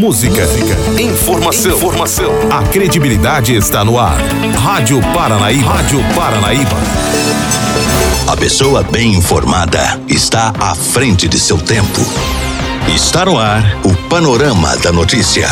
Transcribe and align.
música, 0.00 0.46
informação, 0.98 1.76
informação. 1.76 2.32
A 2.50 2.62
credibilidade 2.68 3.54
está 3.54 3.84
no 3.84 3.98
ar. 3.98 4.16
Rádio 4.58 4.98
Paranaíba. 5.12 5.74
Rádio 5.74 6.02
Paranaíba. 6.14 6.76
A 8.26 8.34
pessoa 8.34 8.82
bem 8.82 9.12
informada 9.12 10.00
está 10.08 10.54
à 10.58 10.74
frente 10.74 11.28
de 11.28 11.38
seu 11.38 11.58
tempo. 11.58 12.00
Está 12.88 13.26
no 13.26 13.38
ar 13.38 13.62
o 13.84 13.94
Panorama 14.08 14.74
da 14.78 14.90
Notícia. 14.90 15.50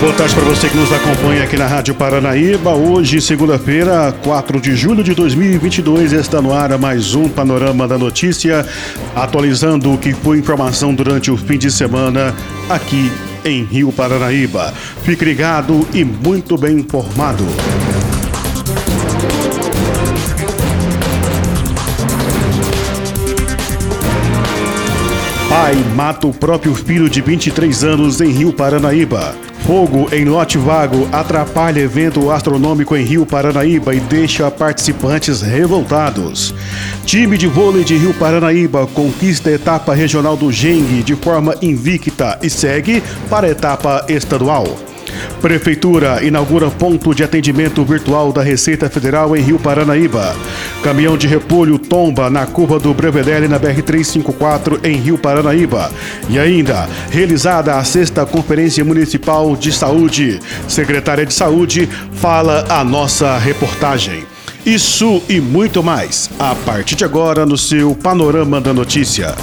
Boa 0.00 0.12
tarde 0.12 0.32
para 0.32 0.44
você 0.44 0.68
que 0.68 0.76
nos 0.76 0.92
acompanha 0.92 1.42
aqui 1.42 1.56
na 1.56 1.66
Rádio 1.66 1.92
Paranaíba. 1.92 2.70
Hoje, 2.70 3.20
segunda-feira, 3.20 4.14
4 4.22 4.60
de 4.60 4.76
julho 4.76 5.02
de 5.02 5.12
2022, 5.12 6.12
está 6.12 6.40
no 6.40 6.52
ar 6.52 6.78
mais 6.78 7.16
um 7.16 7.28
Panorama 7.28 7.88
da 7.88 7.98
Notícia, 7.98 8.64
atualizando 9.16 9.92
o 9.92 9.98
que 9.98 10.12
foi 10.12 10.38
informação 10.38 10.94
durante 10.94 11.32
o 11.32 11.36
fim 11.36 11.58
de 11.58 11.70
semana 11.70 12.32
aqui 12.68 13.10
em 13.44 13.64
Rio 13.64 13.90
Paranaíba. 13.90 14.72
Fique 15.02 15.24
ligado 15.24 15.86
e 15.92 16.04
muito 16.04 16.56
bem 16.56 16.78
informado. 16.78 17.44
Pai 25.48 25.74
mata 25.96 26.28
o 26.28 26.32
próprio 26.32 26.74
filho 26.74 27.10
de 27.10 27.20
23 27.20 27.82
anos 27.82 28.20
em 28.20 28.30
Rio 28.30 28.52
Paranaíba. 28.52 29.47
Fogo 29.68 30.08
em 30.14 30.24
lote 30.24 30.56
vago 30.56 31.06
atrapalha 31.12 31.80
evento 31.80 32.30
astronômico 32.30 32.96
em 32.96 33.04
Rio 33.04 33.26
Paranaíba 33.26 33.94
e 33.94 34.00
deixa 34.00 34.50
participantes 34.50 35.42
revoltados. 35.42 36.54
Time 37.04 37.36
de 37.36 37.46
vôlei 37.46 37.84
de 37.84 37.94
Rio 37.94 38.14
Paranaíba 38.14 38.86
conquista 38.86 39.50
a 39.50 39.52
etapa 39.52 39.92
regional 39.92 40.38
do 40.38 40.50
Geng 40.50 41.02
de 41.02 41.14
forma 41.14 41.54
invicta 41.60 42.38
e 42.42 42.48
segue 42.48 43.02
para 43.28 43.46
a 43.46 43.50
etapa 43.50 44.06
estadual. 44.08 44.87
Prefeitura 45.40 46.22
inaugura 46.24 46.70
ponto 46.70 47.14
de 47.14 47.22
atendimento 47.22 47.84
virtual 47.84 48.32
da 48.32 48.42
Receita 48.42 48.88
Federal 48.88 49.36
em 49.36 49.40
Rio 49.40 49.58
Paranaíba. 49.58 50.34
Caminhão 50.82 51.16
de 51.16 51.26
repolho 51.26 51.78
tomba 51.78 52.28
na 52.28 52.46
curva 52.46 52.78
do 52.78 52.92
Brevedele 52.92 53.48
na 53.48 53.58
BR-354 53.58 54.84
em 54.84 54.96
Rio 54.96 55.18
Paranaíba. 55.18 55.90
E 56.28 56.38
ainda, 56.38 56.88
realizada 57.10 57.76
a 57.76 57.84
sexta 57.84 58.26
Conferência 58.26 58.84
Municipal 58.84 59.56
de 59.56 59.72
Saúde. 59.72 60.40
Secretária 60.66 61.24
de 61.24 61.34
Saúde 61.34 61.88
fala 62.12 62.64
a 62.68 62.84
nossa 62.84 63.38
reportagem. 63.38 64.24
Isso 64.66 65.22
e 65.28 65.40
muito 65.40 65.82
mais, 65.82 66.28
a 66.38 66.54
partir 66.54 66.94
de 66.94 67.04
agora 67.04 67.46
no 67.46 67.56
seu 67.56 67.94
Panorama 67.94 68.60
da 68.60 68.74
Notícia. 68.74 69.34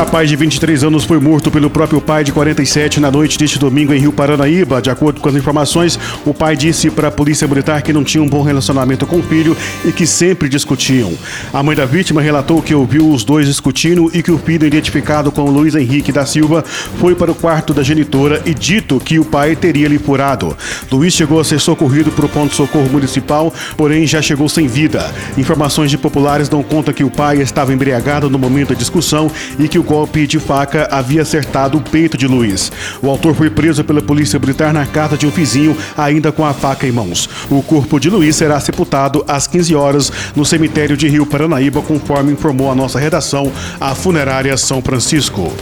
Rapaz 0.00 0.30
de 0.30 0.34
23 0.34 0.82
anos 0.82 1.04
foi 1.04 1.20
morto 1.20 1.50
pelo 1.50 1.68
próprio 1.68 2.00
pai 2.00 2.24
de 2.24 2.32
47 2.32 2.98
na 3.00 3.10
noite 3.10 3.36
deste 3.36 3.58
domingo 3.58 3.92
em 3.92 4.00
Rio 4.00 4.10
Paranaíba. 4.10 4.80
De 4.80 4.88
acordo 4.88 5.20
com 5.20 5.28
as 5.28 5.34
informações, 5.34 6.00
o 6.24 6.32
pai 6.32 6.56
disse 6.56 6.90
para 6.90 7.08
a 7.08 7.10
polícia 7.10 7.46
militar 7.46 7.82
que 7.82 7.92
não 7.92 8.02
tinha 8.02 8.22
um 8.22 8.26
bom 8.26 8.40
relacionamento 8.40 9.06
com 9.06 9.18
o 9.18 9.22
filho 9.22 9.54
e 9.84 9.92
que 9.92 10.06
sempre 10.06 10.48
discutiam. 10.48 11.12
A 11.52 11.62
mãe 11.62 11.76
da 11.76 11.84
vítima 11.84 12.22
relatou 12.22 12.62
que 12.62 12.74
ouviu 12.74 13.10
os 13.10 13.24
dois 13.24 13.46
discutindo 13.46 14.10
e 14.14 14.22
que 14.22 14.32
o 14.32 14.38
filho, 14.38 14.66
identificado 14.66 15.30
como 15.30 15.50
Luiz 15.50 15.74
Henrique 15.74 16.10
da 16.10 16.24
Silva, 16.24 16.64
foi 16.98 17.14
para 17.14 17.30
o 17.30 17.34
quarto 17.34 17.74
da 17.74 17.82
genitora 17.82 18.40
e 18.46 18.54
dito 18.54 18.98
que 19.00 19.18
o 19.18 19.24
pai 19.26 19.54
teria 19.54 19.86
lhe 19.86 19.98
furado. 19.98 20.56
Luiz 20.90 21.12
chegou 21.12 21.38
a 21.38 21.44
ser 21.44 21.60
socorrido 21.60 22.10
para 22.10 22.24
o 22.24 22.28
ponto 22.30 22.52
de 22.52 22.56
socorro 22.56 22.88
municipal, 22.88 23.52
porém 23.76 24.06
já 24.06 24.22
chegou 24.22 24.48
sem 24.48 24.66
vida. 24.66 25.12
Informações 25.36 25.90
de 25.90 25.98
populares 25.98 26.48
dão 26.48 26.62
conta 26.62 26.90
que 26.90 27.04
o 27.04 27.10
pai 27.10 27.42
estava 27.42 27.74
embriagado 27.74 28.30
no 28.30 28.38
momento 28.38 28.70
da 28.70 28.76
discussão 28.76 29.30
e 29.58 29.68
que 29.68 29.78
o 29.78 29.89
golpe 29.90 30.24
de 30.24 30.38
faca 30.38 30.86
havia 30.88 31.22
acertado 31.22 31.76
o 31.76 31.80
peito 31.80 32.16
de 32.16 32.28
Luiz. 32.28 32.70
O 33.02 33.10
autor 33.10 33.34
foi 33.34 33.50
preso 33.50 33.82
pela 33.82 34.00
polícia 34.00 34.38
militar 34.38 34.72
na 34.72 34.86
casa 34.86 35.16
de 35.16 35.26
um 35.26 35.30
vizinho, 35.30 35.76
ainda 35.98 36.30
com 36.30 36.46
a 36.46 36.54
faca 36.54 36.86
em 36.86 36.92
mãos. 36.92 37.28
O 37.50 37.60
corpo 37.60 37.98
de 37.98 38.08
Luiz 38.08 38.36
será 38.36 38.60
sepultado 38.60 39.24
às 39.26 39.48
15 39.48 39.74
horas 39.74 40.12
no 40.36 40.44
cemitério 40.44 40.96
de 40.96 41.08
Rio 41.08 41.26
Paranaíba, 41.26 41.82
conforme 41.82 42.30
informou 42.30 42.70
a 42.70 42.74
nossa 42.74 43.00
redação, 43.00 43.50
a 43.80 43.92
funerária 43.92 44.56
São 44.56 44.80
Francisco. 44.80 45.52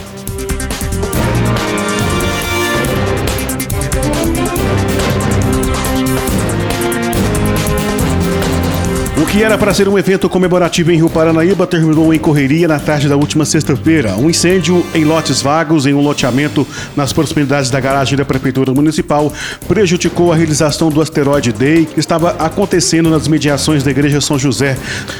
Que 9.31 9.43
era 9.43 9.59
para 9.59 9.71
ser 9.75 9.87
um 9.87 9.95
evento 9.95 10.27
comemorativo 10.27 10.91
em 10.91 10.95
Rio 10.95 11.09
Paranaíba 11.09 11.67
terminou 11.67 12.11
em 12.11 12.17
correria 12.17 12.67
na 12.67 12.79
tarde 12.79 13.07
da 13.07 13.15
última 13.15 13.45
sexta-feira. 13.45 14.15
Um 14.15 14.27
incêndio 14.27 14.83
em 14.91 15.05
lotes 15.05 15.39
vagos 15.39 15.85
em 15.85 15.93
um 15.93 16.01
loteamento 16.01 16.65
nas 16.95 17.13
proximidades 17.13 17.69
da 17.69 17.79
garagem 17.79 18.17
da 18.17 18.25
Prefeitura 18.25 18.73
Municipal 18.73 19.31
prejudicou 19.67 20.33
a 20.33 20.35
realização 20.35 20.89
do 20.89 20.99
Asteroide 20.99 21.51
Day 21.51 21.85
que 21.85 21.99
estava 21.99 22.31
acontecendo 22.39 23.07
nas 23.11 23.27
mediações 23.27 23.83
da 23.83 23.91
Igreja 23.91 24.19
São 24.19 24.39
José. 24.39 24.75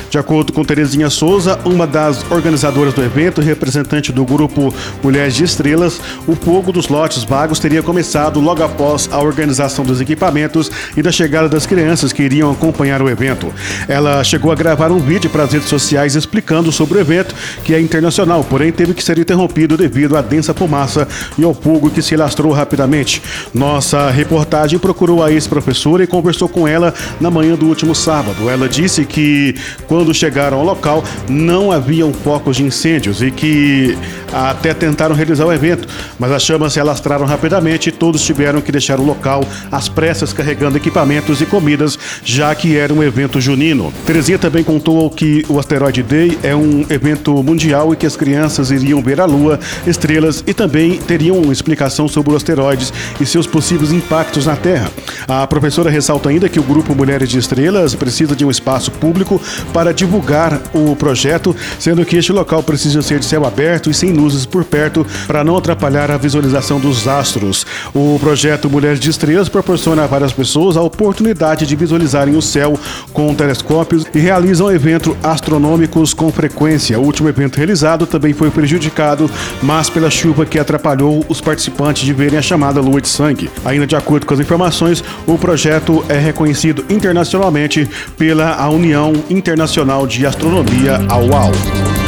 De 0.09 0.17
acordo 0.17 0.51
com 0.53 0.65
Terezinha 0.65 1.11
Souza, 1.11 1.59
uma 1.63 1.85
das 1.85 2.25
organizadoras 2.31 2.95
do 2.95 3.03
evento 3.03 3.41
e 3.41 3.45
representante 3.45 4.11
do 4.11 4.25
grupo 4.25 4.73
Mulheres 5.03 5.35
de 5.35 5.43
Estrelas, 5.43 6.01
o 6.25 6.35
fogo 6.35 6.71
dos 6.71 6.87
lotes 6.87 7.23
vagos 7.23 7.59
teria 7.59 7.83
começado 7.83 8.39
logo 8.39 8.63
após 8.63 9.07
a 9.11 9.19
organização 9.19 9.85
dos 9.85 10.01
equipamentos 10.01 10.71
e 10.97 11.03
da 11.03 11.11
chegada 11.11 11.47
das 11.47 11.67
crianças 11.67 12.11
que 12.11 12.23
iriam 12.23 12.49
acompanhar 12.49 13.03
o 13.03 13.09
evento. 13.09 13.53
Ela 13.87 13.98
chegou 14.23 14.51
a 14.51 14.55
gravar 14.55 14.91
um 14.91 14.99
vídeo 14.99 15.29
para 15.29 15.43
as 15.43 15.53
redes 15.53 15.69
sociais 15.69 16.15
explicando 16.15 16.71
sobre 16.71 16.97
o 16.97 17.01
evento, 17.01 17.33
que 17.63 17.73
é 17.73 17.79
internacional, 17.79 18.43
porém 18.43 18.71
teve 18.71 18.93
que 18.93 19.03
ser 19.03 19.17
interrompido 19.17 19.77
devido 19.77 20.15
à 20.17 20.21
densa 20.21 20.53
fumaça 20.53 21.07
e 21.37 21.43
ao 21.43 21.53
fogo 21.53 21.89
que 21.89 22.01
se 22.01 22.15
lastrou 22.15 22.51
rapidamente. 22.51 23.21
Nossa 23.53 24.09
reportagem 24.09 24.79
procurou 24.79 25.23
a 25.23 25.31
ex-professora 25.31 26.03
e 26.03 26.07
conversou 26.07 26.47
com 26.47 26.67
ela 26.67 26.93
na 27.19 27.29
manhã 27.31 27.55
do 27.55 27.67
último 27.67 27.95
sábado. 27.95 28.49
Ela 28.49 28.69
disse 28.69 29.05
que 29.05 29.55
quando 29.87 30.13
chegaram 30.13 30.59
ao 30.59 30.65
local 30.65 31.03
não 31.27 31.71
haviam 31.71 32.13
focos 32.13 32.57
de 32.57 32.63
incêndios 32.63 33.21
e 33.21 33.31
que 33.31 33.97
até 34.31 34.73
tentaram 34.73 35.15
realizar 35.15 35.45
o 35.45 35.53
evento, 35.53 35.87
mas 36.17 36.31
as 36.31 36.43
chamas 36.43 36.73
se 36.73 36.79
alastraram 36.79 37.25
rapidamente 37.25 37.89
e 37.89 37.91
todos 37.91 38.23
tiveram 38.23 38.61
que 38.61 38.71
deixar 38.71 38.99
o 38.99 39.05
local 39.05 39.43
às 39.71 39.89
pressas 39.89 40.33
carregando 40.33 40.77
equipamentos 40.77 41.41
e 41.41 41.45
comidas, 41.45 41.97
já 42.23 42.53
que 42.53 42.77
era 42.77 42.93
um 42.93 43.03
evento 43.03 43.41
junino. 43.41 43.88
Terezinha 44.05 44.37
também 44.37 44.63
contou 44.63 45.09
que 45.09 45.45
o 45.49 45.59
Asteroid 45.59 46.03
Day 46.03 46.37
é 46.43 46.55
um 46.55 46.85
evento 46.89 47.43
mundial 47.43 47.93
e 47.93 47.95
que 47.95 48.05
as 48.05 48.15
crianças 48.15 48.71
iriam 48.71 49.01
ver 49.01 49.19
a 49.19 49.25
Lua, 49.25 49.59
estrelas 49.85 50.43
e 50.45 50.53
também 50.53 50.97
teriam 50.97 51.37
uma 51.37 51.53
explicação 51.53 52.07
sobre 52.07 52.31
os 52.31 52.37
asteroides 52.37 52.93
e 53.19 53.25
seus 53.25 53.47
possíveis 53.47 53.91
impactos 53.91 54.45
na 54.45 54.55
Terra. 54.55 54.91
A 55.27 55.45
professora 55.47 55.89
ressalta 55.89 56.29
ainda 56.29 56.49
que 56.49 56.59
o 56.59 56.63
grupo 56.63 56.93
Mulheres 56.93 57.29
de 57.29 57.37
Estrelas 57.37 57.95
precisa 57.95 58.35
de 58.35 58.45
um 58.45 58.51
espaço 58.51 58.91
público 58.91 59.41
para 59.73 59.93
divulgar 59.93 60.61
o 60.73 60.95
projeto, 60.95 61.55
sendo 61.79 62.05
que 62.05 62.17
este 62.17 62.31
local 62.31 62.61
precisa 62.63 63.01
ser 63.01 63.19
de 63.19 63.25
céu 63.25 63.45
aberto 63.45 63.89
e 63.89 63.93
sem 63.93 64.11
luzes 64.11 64.45
por 64.45 64.63
perto 64.63 65.05
para 65.27 65.43
não 65.43 65.57
atrapalhar 65.57 66.11
a 66.11 66.17
visualização 66.17 66.79
dos 66.79 67.07
astros. 67.07 67.65
O 67.93 68.17
projeto 68.19 68.69
Mulheres 68.69 68.99
de 68.99 69.09
Estrelas 69.09 69.49
proporciona 69.49 70.03
a 70.03 70.07
várias 70.07 70.33
pessoas 70.33 70.77
a 70.77 70.81
oportunidade 70.81 71.65
de 71.65 71.75
visualizarem 71.75 72.35
o 72.35 72.41
céu 72.41 72.79
com 73.13 73.29
um 73.29 73.35
telescópio 73.35 73.78
e 74.13 74.19
realizam 74.19 74.71
eventos 74.71 75.15
astronômicos 75.23 76.13
com 76.13 76.31
frequência. 76.31 76.99
O 76.99 77.03
último 77.03 77.29
evento 77.29 77.57
realizado 77.57 78.05
também 78.05 78.33
foi 78.33 78.49
prejudicado, 78.49 79.29
mas 79.61 79.89
pela 79.89 80.09
chuva 80.09 80.45
que 80.45 80.59
atrapalhou 80.59 81.25
os 81.27 81.41
participantes 81.41 82.03
de 82.03 82.13
verem 82.13 82.39
a 82.39 82.41
chamada 82.41 82.81
lua 82.81 83.01
de 83.01 83.07
sangue. 83.07 83.49
Ainda 83.65 83.87
de 83.87 83.95
acordo 83.95 84.25
com 84.25 84.33
as 84.33 84.39
informações, 84.39 85.03
o 85.25 85.37
projeto 85.37 86.03
é 86.07 86.17
reconhecido 86.17 86.85
internacionalmente 86.89 87.89
pela 88.17 88.67
União 88.69 89.13
Internacional 89.29 90.05
de 90.07 90.25
Astronomia, 90.25 90.99
a 91.07 91.17
UAU. 91.17 91.98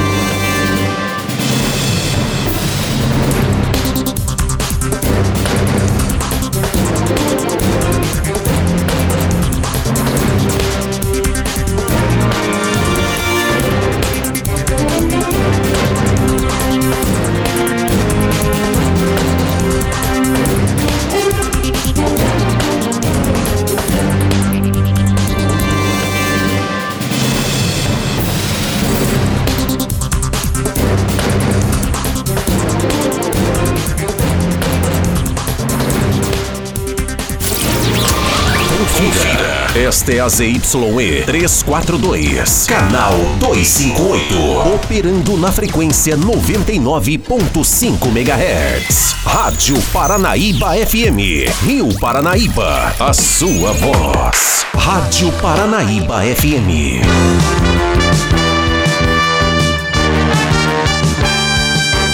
Este 40.12 40.18
é 40.18 40.19
a 40.19 40.28
ZYE 40.28 41.24
342, 41.25 42.68
canal 42.68 43.13
258. 43.40 44.74
Operando 44.75 45.38
na 45.38 45.54
frequência 45.54 46.18
99.5 46.18 48.08
MHz. 48.08 49.16
Rádio 49.24 49.81
Paranaíba 49.94 50.75
FM. 50.75 51.48
Rio 51.66 51.98
Paranaíba. 51.98 52.94
A 53.00 53.13
sua 53.13 53.72
voz. 53.72 54.66
Rádio 54.74 55.31
Paranaíba 55.42 56.22
FM. 56.24 57.91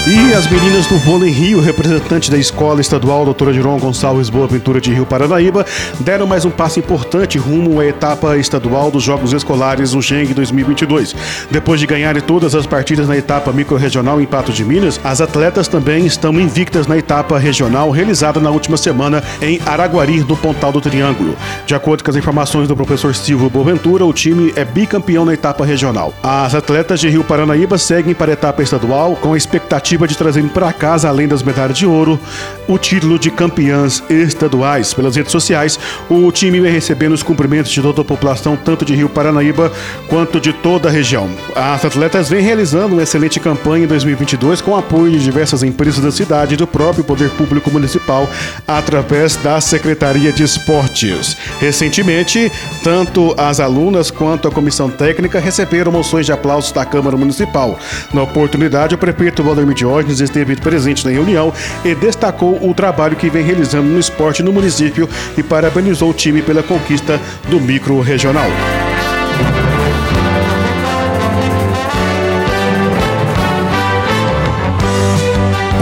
E 0.09 0.33
as 0.33 0.49
meninas 0.49 0.87
do 0.87 0.97
Vôlei 0.97 1.29
Rio, 1.29 1.59
representante 1.59 2.31
da 2.31 2.37
Escola 2.37 2.79
Estadual 2.79 3.25
Doutora 3.25 3.51
Giron 3.51 3.77
Gonçalves 3.77 4.29
Boa 4.29 4.47
Ventura 4.47 4.79
de 4.79 4.93
Rio 4.93 5.05
Paranaíba, 5.05 5.65
deram 5.99 6.25
mais 6.25 6.45
um 6.45 6.49
passo 6.49 6.79
importante 6.79 7.37
rumo 7.37 7.81
à 7.81 7.85
etapa 7.85 8.37
estadual 8.37 8.89
dos 8.89 9.03
Jogos 9.03 9.33
Escolares 9.33 9.93
no 9.93 10.01
Geng 10.01 10.33
2022. 10.33 11.13
Depois 11.51 11.81
de 11.81 11.85
ganharem 11.85 12.21
todas 12.21 12.55
as 12.55 12.65
partidas 12.65 13.05
na 13.05 13.17
etapa 13.17 13.51
microrregional 13.51 14.21
em 14.21 14.25
Patos 14.25 14.55
de 14.55 14.63
Minas, 14.63 14.97
as 15.03 15.19
atletas 15.19 15.67
também 15.67 16.05
estão 16.05 16.39
invictas 16.39 16.87
na 16.87 16.97
etapa 16.97 17.37
regional 17.37 17.91
realizada 17.91 18.39
na 18.39 18.49
última 18.49 18.77
semana 18.77 19.21
em 19.41 19.59
Araguari, 19.65 20.21
no 20.21 20.37
Pontal 20.37 20.71
do 20.71 20.79
Triângulo. 20.79 21.35
De 21.65 21.75
acordo 21.75 22.05
com 22.05 22.11
as 22.11 22.15
informações 22.15 22.69
do 22.69 22.77
professor 22.77 23.13
Silvio 23.13 23.49
Boaventura, 23.49 24.05
o 24.05 24.13
time 24.13 24.53
é 24.55 24.63
bicampeão 24.63 25.25
na 25.25 25.33
etapa 25.33 25.65
regional. 25.65 26.13
As 26.23 26.55
atletas 26.55 27.01
de 27.01 27.09
Rio 27.09 27.25
Paranaíba 27.25 27.77
seguem 27.77 28.13
para 28.13 28.31
a 28.31 28.35
etapa 28.35 28.63
estadual 28.63 29.13
com 29.17 29.33
a 29.33 29.37
expectativa 29.37 29.96
expectativa 29.97 30.07
de 30.07 30.17
trazerem 30.17 30.49
para 30.49 30.71
casa, 30.71 31.09
além 31.09 31.27
das 31.27 31.41
medalhas 31.41 31.77
de 31.77 31.85
ouro, 31.85 32.19
o 32.67 32.77
título 32.77 33.17
de 33.17 33.31
campeãs 33.31 34.03
estaduais. 34.09 34.93
Pelas 34.93 35.15
redes 35.15 35.31
sociais, 35.31 35.79
o 36.09 36.31
time 36.31 36.59
vem 36.59 36.71
recebendo 36.71 37.13
os 37.13 37.23
cumprimentos 37.23 37.71
de 37.71 37.81
toda 37.81 38.01
a 38.01 38.05
população, 38.05 38.55
tanto 38.55 38.85
de 38.85 38.95
Rio 38.95 39.09
Paranaíba 39.09 39.71
quanto 40.07 40.39
de 40.39 40.53
toda 40.53 40.89
a 40.89 40.91
região. 40.91 41.29
As 41.55 41.83
atletas 41.83 42.29
vêm 42.29 42.41
realizando 42.41 42.93
uma 42.93 43.03
excelente 43.03 43.39
campanha 43.39 43.85
em 43.85 43.87
2022 43.87 44.61
com 44.61 44.75
apoio 44.75 45.11
de 45.11 45.23
diversas 45.23 45.63
empresas 45.63 46.03
da 46.03 46.11
cidade 46.11 46.53
e 46.53 46.57
do 46.57 46.67
próprio 46.67 47.03
Poder 47.03 47.29
Público 47.31 47.71
Municipal 47.71 48.29
através 48.67 49.35
da 49.37 49.59
Secretaria 49.59 50.31
de 50.31 50.43
Esportes. 50.43 51.35
Recentemente, 51.59 52.51
tanto 52.83 53.33
as 53.37 53.59
alunas 53.59 54.11
quanto 54.11 54.47
a 54.47 54.51
comissão 54.51 54.89
técnica 54.89 55.39
receberam 55.39 55.91
moções 55.91 56.25
de 56.25 56.31
aplausos 56.31 56.71
da 56.71 56.85
Câmara 56.85 57.17
Municipal. 57.17 57.79
Na 58.13 58.23
oportunidade, 58.23 58.95
o 58.95 58.97
prefeito 58.97 59.43
Valdemir 59.43 59.75
Diógenes 59.87 60.19
esteve 60.19 60.57
presente 60.57 61.05
na 61.05 61.11
reunião 61.11 61.53
e 61.85 61.95
destacou 61.95 62.59
o 62.61 62.73
trabalho 62.73 63.15
que 63.15 63.29
vem 63.29 63.41
realizando 63.41 63.87
no 63.87 63.97
esporte 63.97 64.43
no 64.43 64.51
município 64.51 65.07
e 65.37 65.41
parabenizou 65.41 66.09
o 66.09 66.13
time 66.13 66.41
pela 66.41 66.61
conquista 66.61 67.17
do 67.49 67.57
micro 67.61 68.01
regional. 68.01 68.49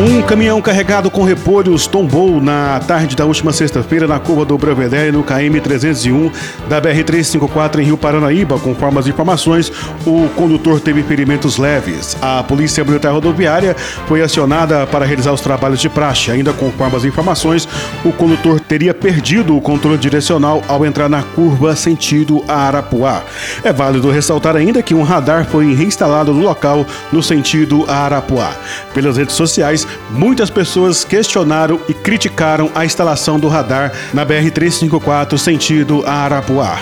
Um 0.07 0.22
caminhão 0.22 0.62
carregado 0.62 1.10
com 1.10 1.24
repolhos 1.24 1.88
tombou 1.88 2.40
na 2.40 2.80
tarde 2.80 3.16
da 3.16 3.25
última 3.25 3.52
sexta-feira 3.52 4.06
na 4.06 4.19
curva 4.19 4.46
do 4.46 4.56
Belvedere, 4.56 5.12
no 5.12 5.24
KM 5.24 5.60
301 5.60 6.31
da 6.69 6.80
BR-354 6.80 7.80
em 7.80 7.86
Rio 7.86 7.98
Paranaíba. 7.98 8.60
Conforme 8.60 9.00
as 9.00 9.07
informações, 9.07 9.72
o 10.06 10.30
condutor 10.36 10.80
teve 10.80 11.02
ferimentos 11.02 11.57
leves. 11.57 12.16
A 12.22 12.44
Polícia 12.44 12.84
Militar 12.84 13.13
Rodoviária 13.13 13.75
foi 14.07 14.22
acionada 14.22 14.86
para 14.86 15.06
realizar 15.06 15.34
os 15.34 15.42
trabalhos 15.42 15.80
de 15.80 15.90
praxe. 15.90 16.30
Ainda 16.30 16.54
conforme 16.54 16.96
as 16.96 17.04
informações, 17.04 17.68
o 18.04 18.12
condutor 18.12 18.60
teria 18.60 18.94
perdido 18.94 19.58
o 19.58 19.62
controle 19.62 19.98
direcional 19.98 20.62
ao 20.68 20.86
entrar 20.86 21.10
na 21.10 21.24
curva 21.24 21.75
sentido 21.75 22.44
a 22.48 22.68
Arapuá. 22.68 23.24
É 23.63 23.74
válido 23.74 24.12
ressaltar 24.12 24.56
ainda 24.56 24.84
que 24.84 24.94
um 24.94 25.01
radar 25.01 25.48
foi 25.48 25.74
reinstalado 25.74 26.31
no 26.31 26.44
local 26.44 26.86
no 27.12 27.24
sentido 27.24 27.86
a 27.88 28.06
Arapuá. 28.06 28.54
Pelas 28.94 29.18
redes 29.18 29.34
sociais, 29.34 29.88
muitas 30.12 30.50
pessoas 30.50 31.04
questionaram 31.04 31.80
e 31.88 31.94
criticaram 31.94 32.72
a 32.76 32.86
instalação 32.86 33.40
do 33.40 33.48
radar 33.48 33.92
na 34.14 34.26
BR-354 34.26 35.38
sentido 35.38 36.04
Arapuá. 36.06 36.80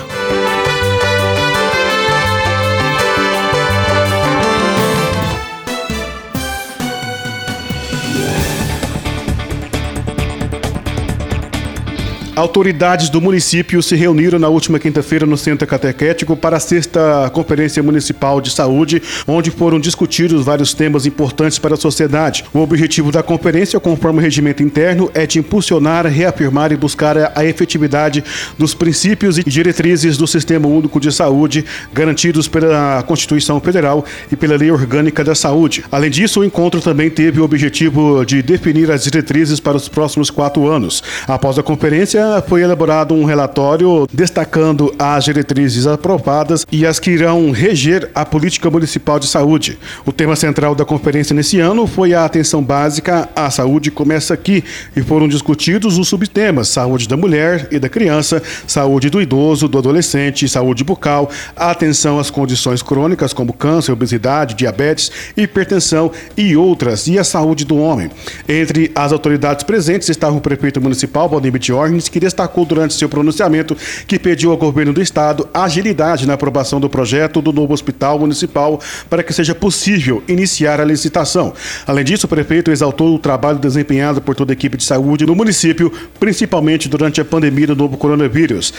Autoridades 12.36 13.10
do 13.10 13.22
município 13.22 13.84
se 13.84 13.96
reuniram 13.96 14.40
na 14.40 14.48
última 14.50 14.80
quinta-feira 14.80 15.24
no 15.24 15.38
Centro 15.38 15.68
Catequético 15.68 16.36
para 16.36 16.58
a 16.58 16.60
sexta 16.60 17.30
Conferência 17.32 17.84
Municipal 17.84 18.42
de 18.42 18.50
Saúde, 18.50 19.04
onde 19.28 19.52
foram 19.52 19.80
discutidos 19.80 20.44
vários 20.44 20.74
temas 20.74 21.06
importantes 21.06 21.60
para 21.60 21.76
a 21.76 21.78
sociedade. 21.78 22.44
O 22.52 22.58
objetivo 22.58 23.12
da 23.12 23.22
conferência, 23.22 23.80
conforme 23.80 24.18
o 24.18 24.22
regimento 24.22 24.64
interno, 24.64 25.12
é 25.14 25.28
de 25.28 25.38
impulsionar, 25.38 26.08
reafirmar 26.08 26.72
e 26.72 26.76
buscar 26.76 27.16
a 27.38 27.46
efetividade 27.46 28.24
dos 28.58 28.74
princípios 28.74 29.38
e 29.38 29.44
diretrizes 29.44 30.18
do 30.18 30.26
Sistema 30.26 30.68
Único 30.68 31.00
de 31.00 31.12
Saúde, 31.12 31.64
garantidos 31.94 32.48
pela 32.48 33.04
Constituição 33.04 33.62
Federal 33.62 34.04
e 34.32 34.36
pela 34.36 34.58
Lei 34.58 34.72
Orgânica 34.72 35.24
da 35.24 35.36
Saúde. 35.36 35.84
Além 35.92 36.10
disso, 36.10 36.40
o 36.40 36.44
encontro 36.44 36.82
também 36.82 37.12
teve 37.12 37.40
o 37.40 37.44
objetivo 37.44 38.26
de 38.26 38.42
definir 38.42 38.90
as 38.90 39.04
diretrizes 39.04 39.60
para 39.60 39.78
os 39.78 39.88
próximos 39.88 40.32
quatro 40.32 40.68
anos. 40.68 41.04
Após 41.28 41.60
a 41.60 41.64
conferência, 41.64 42.23
foi 42.48 42.62
elaborado 42.62 43.14
um 43.14 43.26
relatório 43.26 44.08
destacando 44.12 44.94
as 45.00 45.24
diretrizes 45.24 45.88
aprovadas 45.88 46.66
e 46.72 46.86
as 46.86 47.00
que 47.00 47.12
irão 47.12 47.52
reger 47.52 48.10
a 48.14 48.26
política 48.26 48.70
municipal 48.70 49.20
de 49.20 49.28
saúde. 49.28 49.78
O 50.06 50.12
tema 50.12 50.36
central 50.36 50.76
da 50.76 50.86
conferência 50.86 51.34
nesse 51.34 51.60
ano 51.60 51.88
foi 51.88 52.14
a 52.14 52.26
atenção 52.26 52.64
básica 52.64 53.30
à 53.36 53.50
saúde 53.50 53.92
começa 53.92 54.34
aqui 54.34 54.64
e 54.96 55.02
foram 55.02 55.28
discutidos 55.28 55.98
os 55.98 56.08
subtemas: 56.08 56.68
saúde 56.68 57.08
da 57.08 57.16
mulher 57.16 57.68
e 57.72 57.80
da 57.80 57.90
criança, 57.90 58.42
saúde 58.68 59.10
do 59.10 59.22
idoso, 59.22 59.68
do 59.68 59.78
adolescente, 59.78 60.48
saúde 60.48 60.84
bucal, 60.84 61.30
atenção 61.56 62.20
às 62.20 62.30
condições 62.30 62.82
crônicas 62.82 63.34
como 63.34 63.54
câncer, 63.54 63.92
obesidade, 63.92 64.56
diabetes, 64.56 65.12
hipertensão 65.38 66.12
e 66.36 66.56
outras, 66.56 67.08
e 67.08 67.18
a 67.18 67.24
saúde 67.24 67.66
do 67.66 67.78
homem. 67.78 68.10
Entre 68.48 68.92
as 68.96 69.12
autoridades 69.12 69.64
presentes 69.64 70.10
estava 70.10 70.36
o 70.36 70.42
prefeito 70.42 70.82
municipal, 70.82 71.30
Valdemir 71.30 71.60
Diornes, 71.60 72.10
que 72.14 72.20
destacou 72.20 72.64
durante 72.64 72.94
seu 72.94 73.10
pronunciamento 73.10 73.76
que 74.08 74.20
pediu 74.20 74.52
ao 74.52 74.58
governo 74.58 74.94
do 74.94 75.02
estado 75.02 75.50
agilidade 75.52 76.28
na 76.28 76.36
aprovação 76.36 76.80
do 76.80 76.88
projeto 76.88 77.42
do 77.42 77.52
novo 77.52 77.74
hospital 77.74 78.20
municipal 78.20 78.80
para 79.10 79.24
que 79.24 79.34
seja 79.34 79.56
possível 79.56 80.22
iniciar 80.28 80.80
a 80.80 80.86
licitação. 80.86 81.54
Além 81.88 82.06
disso, 82.06 82.28
o 82.28 82.30
prefeito 82.30 82.70
exaltou 82.70 83.16
o 83.16 83.20
trabalho 83.20 83.58
desempenhado 83.58 84.22
por 84.22 84.36
toda 84.36 84.52
a 84.52 84.54
equipe 84.54 84.78
de 84.78 84.84
saúde 84.84 85.26
no 85.26 85.34
município, 85.34 85.92
principalmente 86.20 86.88
durante 86.88 87.20
a 87.20 87.26
pandemia 87.26 87.66
do 87.66 87.76
novo 87.76 87.98
coronavírus. 87.98 88.74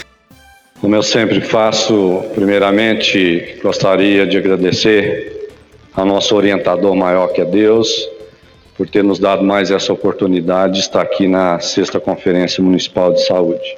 Como 0.79 0.95
eu 0.95 1.03
sempre 1.03 1.41
faço, 1.41 2.23
primeiramente 2.33 3.57
gostaria 3.61 4.25
de 4.25 4.37
agradecer 4.37 5.49
ao 5.93 6.05
nosso 6.05 6.33
orientador 6.35 6.95
maior 6.95 7.27
que 7.33 7.41
é 7.41 7.45
Deus, 7.45 7.89
por 8.77 8.89
ter 8.89 9.03
nos 9.03 9.19
dado 9.19 9.43
mais 9.43 9.71
essa 9.71 9.93
oportunidade 9.93 10.73
de 10.73 10.79
estar 10.79 11.01
aqui 11.01 11.27
na 11.27 11.59
sexta 11.59 11.99
Conferência 11.99 12.61
Municipal 12.63 13.13
de 13.13 13.25
Saúde. 13.25 13.77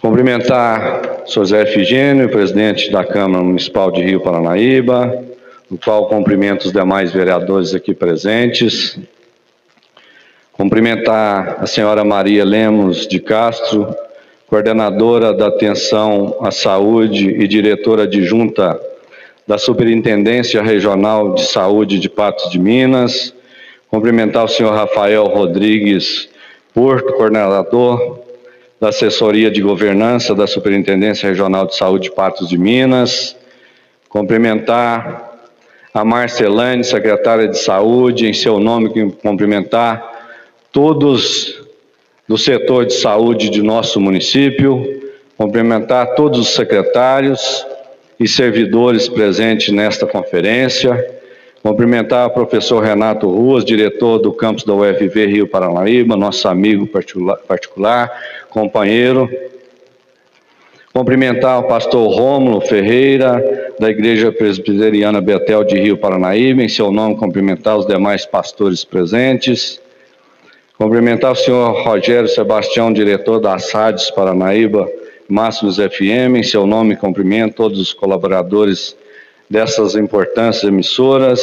Cumprimentar 0.00 1.22
o 1.24 1.30
Sr. 1.30 1.44
Zé 1.46 1.62
Efigênio, 1.62 2.28
presidente 2.28 2.90
da 2.90 3.02
Câmara 3.02 3.42
Municipal 3.42 3.90
de 3.90 4.02
Rio 4.02 4.20
Paranaíba, 4.20 5.24
no 5.70 5.78
qual 5.78 6.08
cumprimento 6.08 6.66
os 6.66 6.72
demais 6.72 7.10
vereadores 7.10 7.74
aqui 7.74 7.94
presentes. 7.94 8.98
Cumprimentar 10.52 11.56
a 11.58 11.66
senhora 11.66 12.04
Maria 12.04 12.44
Lemos 12.44 13.08
de 13.08 13.18
Castro, 13.18 13.96
coordenadora 14.46 15.32
da 15.32 15.46
Atenção 15.46 16.36
à 16.42 16.50
Saúde 16.50 17.30
e 17.30 17.48
diretora 17.48 18.02
adjunta 18.02 18.78
da 19.46 19.58
Superintendência 19.58 20.62
Regional 20.62 21.34
de 21.34 21.44
Saúde 21.44 21.98
de 21.98 22.08
Patos 22.08 22.50
de 22.50 22.58
Minas, 22.58 23.34
cumprimentar 23.88 24.44
o 24.44 24.48
senhor 24.48 24.72
Rafael 24.72 25.26
Rodrigues 25.26 26.28
Porto, 26.72 27.12
coordenador 27.12 28.20
da 28.80 28.88
Assessoria 28.88 29.50
de 29.50 29.62
Governança 29.62 30.34
da 30.34 30.46
Superintendência 30.46 31.28
Regional 31.28 31.66
de 31.66 31.76
Saúde 31.76 32.08
de 32.08 32.14
Patos 32.14 32.48
de 32.48 32.58
Minas, 32.58 33.36
cumprimentar 34.08 35.32
a 35.92 36.04
Marcelane, 36.04 36.82
secretária 36.82 37.46
de 37.46 37.58
Saúde, 37.58 38.26
em 38.26 38.32
seu 38.32 38.58
nome, 38.58 39.12
cumprimentar 39.22 40.12
todos 40.72 41.62
do 42.26 42.36
setor 42.36 42.86
de 42.86 42.94
saúde 42.94 43.50
de 43.50 43.62
nosso 43.62 44.00
município, 44.00 45.02
cumprimentar 45.36 46.14
todos 46.14 46.40
os 46.40 46.48
secretários, 46.54 47.64
e 48.18 48.28
servidores 48.28 49.08
presentes 49.08 49.72
nesta 49.74 50.06
conferência. 50.06 51.22
Cumprimentar 51.62 52.26
o 52.26 52.30
professor 52.30 52.82
Renato 52.82 53.28
Ruas, 53.28 53.64
diretor 53.64 54.18
do 54.18 54.32
campus 54.32 54.64
da 54.64 54.74
UFV 54.74 55.26
Rio 55.26 55.48
Paranaíba, 55.48 56.16
nosso 56.16 56.46
amigo 56.46 56.86
particular, 56.86 58.10
companheiro. 58.50 59.28
Cumprimentar 60.92 61.58
o 61.58 61.64
pastor 61.64 62.08
Rômulo 62.08 62.60
Ferreira, 62.60 63.72
da 63.80 63.90
Igreja 63.90 64.30
Presbiteriana 64.30 65.20
Betel 65.20 65.64
de 65.64 65.76
Rio 65.76 65.96
Paranaíba, 65.96 66.62
em 66.62 66.68
seu 66.68 66.92
nome 66.92 67.16
cumprimentar 67.16 67.76
os 67.76 67.86
demais 67.86 68.24
pastores 68.24 68.84
presentes. 68.84 69.80
Cumprimentar 70.78 71.32
o 71.32 71.36
senhor 71.36 71.82
Rogério 71.82 72.28
Sebastião, 72.28 72.92
diretor 72.92 73.40
das 73.40 73.72
rádios 73.72 74.10
Paranaíba, 74.10 74.88
Máximos 75.28 75.76
FM, 75.76 76.36
em 76.36 76.42
seu 76.42 76.66
nome 76.66 76.96
cumprimento 76.96 77.56
todos 77.56 77.80
os 77.80 77.92
colaboradores 77.92 78.94
dessas 79.48 79.94
importantes 79.94 80.62
emissoras 80.62 81.40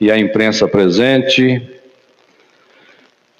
e 0.00 0.10
a 0.10 0.18
imprensa 0.18 0.68
presente. 0.68 1.62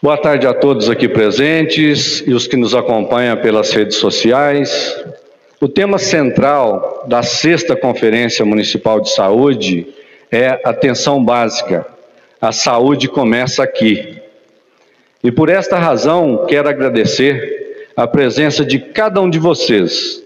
Boa 0.02 0.16
tarde 0.16 0.46
a 0.46 0.54
todos 0.54 0.88
aqui 0.88 1.08
presentes 1.08 2.22
e 2.26 2.32
os 2.32 2.46
que 2.46 2.56
nos 2.56 2.74
acompanham 2.74 3.36
pelas 3.36 3.70
redes 3.70 3.96
sociais. 3.96 5.04
O 5.60 5.68
tema 5.68 5.98
central 5.98 7.04
da 7.06 7.22
sexta 7.22 7.76
Conferência 7.76 8.44
Municipal 8.44 9.00
de 9.00 9.10
Saúde 9.10 9.86
é 10.30 10.60
atenção 10.64 11.22
básica. 11.22 11.86
A 12.40 12.52
saúde 12.52 13.08
começa 13.08 13.62
aqui. 13.62 14.22
E 15.22 15.30
por 15.30 15.48
esta 15.48 15.76
razão, 15.76 16.46
quero 16.46 16.68
agradecer 16.68 17.67
a 17.98 18.06
presença 18.06 18.64
de 18.64 18.78
cada 18.78 19.20
um 19.20 19.28
de 19.28 19.40
vocês, 19.40 20.22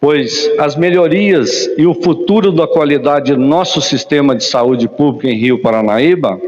pois 0.00 0.50
as 0.58 0.74
melhorias 0.74 1.70
e 1.78 1.86
o 1.86 1.94
futuro 1.94 2.50
da 2.50 2.66
qualidade 2.66 3.32
do 3.32 3.38
nosso 3.38 3.80
sistema 3.80 4.34
de 4.34 4.42
saúde 4.42 4.88
pública 4.88 5.28
em 5.28 5.38
Rio 5.38 5.60
Paranaíba 5.60 6.40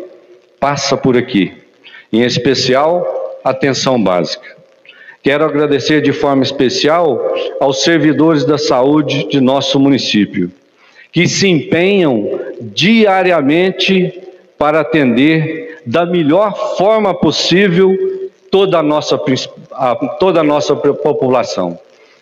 passa 0.59 0.97
por 0.97 1.17
aqui, 1.17 1.53
em 2.13 2.23
especial 2.23 3.39
atenção 3.45 4.03
básica. 4.03 4.57
Quero 5.23 5.45
agradecer 5.45 6.03
de 6.03 6.13
forma 6.13 6.43
especial 6.43 7.33
aos 7.61 7.85
servidores 7.85 8.45
da 8.45 8.59
saúde 8.59 9.29
de 9.29 9.41
nosso 9.41 9.79
município, 9.79 10.51
que 11.13 11.29
se 11.29 11.47
empenham 11.47 12.41
diariamente 12.61 14.21
para 14.59 14.81
atender 14.81 15.79
da 15.87 16.05
melhor 16.05 16.77
forma 16.77 17.15
possível 17.15 17.97
toda 18.51 18.79
a 18.79 18.83
nossa, 18.83 19.17
toda 20.19 20.41
a 20.41 20.45
nossa 20.45 20.75
população, 20.75 21.79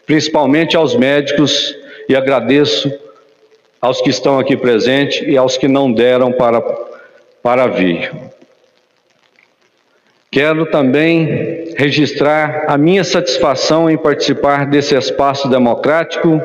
principalmente 0.07 0.77
aos 0.77 0.95
médicos, 0.95 1.75
e 2.09 2.15
agradeço 2.15 2.93
aos 3.81 4.01
que 4.01 4.11
estão 4.11 4.39
aqui 4.39 4.57
presentes 4.57 5.27
e 5.27 5.37
aos 5.37 5.57
que 5.57 5.69
não 5.69 5.93
deram 5.93 6.33
para, 6.33 6.61
para 7.43 7.67
vir. 7.67 8.13
Quero 10.31 10.67
também 10.67 11.75
registrar 11.77 12.65
a 12.67 12.77
minha 12.77 13.05
satisfação 13.05 13.89
em 13.89 13.97
participar 13.97 14.67
desse 14.67 14.97
espaço 14.97 15.49
democrático 15.49 16.43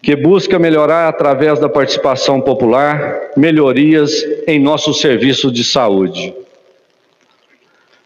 que 0.00 0.14
busca 0.14 0.58
melhorar 0.58 1.08
através 1.08 1.58
da 1.58 1.68
participação 1.68 2.40
popular 2.40 3.30
melhorias 3.36 4.12
em 4.46 4.60
nosso 4.60 4.92
serviço 4.92 5.50
de 5.50 5.64
saúde. 5.64 6.34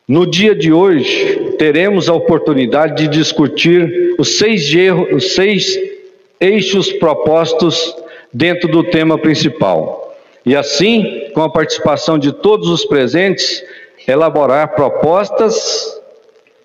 No 0.07 0.25
dia 0.25 0.55
de 0.55 0.73
hoje, 0.73 1.48
teremos 1.59 2.09
a 2.09 2.15
oportunidade 2.15 3.03
de 3.03 3.09
discutir 3.09 4.15
os 4.19 4.39
seis, 4.39 4.73
erros, 4.73 5.09
os 5.13 5.35
seis 5.35 5.79
eixos 6.41 6.93
propostos 6.93 7.95
dentro 8.33 8.69
do 8.69 8.85
tema 8.85 9.19
principal. 9.19 10.17
E 10.47 10.55
assim, 10.57 11.31
com 11.35 11.43
a 11.43 11.51
participação 11.51 12.19
de 12.19 12.33
todos 12.33 12.69
os 12.69 12.85
presentes, 12.85 13.63
elaborar 14.07 14.75
propostas 14.75 16.01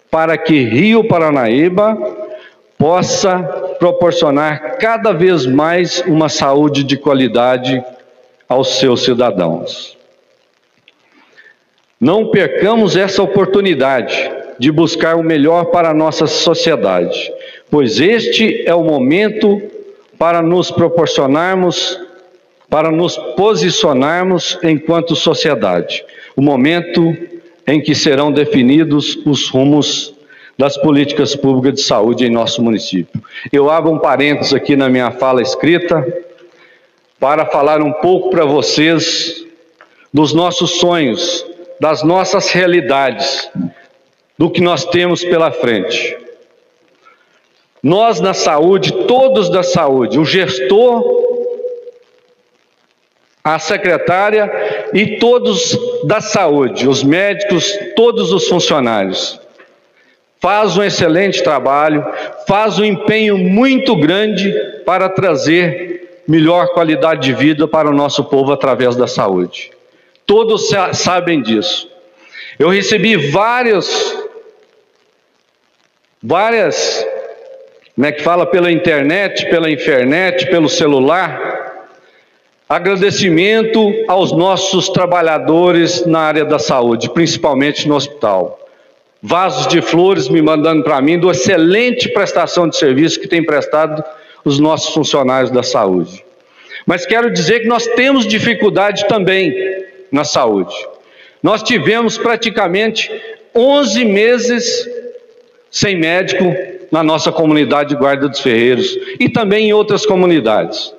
para 0.10 0.38
que 0.38 0.64
Rio 0.64 1.08
Paranaíba 1.08 1.98
possa 2.78 3.40
proporcionar 3.80 4.78
cada 4.78 5.12
vez 5.12 5.46
mais 5.46 6.02
uma 6.06 6.30
saúde 6.30 6.84
de 6.84 6.98
qualidade 6.98 7.84
aos 8.48 8.78
seus 8.78 9.04
cidadãos. 9.04 9.98
Não 12.00 12.30
percamos 12.30 12.96
essa 12.96 13.24
oportunidade 13.24 14.43
de 14.64 14.72
buscar 14.72 15.18
o 15.18 15.24
melhor 15.24 15.66
para 15.66 15.90
a 15.90 15.94
nossa 15.94 16.26
sociedade, 16.26 17.30
pois 17.70 18.00
este 18.00 18.64
é 18.66 18.74
o 18.74 18.82
momento 18.82 19.62
para 20.18 20.42
nos 20.42 20.72
proporcionarmos, 20.72 22.00
para 22.70 22.90
nos 22.90 23.18
posicionarmos 23.36 24.58
enquanto 24.64 25.18
sociedade, 25.18 26.06
o 26.34 26.42
momento 26.42 27.14
em 27.68 27.82
que 27.82 27.94
serão 27.94 28.32
definidos 28.32 29.18
os 29.26 29.50
rumos 29.50 30.14
das 30.58 30.78
políticas 30.78 31.36
públicas 31.36 31.82
de 31.82 31.82
saúde 31.82 32.26
em 32.26 32.30
nosso 32.30 32.64
município. 32.64 33.22
Eu 33.52 33.70
abro 33.70 33.92
um 33.92 34.00
parênteses 34.00 34.54
aqui 34.54 34.78
na 34.78 34.88
minha 34.88 35.12
fala 35.12 35.42
escrita 35.42 36.08
para 37.20 37.46
falar 37.48 37.82
um 37.82 37.92
pouco 37.92 38.30
para 38.30 38.46
vocês 38.46 39.46
dos 40.14 40.34
nossos 40.34 40.80
sonhos, 40.80 41.46
das 41.82 42.02
nossas 42.02 42.50
realidades, 42.50 43.50
do 44.38 44.50
que 44.50 44.62
nós 44.62 44.86
temos 44.86 45.24
pela 45.24 45.52
frente. 45.52 46.18
Nós 47.82 48.20
na 48.20 48.34
saúde, 48.34 48.92
todos 49.06 49.50
da 49.50 49.62
saúde, 49.62 50.20
o 50.20 50.26
gestor 50.26 51.24
a 53.44 53.60
secretária 53.60 54.90
e 54.94 55.18
todos 55.18 55.78
da 56.06 56.22
saúde, 56.22 56.88
os 56.88 57.04
médicos, 57.04 57.78
todos 57.96 58.32
os 58.32 58.48
funcionários. 58.48 59.40
Faz 60.40 60.78
um 60.78 60.84
excelente 60.84 61.44
trabalho, 61.44 62.06
faz 62.48 62.80
um 62.80 62.86
empenho 62.86 63.38
muito 63.38 63.96
grande 63.98 64.52
para 64.86 65.10
trazer 65.10 66.22
melhor 66.28 66.70
qualidade 66.70 67.22
de 67.22 67.34
vida 67.34 67.68
para 67.68 67.90
o 67.90 67.94
nosso 67.94 68.24
povo 68.24 68.54
através 68.54 68.96
da 68.96 69.08
saúde. 69.08 69.72
Todos 70.26 70.70
sabem 70.94 71.42
disso. 71.42 71.90
Eu 72.58 72.70
recebi 72.70 73.18
vários, 73.18 74.18
várias, 76.24 77.06
como 77.94 78.08
é 78.08 78.12
que 78.12 78.22
fala, 78.24 78.46
pela 78.46 78.72
internet, 78.72 79.50
pela 79.50 79.70
internet, 79.70 80.50
pelo 80.50 80.70
celular, 80.70 81.54
Agradecimento 82.74 83.94
aos 84.08 84.32
nossos 84.32 84.90
trabalhadores 84.90 86.08
na 86.08 86.22
área 86.22 86.44
da 86.44 86.58
saúde, 86.58 87.08
principalmente 87.08 87.88
no 87.88 87.94
hospital. 87.94 88.60
Vasos 89.22 89.68
de 89.68 89.80
flores 89.80 90.28
me 90.28 90.42
mandando 90.42 90.84
para 90.84 91.00
mim 91.00 91.20
do 91.20 91.30
excelente 91.30 92.10
prestação 92.10 92.68
de 92.68 92.76
serviço 92.76 93.20
que 93.20 93.28
tem 93.28 93.46
prestado 93.46 94.04
os 94.44 94.60
nossos 94.60 94.92
funcionários 94.92 95.52
da 95.52 95.62
saúde. 95.62 96.26
Mas 96.84 97.06
quero 97.06 97.32
dizer 97.32 97.60
que 97.60 97.68
nós 97.68 97.86
temos 97.86 98.26
dificuldade 98.26 99.08
também 99.08 99.54
na 100.12 100.24
saúde. 100.24 100.74
Nós 101.44 101.62
tivemos 101.62 102.18
praticamente 102.18 103.12
11 103.54 104.04
meses 104.04 104.90
sem 105.74 105.98
médico 105.98 106.56
na 106.92 107.04
nossa 107.04 107.32
comunidade 107.32 107.90
de 107.90 107.96
Guarda 107.96 108.30
dos 108.30 108.40
Ferreiros 108.40 108.96
e 109.20 109.28
também 109.28 109.70
em 109.70 109.74
outras 109.74 110.06
comunidades. 110.06 110.94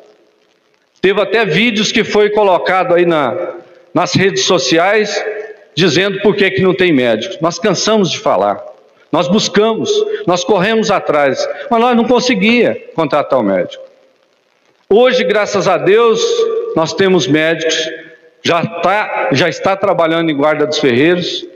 Teve 1.00 1.21
até 1.21 1.45
vídeos 1.45 1.93
que 1.93 2.02
foi 2.02 2.31
colocado 2.31 2.93
aí 2.93 3.07
na, 3.07 3.54
nas 3.95 4.14
redes 4.14 4.45
sociais 4.45 5.25
dizendo 5.76 6.21
por 6.23 6.35
que, 6.35 6.50
que 6.50 6.61
não 6.61 6.75
tem 6.75 6.93
médicos. 6.93 7.38
Nós 7.40 7.57
cansamos 7.57 8.11
de 8.11 8.19
falar. 8.19 8.61
Nós 9.12 9.28
buscamos, 9.28 9.90
nós 10.26 10.43
corremos 10.43 10.90
atrás, 10.90 11.49
mas 11.71 11.81
nós 11.81 11.97
não 11.97 12.02
conseguia 12.02 12.90
contratar 12.97 13.38
o 13.38 13.45
médico. 13.45 13.85
Hoje, 14.90 15.23
graças 15.23 15.69
a 15.69 15.78
Deus, 15.78 16.21
nós 16.75 16.93
temos 16.93 17.28
médicos, 17.28 17.88
já, 18.43 18.66
tá, 18.66 19.28
já 19.31 19.49
está 19.49 19.76
trabalhando 19.76 20.31
em 20.31 20.37
guarda 20.37 20.66
dos 20.66 20.81
ferreiros. 20.81 21.47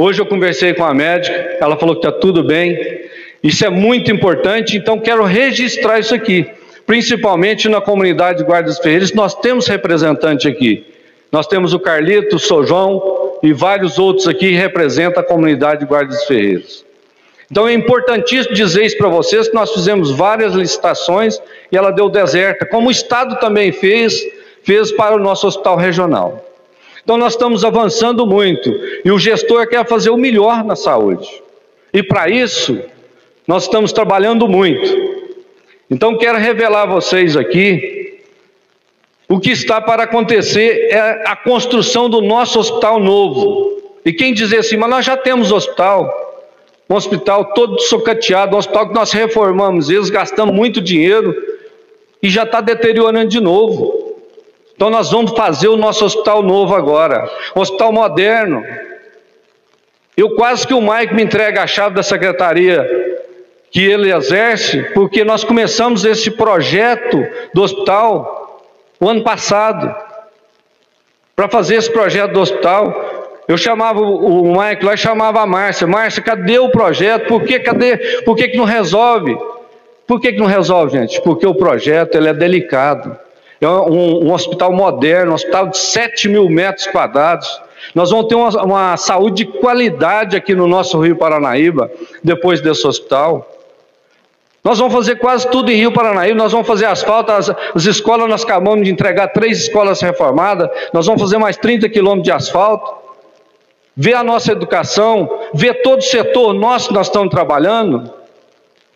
Hoje 0.00 0.20
eu 0.20 0.26
conversei 0.26 0.72
com 0.74 0.84
a 0.84 0.94
médica, 0.94 1.58
ela 1.60 1.76
falou 1.76 1.94
que 1.94 2.06
está 2.06 2.18
tudo 2.18 2.42
bem. 2.42 2.76
Isso 3.42 3.64
é 3.64 3.70
muito 3.70 4.10
importante, 4.10 4.76
então 4.76 4.98
quero 4.98 5.24
registrar 5.24 5.98
isso 5.98 6.14
aqui 6.14 6.46
principalmente 6.90 7.68
na 7.68 7.80
comunidade 7.80 8.38
de 8.38 8.44
Guardas 8.44 8.80
Ferreiros, 8.80 9.12
nós 9.12 9.32
temos 9.32 9.68
representante 9.68 10.48
aqui. 10.48 10.84
Nós 11.30 11.46
temos 11.46 11.72
o 11.72 11.78
Carlito, 11.78 12.34
o 12.34 12.38
Sojão 12.40 13.38
e 13.44 13.52
vários 13.52 13.96
outros 13.96 14.26
aqui 14.26 14.48
que 14.48 14.56
representam 14.56 15.22
a 15.22 15.24
comunidade 15.24 15.82
de 15.82 15.86
Guardas 15.86 16.24
Ferreiros. 16.24 16.84
Então 17.48 17.68
é 17.68 17.72
importantíssimo 17.72 18.56
dizer 18.56 18.86
isso 18.86 18.98
para 18.98 19.08
vocês, 19.08 19.46
que 19.46 19.54
nós 19.54 19.72
fizemos 19.72 20.10
várias 20.10 20.52
licitações 20.52 21.40
e 21.70 21.76
ela 21.76 21.92
deu 21.92 22.08
deserta, 22.08 22.66
como 22.66 22.88
o 22.88 22.90
Estado 22.90 23.38
também 23.38 23.70
fez, 23.70 24.20
fez 24.64 24.90
para 24.90 25.14
o 25.14 25.18
nosso 25.20 25.46
hospital 25.46 25.76
regional. 25.76 26.44
Então 27.02 27.16
nós 27.16 27.32
estamos 27.32 27.64
avançando 27.64 28.26
muito 28.26 28.70
e 29.04 29.10
o 29.10 29.18
gestor 29.18 29.66
quer 29.66 29.86
fazer 29.86 30.10
o 30.10 30.16
melhor 30.16 30.64
na 30.64 30.76
saúde. 30.76 31.28
E 31.92 32.02
para 32.02 32.28
isso, 32.28 32.78
nós 33.46 33.64
estamos 33.64 33.92
trabalhando 33.92 34.46
muito. 34.46 35.10
Então 35.90 36.16
quero 36.16 36.38
revelar 36.38 36.82
a 36.82 36.86
vocês 36.86 37.36
aqui 37.36 38.00
o 39.30 39.38
que 39.38 39.52
está 39.52 39.80
para 39.80 40.02
acontecer 40.02 40.88
é 40.90 41.22
a 41.24 41.36
construção 41.36 42.10
do 42.10 42.20
nosso 42.20 42.58
hospital 42.58 42.98
novo. 42.98 43.80
E 44.04 44.12
quem 44.12 44.34
dizer 44.34 44.58
assim, 44.58 44.76
mas 44.76 44.90
nós 44.90 45.06
já 45.06 45.16
temos 45.16 45.52
hospital. 45.52 46.10
um 46.90 46.96
hospital 46.96 47.44
todo 47.54 47.78
socateado, 47.78 48.56
um 48.56 48.58
hospital 48.58 48.88
que 48.88 48.94
nós 48.94 49.12
reformamos, 49.12 49.88
eles 49.88 50.10
gastamos 50.10 50.52
muito 50.52 50.80
dinheiro 50.80 51.32
e 52.20 52.28
já 52.28 52.42
está 52.42 52.60
deteriorando 52.60 53.28
de 53.28 53.38
novo. 53.38 53.89
Então 54.80 54.88
nós 54.88 55.10
vamos 55.10 55.32
fazer 55.32 55.68
o 55.68 55.76
nosso 55.76 56.06
hospital 56.06 56.42
novo 56.42 56.74
agora, 56.74 57.30
hospital 57.54 57.92
moderno. 57.92 58.64
Eu 60.16 60.34
quase 60.36 60.66
que 60.66 60.72
o 60.72 60.80
Mike 60.80 61.12
me 61.12 61.22
entrega 61.22 61.62
a 61.62 61.66
chave 61.66 61.94
da 61.94 62.02
secretaria 62.02 62.88
que 63.70 63.84
ele 63.84 64.10
exerce, 64.10 64.82
porque 64.94 65.22
nós 65.22 65.44
começamos 65.44 66.06
esse 66.06 66.30
projeto 66.30 67.22
do 67.52 67.60
hospital 67.60 68.64
o 68.98 69.06
ano 69.06 69.22
passado. 69.22 69.94
Para 71.36 71.46
fazer 71.46 71.74
esse 71.74 71.92
projeto 71.92 72.32
do 72.32 72.40
hospital, 72.40 73.38
eu 73.46 73.58
chamava 73.58 74.00
o 74.00 74.50
Mike 74.58 74.82
lá 74.82 74.94
e 74.94 74.96
chamava 74.96 75.42
a 75.42 75.46
Márcia. 75.46 75.86
Márcia, 75.86 76.22
cadê 76.22 76.58
o 76.58 76.70
projeto? 76.70 77.28
Por 77.28 77.42
que, 77.42 77.60
cadê? 77.60 77.98
Por 78.22 78.34
que, 78.34 78.48
que 78.48 78.56
não 78.56 78.64
resolve? 78.64 79.36
Por 80.06 80.18
que, 80.18 80.32
que 80.32 80.38
não 80.38 80.46
resolve, 80.46 80.92
gente? 80.96 81.20
Porque 81.20 81.46
o 81.46 81.54
projeto 81.54 82.14
ele 82.14 82.30
é 82.30 82.32
delicado. 82.32 83.14
É 83.60 83.68
um, 83.68 84.28
um 84.28 84.32
hospital 84.32 84.72
moderno, 84.72 85.32
um 85.32 85.34
hospital 85.34 85.68
de 85.68 85.78
7 85.78 86.28
mil 86.28 86.48
metros 86.48 86.86
quadrados. 86.86 87.60
Nós 87.94 88.10
vamos 88.10 88.26
ter 88.26 88.34
uma, 88.34 88.62
uma 88.62 88.96
saúde 88.96 89.44
de 89.44 89.58
qualidade 89.58 90.36
aqui 90.36 90.54
no 90.54 90.66
nosso 90.66 90.98
Rio 91.00 91.16
Paranaíba, 91.16 91.90
depois 92.22 92.60
desse 92.60 92.86
hospital. 92.86 93.46
Nós 94.62 94.78
vamos 94.78 94.92
fazer 94.92 95.16
quase 95.16 95.48
tudo 95.50 95.70
em 95.70 95.76
Rio 95.76 95.92
Paranaíba, 95.92 96.36
nós 96.36 96.52
vamos 96.52 96.66
fazer 96.66 96.84
asfalto, 96.84 97.32
as, 97.32 97.48
as, 97.48 97.84
escolas, 97.86 98.28
nós 98.28 98.44
acabamos 98.44 98.84
de 98.84 98.90
entregar 98.90 99.28
três 99.28 99.58
escolas 99.62 100.00
reformadas, 100.00 100.68
nós 100.92 101.06
vamos 101.06 101.20
fazer 101.20 101.38
mais 101.38 101.56
30 101.56 101.88
quilômetros 101.88 102.24
de 102.24 102.32
asfalto 102.32 103.00
ver 103.96 104.14
a 104.14 104.22
nossa 104.22 104.52
educação, 104.52 105.28
ver 105.52 105.82
todo 105.82 105.98
o 105.98 106.02
setor 106.02 106.54
nosso 106.54 106.88
que 106.88 106.94
nós 106.94 107.08
estamos 107.08 107.28
trabalhando. 107.28 108.10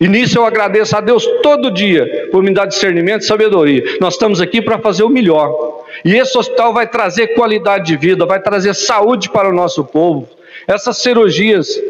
E 0.04 0.08
nisso 0.08 0.36
eu 0.36 0.44
agradeço 0.44 0.94
a 0.94 1.00
Deus 1.00 1.26
todo 1.42 1.70
dia 1.70 2.28
por 2.30 2.42
me 2.42 2.52
dar 2.52 2.66
discernimento 2.66 3.22
e 3.22 3.24
sabedoria. 3.24 3.96
Nós 4.02 4.12
estamos 4.12 4.38
aqui 4.38 4.60
para 4.60 4.78
fazer 4.78 5.02
o 5.02 5.08
melhor. 5.08 5.82
E 6.04 6.14
esse 6.14 6.36
hospital 6.36 6.74
vai 6.74 6.86
trazer 6.86 7.28
qualidade 7.28 7.86
de 7.86 7.96
vida, 7.96 8.26
vai 8.26 8.38
trazer 8.38 8.74
saúde 8.74 9.30
para 9.30 9.48
o 9.48 9.52
nosso 9.54 9.82
povo. 9.82 10.28
Essas 10.68 10.98
cirurgias, 10.98 11.80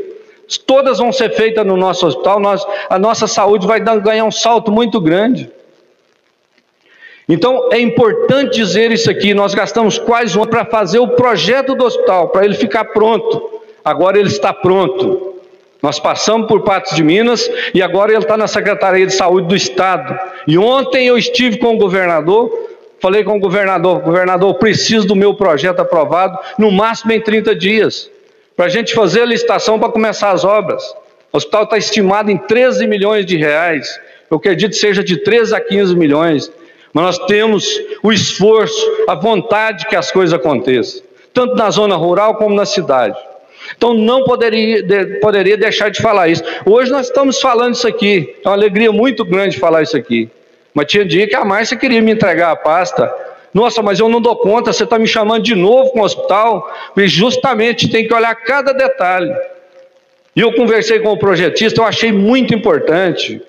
todas 0.65 0.99
vão 0.99 1.13
ser 1.13 1.31
feitas 1.35 1.67
no 1.67 1.77
nosso 1.77 2.07
hospital, 2.07 2.39
nós, 2.39 2.65
a 2.89 3.01
nossa 3.01 3.27
saúde 3.27 3.67
vai 3.67 3.81
ganhar 3.81 4.25
um 4.25 4.31
salto 4.31 4.71
muito 4.71 5.01
grande. 5.01 5.51
Então 7.29 7.69
é 7.73 7.81
importante 7.81 8.55
dizer 8.55 8.93
isso 8.93 9.11
aqui. 9.11 9.35
Nós 9.35 9.57
gastamos 9.57 9.99
quase 9.99 10.39
um 10.39 10.43
ano 10.43 10.53
para 10.53 10.65
fazer 10.65 11.01
o 11.01 11.09
projeto 11.09 11.75
do 11.75 11.85
hospital, 11.85 12.29
para 12.29 12.45
ele 12.45 12.55
ficar 12.55 12.85
pronto. 12.85 13.61
Agora 13.85 14.21
ele 14.21 14.29
está 14.29 14.53
pronto. 14.53 15.34
Nós 15.85 16.01
passamos 16.01 16.49
por 16.49 16.63
Patos 16.63 16.97
de 16.97 17.03
Minas 17.03 17.47
e 17.75 17.83
agora 17.83 18.11
ele 18.11 18.23
está 18.23 18.39
na 18.39 18.49
Secretaria 18.49 19.05
de 19.05 19.13
Saúde 19.13 19.49
do 19.49 19.55
Estado. 19.55 20.19
E 20.49 20.57
ontem 20.57 21.07
eu 21.07 21.19
estive 21.19 21.59
com 21.59 21.75
o 21.75 21.77
governador, 21.77 22.51
falei 22.99 23.23
com 23.23 23.37
o 23.37 23.39
governador: 23.39 24.01
governador, 24.01 24.55
preciso 24.55 25.07
do 25.07 25.15
meu 25.15 25.35
projeto 25.35 25.81
aprovado, 25.81 26.39
no 26.59 26.73
máximo 26.73 27.13
em 27.13 27.21
30 27.21 27.55
dias, 27.55 28.11
para 28.57 28.65
a 28.65 28.69
gente 28.71 28.95
fazer 28.95 29.21
a 29.21 29.27
licitação 29.27 29.79
para 29.79 29.91
começar 29.91 30.31
as 30.31 30.43
obras. 30.43 30.83
O 31.31 31.37
hospital 31.37 31.65
está 31.65 31.77
estimado 31.77 32.31
em 32.31 32.39
13 32.39 32.87
milhões 32.87 33.27
de 33.27 33.37
reais. 33.37 34.01
Eu 34.31 34.39
acredito 34.39 34.75
seja 34.75 35.05
de 35.05 35.19
13 35.19 35.55
a 35.55 35.61
15 35.61 35.95
milhões 35.95 36.51
mas 36.95 37.05
nós 37.05 37.19
temos 37.27 37.79
o 38.05 38.13
esforço, 38.13 38.81
a 39.09 39.17
vontade 39.17 39.85
que 39.87 39.97
as 39.97 40.13
coisas 40.13 40.33
aconteçam, 40.33 41.03
tanto 41.33 41.57
na 41.57 41.69
zona 41.69 41.97
rural 41.97 42.37
como 42.37 42.55
na 42.55 42.65
cidade. 42.65 43.19
Então 43.77 43.95
não 43.95 44.25
poderia, 44.25 44.83
de, 44.83 45.19
poderia 45.21 45.57
deixar 45.57 45.91
de 45.91 46.01
falar 46.01 46.29
isso. 46.29 46.43
Hoje 46.65 46.91
nós 46.91 47.07
estamos 47.07 47.41
falando 47.41 47.75
isso 47.75 47.87
aqui, 47.87 48.37
é 48.45 48.49
uma 48.49 48.55
alegria 48.55 48.93
muito 48.93 49.25
grande 49.25 49.59
falar 49.59 49.83
isso 49.83 49.97
aqui. 49.97 50.29
Mas 50.75 50.87
tinha 50.87 51.05
dia 51.05 51.27
que 51.27 51.37
a 51.37 51.45
Márcia 51.45 51.77
queria 51.77 52.03
me 52.03 52.13
entregar 52.13 52.51
a 52.51 52.57
pasta. 52.57 53.13
Nossa, 53.53 53.81
mas 53.81 54.01
eu 54.01 54.09
não 54.09 54.21
dou 54.21 54.35
conta, 54.37 54.73
você 54.73 54.83
está 54.83 54.99
me 54.99 55.07
chamando 55.07 55.45
de 55.45 55.55
novo 55.55 55.91
com 55.91 56.01
o 56.01 56.05
hospital, 56.05 56.69
e 56.97 57.07
justamente 57.07 57.89
tem 57.89 58.07
que 58.07 58.13
olhar 58.13 58.35
cada 58.35 58.73
detalhe. 58.73 59.33
E 60.35 60.41
eu 60.41 60.53
conversei 60.53 60.99
com 60.99 61.11
o 61.11 61.17
projetista, 61.17 61.81
eu 61.81 61.85
achei 61.85 62.11
muito 62.11 62.53
importante. 62.53 63.41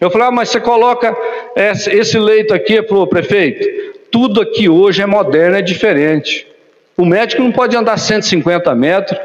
Eu 0.00 0.10
falei, 0.10 0.28
ah, 0.28 0.30
mas 0.30 0.48
você 0.48 0.60
coloca 0.60 1.14
esse 1.54 2.18
leito 2.18 2.54
aqui, 2.54 2.82
falou, 2.84 3.06
prefeito, 3.06 3.92
tudo 4.10 4.40
aqui 4.40 4.68
hoje 4.68 5.02
é 5.02 5.06
moderno, 5.06 5.58
é 5.58 5.62
diferente. 5.62 6.46
O 6.96 7.04
médico 7.04 7.42
não 7.42 7.52
pode 7.52 7.76
andar 7.76 7.98
150 7.98 8.74
metros 8.74 9.18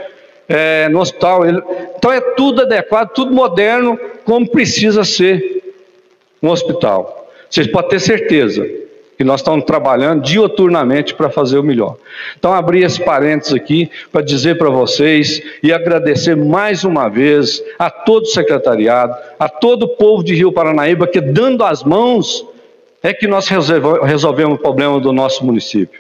é, 0.50 0.90
no 0.90 1.00
hospital. 1.00 1.46
Ele, 1.46 1.62
então 1.96 2.12
é 2.12 2.20
tudo 2.20 2.64
adequado, 2.64 3.14
tudo 3.14 3.32
moderno, 3.32 3.98
como 4.26 4.50
precisa 4.50 5.04
ser 5.04 5.64
um 6.42 6.50
hospital. 6.50 7.30
Vocês 7.50 7.68
podem 7.68 7.92
ter 7.92 8.00
certeza 8.00 8.68
que 9.18 9.24
nós 9.26 9.42
estamos 9.42 9.66
trabalhando 9.66 10.24
dioturnamente 10.24 11.14
para 11.14 11.30
fazer 11.30 11.60
o 11.60 11.64
melhor. 11.64 11.98
Então, 12.38 12.54
abri 12.54 12.84
esse 12.84 13.04
parênteses 13.04 13.54
aqui 13.54 13.92
para 14.14 14.22
dizer 14.22 14.58
para 14.58 14.70
vocês 14.70 15.42
e 15.62 15.74
agradecer 15.74 16.38
mais 16.38 16.86
uma 16.86 17.10
vez 17.10 17.62
a 17.78 17.92
todo 17.92 18.24
o 18.24 18.28
secretariado, 18.28 19.14
a 19.38 19.50
todo 19.50 19.84
o 19.84 19.90
povo 19.90 20.24
de 20.24 20.34
Rio 20.34 20.54
Paranaíba, 20.54 21.06
que 21.06 21.20
dando 21.20 21.66
as 21.66 21.84
mãos 21.84 22.46
é 23.04 23.14
que 23.14 23.28
nós 23.28 23.50
resolvemos 23.50 24.58
o 24.58 24.62
problema 24.62 25.00
do 25.02 25.12
nosso 25.12 25.46
município. 25.46 26.00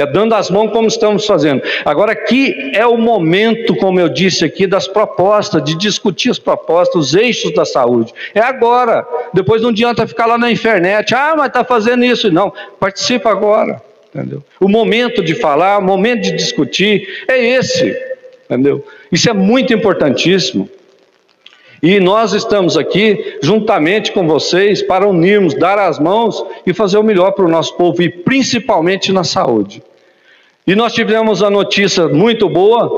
É 0.00 0.06
dando 0.06 0.32
as 0.32 0.48
mãos 0.48 0.70
como 0.70 0.86
estamos 0.86 1.26
fazendo. 1.26 1.60
Agora, 1.84 2.12
aqui 2.12 2.70
é 2.72 2.86
o 2.86 2.96
momento, 2.96 3.74
como 3.74 3.98
eu 3.98 4.08
disse 4.08 4.44
aqui, 4.44 4.64
das 4.64 4.86
propostas, 4.86 5.60
de 5.64 5.76
discutir 5.76 6.30
as 6.30 6.38
propostas, 6.38 6.94
os 6.94 7.14
eixos 7.16 7.52
da 7.52 7.64
saúde. 7.64 8.14
É 8.32 8.38
agora. 8.38 9.04
Depois 9.34 9.60
não 9.60 9.70
adianta 9.70 10.06
ficar 10.06 10.26
lá 10.26 10.38
na 10.38 10.52
internet. 10.52 11.12
Ah, 11.16 11.34
mas 11.36 11.48
está 11.48 11.64
fazendo 11.64 12.04
isso. 12.04 12.30
Não, 12.30 12.52
participa 12.78 13.28
agora. 13.28 13.82
Entendeu? 14.14 14.40
O 14.60 14.68
momento 14.68 15.20
de 15.20 15.34
falar, 15.34 15.78
o 15.78 15.82
momento 15.82 16.22
de 16.22 16.30
discutir 16.30 17.24
é 17.26 17.44
esse. 17.44 18.00
Entendeu? 18.44 18.86
Isso 19.10 19.28
é 19.28 19.32
muito 19.32 19.74
importantíssimo. 19.74 20.70
E 21.82 21.98
nós 21.98 22.34
estamos 22.34 22.76
aqui 22.76 23.38
juntamente 23.42 24.12
com 24.12 24.28
vocês 24.28 24.80
para 24.80 25.08
unirmos, 25.08 25.54
dar 25.54 25.76
as 25.76 25.98
mãos 25.98 26.44
e 26.64 26.72
fazer 26.72 26.98
o 26.98 27.02
melhor 27.02 27.32
para 27.32 27.44
o 27.44 27.50
nosso 27.50 27.76
povo 27.76 28.00
e 28.00 28.08
principalmente 28.08 29.10
na 29.10 29.24
saúde. 29.24 29.82
E 30.68 30.76
nós 30.76 30.92
tivemos 30.92 31.42
a 31.42 31.48
notícia 31.48 32.08
muito 32.08 32.46
boa, 32.46 32.90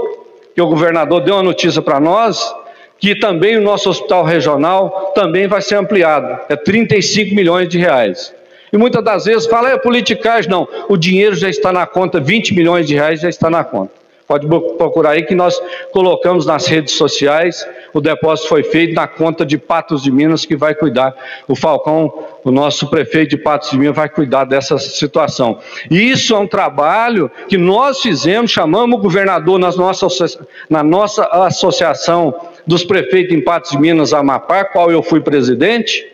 que 0.53 0.61
o 0.61 0.67
governador 0.67 1.21
deu 1.21 1.37
uma 1.37 1.43
notícia 1.45 1.81
para 1.81 2.01
nós, 2.01 2.53
que 2.99 3.15
também 3.15 3.57
o 3.57 3.61
nosso 3.61 3.89
hospital 3.89 4.25
regional 4.25 5.13
também 5.15 5.47
vai 5.47 5.63
ser 5.63 5.77
ampliado. 5.77 6.37
É 6.49 6.57
35 6.57 7.33
milhões 7.33 7.69
de 7.69 7.79
reais. 7.79 8.35
E 8.73 8.77
muitas 8.77 9.05
das 9.05 9.25
vezes 9.25 9.47
fala, 9.47 9.71
é 9.71 9.79
politicagem. 9.79 10.51
Não, 10.51 10.67
o 10.89 10.97
dinheiro 10.97 11.37
já 11.37 11.49
está 11.49 11.73
na 11.73 11.87
conta, 11.87 12.19
20 12.19 12.57
milhões 12.57 12.89
de 12.89 12.97
reais 12.97 13.21
já 13.21 13.29
está 13.29 13.49
na 13.49 13.63
conta. 13.63 14.00
Pode 14.31 14.47
procurar 14.47 15.11
aí 15.11 15.25
que 15.25 15.35
nós 15.35 15.61
colocamos 15.91 16.47
nas 16.47 16.65
redes 16.65 16.95
sociais. 16.95 17.67
O 17.93 18.01
depósito 18.01 18.49
foi 18.49 18.63
feito 18.63 18.95
na 18.95 19.09
conta 19.09 19.45
de 19.45 19.59
Patos 19.59 20.05
de 20.05 20.13
Minas, 20.13 20.45
que 20.45 20.55
vai 20.55 20.73
cuidar. 20.73 21.17
O 21.49 21.57
Falcão, 21.57 22.27
o 22.45 22.53
nosso 22.53 22.89
prefeito 22.89 23.31
de 23.31 23.39
Patos 23.39 23.73
de 23.73 23.77
Minas, 23.77 23.97
vai 23.97 24.09
cuidar 24.09 24.45
dessa 24.45 24.79
situação. 24.79 25.59
E 25.91 26.13
isso 26.13 26.33
é 26.33 26.39
um 26.39 26.47
trabalho 26.47 27.29
que 27.49 27.59
nós 27.59 28.03
fizemos, 28.03 28.53
chamamos 28.53 29.01
o 29.01 29.03
governador 29.03 29.59
nas 29.59 29.75
nossas, 29.75 30.39
na 30.69 30.85
nossa 30.85 31.25
associação 31.25 32.33
dos 32.65 32.85
prefeitos 32.85 33.37
em 33.37 33.41
Patos 33.41 33.73
de 33.73 33.81
Minas, 33.81 34.13
Amapá, 34.13 34.65
qual 34.65 34.93
eu 34.93 35.03
fui 35.03 35.21
presidente. 35.21 36.07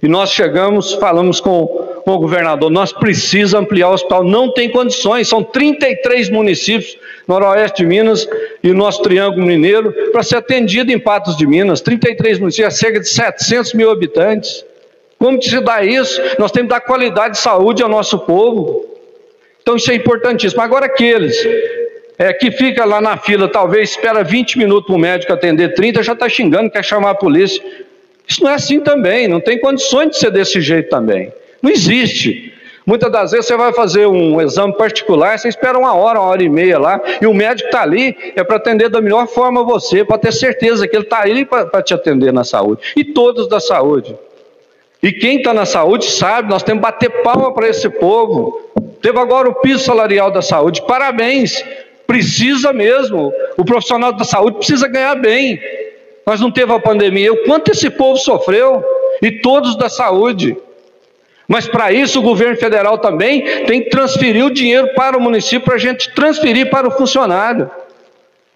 E 0.00 0.06
nós 0.06 0.30
chegamos, 0.30 0.92
falamos 0.92 1.40
com, 1.40 1.93
o 2.12 2.18
governador, 2.18 2.70
nós 2.70 2.92
precisamos 2.92 3.54
ampliar 3.54 3.88
o 3.88 3.94
hospital, 3.94 4.22
não 4.22 4.52
tem 4.52 4.70
condições, 4.70 5.26
são 5.26 5.42
33 5.42 6.28
municípios, 6.28 6.98
noroeste 7.26 7.82
de 7.82 7.88
Minas 7.88 8.28
e 8.62 8.72
nosso 8.72 9.02
Triângulo 9.02 9.46
Mineiro, 9.46 9.90
para 10.12 10.22
ser 10.22 10.36
atendido 10.36 10.92
em 10.92 10.98
Patos 10.98 11.36
de 11.36 11.46
Minas, 11.46 11.80
33 11.80 12.38
municípios, 12.38 12.76
cerca 12.76 13.00
de 13.00 13.08
700 13.08 13.72
mil 13.72 13.90
habitantes. 13.90 14.64
Como 15.18 15.40
se 15.40 15.58
dá 15.60 15.82
isso? 15.82 16.20
Nós 16.38 16.52
temos 16.52 16.68
que 16.68 16.74
dar 16.74 16.80
qualidade 16.80 17.34
de 17.34 17.40
saúde 17.40 17.82
ao 17.82 17.88
nosso 17.88 18.18
povo. 18.18 18.84
Então 19.62 19.76
isso 19.76 19.90
é 19.90 19.94
importantíssimo. 19.94 20.60
Agora 20.60 20.84
aqueles 20.84 21.34
é, 22.18 22.34
que 22.34 22.50
fica 22.50 22.84
lá 22.84 23.00
na 23.00 23.16
fila, 23.16 23.48
talvez 23.48 23.90
espera 23.90 24.22
20 24.22 24.58
minutos 24.58 24.86
para 24.86 24.94
o 24.94 24.98
médico 24.98 25.32
atender 25.32 25.72
30, 25.72 26.02
já 26.02 26.12
está 26.12 26.28
xingando, 26.28 26.70
quer 26.70 26.84
chamar 26.84 27.10
a 27.10 27.14
polícia. 27.14 27.64
Isso 28.28 28.42
não 28.42 28.50
é 28.50 28.54
assim 28.54 28.80
também, 28.80 29.26
não 29.26 29.40
tem 29.40 29.58
condições 29.58 30.10
de 30.10 30.18
ser 30.18 30.30
desse 30.30 30.60
jeito 30.60 30.90
também. 30.90 31.32
Não 31.64 31.70
existe. 31.70 32.52
Muitas 32.84 33.10
das 33.10 33.30
vezes 33.30 33.46
você 33.46 33.56
vai 33.56 33.72
fazer 33.72 34.06
um 34.06 34.38
exame 34.38 34.76
particular, 34.76 35.38
você 35.38 35.48
espera 35.48 35.78
uma 35.78 35.94
hora, 35.94 36.20
uma 36.20 36.28
hora 36.28 36.42
e 36.42 36.48
meia 36.50 36.78
lá, 36.78 37.00
e 37.22 37.26
o 37.26 37.32
médico 37.32 37.68
está 37.68 37.80
ali, 37.80 38.14
é 38.36 38.44
para 38.44 38.56
atender 38.56 38.90
da 38.90 39.00
melhor 39.00 39.26
forma 39.26 39.64
você, 39.64 40.04
para 40.04 40.18
ter 40.18 40.30
certeza 40.30 40.86
que 40.86 40.94
ele 40.94 41.04
está 41.04 41.22
ali 41.22 41.46
para 41.46 41.82
te 41.82 41.94
atender 41.94 42.34
na 42.34 42.44
saúde. 42.44 42.82
E 42.94 43.02
todos 43.02 43.48
da 43.48 43.58
saúde. 43.58 44.14
E 45.02 45.10
quem 45.10 45.38
está 45.38 45.54
na 45.54 45.64
saúde 45.64 46.04
sabe, 46.04 46.50
nós 46.50 46.62
temos 46.62 46.84
que 46.84 46.92
bater 46.92 47.22
palma 47.22 47.54
para 47.54 47.66
esse 47.66 47.88
povo. 47.88 48.60
Teve 49.00 49.18
agora 49.18 49.48
o 49.48 49.54
piso 49.54 49.82
salarial 49.82 50.30
da 50.30 50.42
saúde, 50.42 50.82
parabéns. 50.86 51.64
Precisa 52.06 52.74
mesmo. 52.74 53.32
O 53.56 53.64
profissional 53.64 54.12
da 54.12 54.24
saúde 54.24 54.58
precisa 54.58 54.86
ganhar 54.86 55.14
bem. 55.14 55.58
Nós 56.26 56.38
não 56.42 56.50
teve 56.50 56.70
a 56.74 56.78
pandemia. 56.78 57.32
O 57.32 57.44
quanto 57.44 57.70
esse 57.70 57.88
povo 57.88 58.18
sofreu? 58.18 58.84
E 59.22 59.40
todos 59.40 59.76
da 59.78 59.88
saúde. 59.88 60.54
Mas 61.46 61.66
para 61.68 61.92
isso 61.92 62.20
o 62.20 62.22
governo 62.22 62.56
federal 62.56 62.98
também 62.98 63.64
tem 63.64 63.82
que 63.82 63.90
transferir 63.90 64.44
o 64.44 64.50
dinheiro 64.50 64.88
para 64.94 65.16
o 65.16 65.20
município 65.20 65.60
para 65.60 65.74
a 65.74 65.78
gente 65.78 66.12
transferir 66.14 66.70
para 66.70 66.88
o 66.88 66.90
funcionário. 66.90 67.70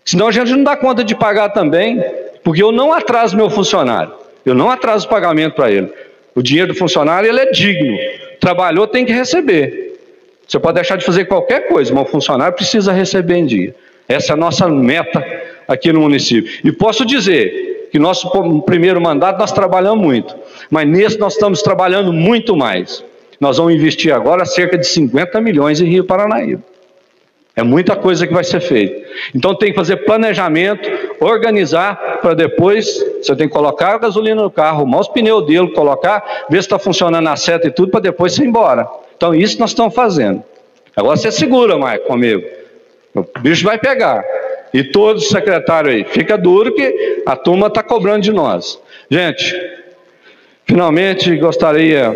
Senão 0.04 0.28
a 0.28 0.32
gente 0.32 0.50
não 0.52 0.64
dá 0.64 0.74
conta 0.76 1.04
de 1.04 1.14
pagar 1.14 1.50
também, 1.50 2.02
porque 2.42 2.62
eu 2.62 2.72
não 2.72 2.92
atraso 2.92 3.36
meu 3.36 3.50
funcionário, 3.50 4.12
eu 4.44 4.54
não 4.54 4.70
atraso 4.70 5.06
o 5.06 5.10
pagamento 5.10 5.54
para 5.54 5.70
ele. 5.70 5.92
O 6.34 6.42
dinheiro 6.42 6.72
do 6.72 6.78
funcionário 6.78 7.28
ele 7.28 7.40
é 7.40 7.50
digno, 7.50 7.98
trabalhou 8.40 8.86
tem 8.86 9.04
que 9.04 9.12
receber. 9.12 9.98
Você 10.46 10.58
pode 10.58 10.76
deixar 10.76 10.96
de 10.96 11.04
fazer 11.04 11.26
qualquer 11.26 11.68
coisa, 11.68 11.92
mas 11.92 12.08
o 12.08 12.10
funcionário 12.10 12.56
precisa 12.56 12.90
receber 12.90 13.36
em 13.36 13.44
dia. 13.44 13.74
Essa 14.08 14.32
é 14.32 14.34
a 14.34 14.36
nossa 14.36 14.66
meta 14.66 15.22
aqui 15.68 15.92
no 15.92 16.00
município. 16.00 16.50
E 16.64 16.72
posso 16.72 17.04
dizer 17.04 17.88
que 17.92 17.98
nosso 17.98 18.30
primeiro 18.62 18.98
mandato 18.98 19.38
nós 19.38 19.52
trabalhamos 19.52 20.02
muito, 20.02 20.34
mas 20.70 20.88
nesse 20.88 21.18
nós 21.18 21.34
estamos 21.34 21.62
trabalhando 21.62 22.12
muito 22.12 22.56
mais. 22.56 23.04
Nós 23.40 23.58
vamos 23.58 23.74
investir 23.74 24.12
agora 24.12 24.44
cerca 24.44 24.76
de 24.76 24.86
50 24.86 25.40
milhões 25.40 25.80
em 25.80 25.86
Rio 25.86 26.04
Paranaíba. 26.04 26.62
É 27.54 27.62
muita 27.64 27.96
coisa 27.96 28.24
que 28.24 28.32
vai 28.32 28.44
ser 28.44 28.60
feita. 28.60 29.04
Então 29.34 29.52
tem 29.52 29.70
que 29.70 29.76
fazer 29.76 29.96
planejamento, 29.98 30.88
organizar 31.18 32.18
para 32.20 32.32
depois 32.34 33.04
você 33.20 33.34
tem 33.34 33.48
que 33.48 33.52
colocar 33.52 33.94
a 33.94 33.98
gasolina 33.98 34.42
no 34.42 34.50
carro, 34.50 34.78
arrumar 34.78 35.00
os 35.00 35.08
pneus 35.08 35.44
dele, 35.44 35.72
colocar, 35.72 36.46
ver 36.48 36.58
se 36.58 36.66
está 36.66 36.78
funcionando 36.78 37.28
a 37.28 37.34
seta 37.34 37.66
e 37.66 37.70
tudo 37.72 37.90
para 37.90 37.98
depois 38.00 38.38
ir 38.38 38.44
embora. 38.44 38.88
Então 39.16 39.34
isso 39.34 39.58
nós 39.58 39.70
estamos 39.70 39.92
fazendo. 39.92 40.42
Agora 40.94 41.16
você 41.16 41.32
segura, 41.32 41.76
Maicon, 41.76 42.06
comigo. 42.06 42.44
O 43.14 43.24
bicho 43.40 43.64
vai 43.64 43.76
pegar. 43.76 44.24
E 44.72 44.84
todos 44.84 45.24
os 45.24 45.28
secretários 45.30 45.94
aí, 45.94 46.04
fica 46.04 46.38
duro 46.38 46.72
que 46.72 47.22
a 47.26 47.34
turma 47.34 47.66
está 47.66 47.82
cobrando 47.82 48.22
de 48.22 48.32
nós. 48.32 48.80
Gente, 49.10 49.54
finalmente 50.68 51.36
gostaria 51.36 52.12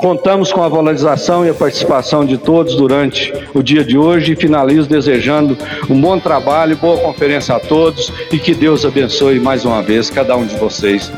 Contamos 0.00 0.50
com 0.50 0.62
a 0.62 0.68
valorização 0.68 1.44
e 1.44 1.50
a 1.50 1.54
participação 1.54 2.24
de 2.24 2.38
todos 2.38 2.74
durante 2.74 3.30
o 3.52 3.62
dia 3.62 3.84
de 3.84 3.98
hoje 3.98 4.32
e 4.32 4.36
finalizo 4.36 4.88
desejando 4.88 5.58
um 5.90 6.00
bom 6.00 6.18
trabalho, 6.18 6.74
boa 6.74 6.96
conferência 6.96 7.54
a 7.54 7.60
todos 7.60 8.10
e 8.32 8.38
que 8.38 8.54
Deus 8.54 8.86
abençoe 8.86 9.38
mais 9.38 9.66
uma 9.66 9.82
vez 9.82 10.08
cada 10.08 10.34
um 10.34 10.46
de 10.46 10.56
vocês 10.56 11.12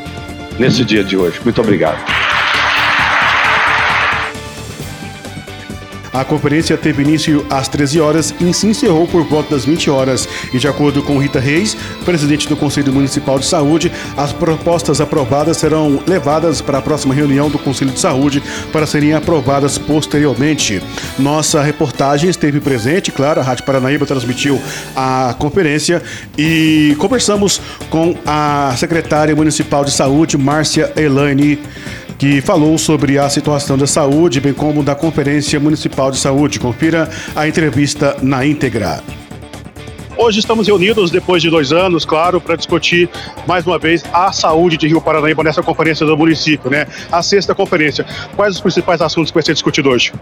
nesse 0.59 0.85
dia 0.85 1.05
de 1.05 1.16
hoje. 1.16 1.40
Muito 1.45 1.61
obrigado. 1.61 2.03
A 6.12 6.25
conferência 6.25 6.77
teve 6.77 7.03
início 7.03 7.46
às 7.48 7.68
13 7.68 8.01
horas 8.01 8.35
e 8.38 8.53
se 8.53 8.66
encerrou 8.66 9.07
por 9.09 9.25
volta 9.25 9.55
das 9.55 9.64
20 9.64 9.88
horas. 9.90 10.29
E 10.53 10.59
de 10.59 10.68
acordo 10.68 11.03
com 11.03 11.18
Rita 11.18 11.40
Reis, 11.40 11.75
presidente 12.05 12.46
do 12.46 12.57
Conselho 12.57 12.92
Municipal 12.92 13.38
de 13.38 13.46
Saúde, 13.46 13.90
as 14.16 14.31
propostas 14.31 15.01
aprovadas 15.01 15.57
serão 15.57 16.03
levadas 16.07 16.61
para 16.61 16.79
a 16.79 16.83
próxima 16.83 17.14
reunião 17.14 17.48
do 17.48 17.59
Conselho 17.59 17.92
de 17.92 17.98
Saúde 17.98 18.42
para 18.70 18.87
serem 18.87 19.14
aprovadas 19.14 19.79
posteriormente. 19.79 20.83
Nossa 21.18 21.62
reportagem 21.62 22.29
esteve 22.29 22.61
presente, 22.61 23.11
claro, 23.11 23.40
a 23.40 23.42
Rádio 23.42 23.64
Paranaíba 23.64 24.05
transmitiu 24.05 24.61
a 24.94 25.35
conferência 25.38 26.03
e 26.37 26.94
conversamos 26.98 27.61
com 27.88 28.14
a 28.27 28.75
secretária 28.77 29.35
municipal 29.35 29.83
de 29.85 29.90
saúde, 29.90 30.37
Márcia 30.37 30.92
Elaine 30.94 31.59
que 32.22 32.40
falou 32.40 32.78
sobre 32.78 33.18
a 33.18 33.28
situação 33.28 33.76
da 33.76 33.85
saúde, 33.85 34.40
bem 34.40 34.54
como 34.54 34.85
da 34.85 34.94
Conferência 34.94 35.58
Municipal 35.58 36.08
de 36.08 36.18
Saúde. 36.18 36.61
Confira 36.61 37.11
a 37.35 37.48
entrevista 37.48 38.16
na 38.22 38.46
íntegra. 38.46 39.02
Hoje 40.16 40.38
estamos 40.38 40.68
reunidos, 40.68 41.11
depois 41.11 41.42
de 41.42 41.50
dois 41.50 41.72
anos, 41.72 42.04
claro, 42.04 42.40
para 42.40 42.54
discutir 42.54 43.11
mais 43.44 43.66
uma 43.66 43.76
vez 43.76 44.04
a 44.12 44.30
saúde 44.30 44.76
de 44.76 44.87
Rio 44.87 45.00
Paranaíba 45.00 45.42
nessa 45.42 45.64
conferência 45.64 46.06
do 46.06 46.16
município, 46.16 46.70
né? 46.70 46.87
A 47.11 47.24
sexta 47.24 47.56
conferência. 47.56 48.06
Quais 48.37 48.54
os 48.54 48.61
principais 48.61 49.00
assuntos 49.00 49.32
que 49.32 49.35
vai 49.35 49.42
ser 49.42 49.54
discutido 49.54 49.88
hoje? 49.88 50.12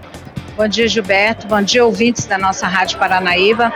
Bom 0.56 0.66
dia, 0.66 0.88
Gilberto. 0.88 1.46
Bom 1.48 1.60
dia, 1.60 1.84
ouvintes 1.84 2.24
da 2.24 2.38
nossa 2.38 2.66
Rádio 2.66 2.98
Paranaíba. 2.98 3.70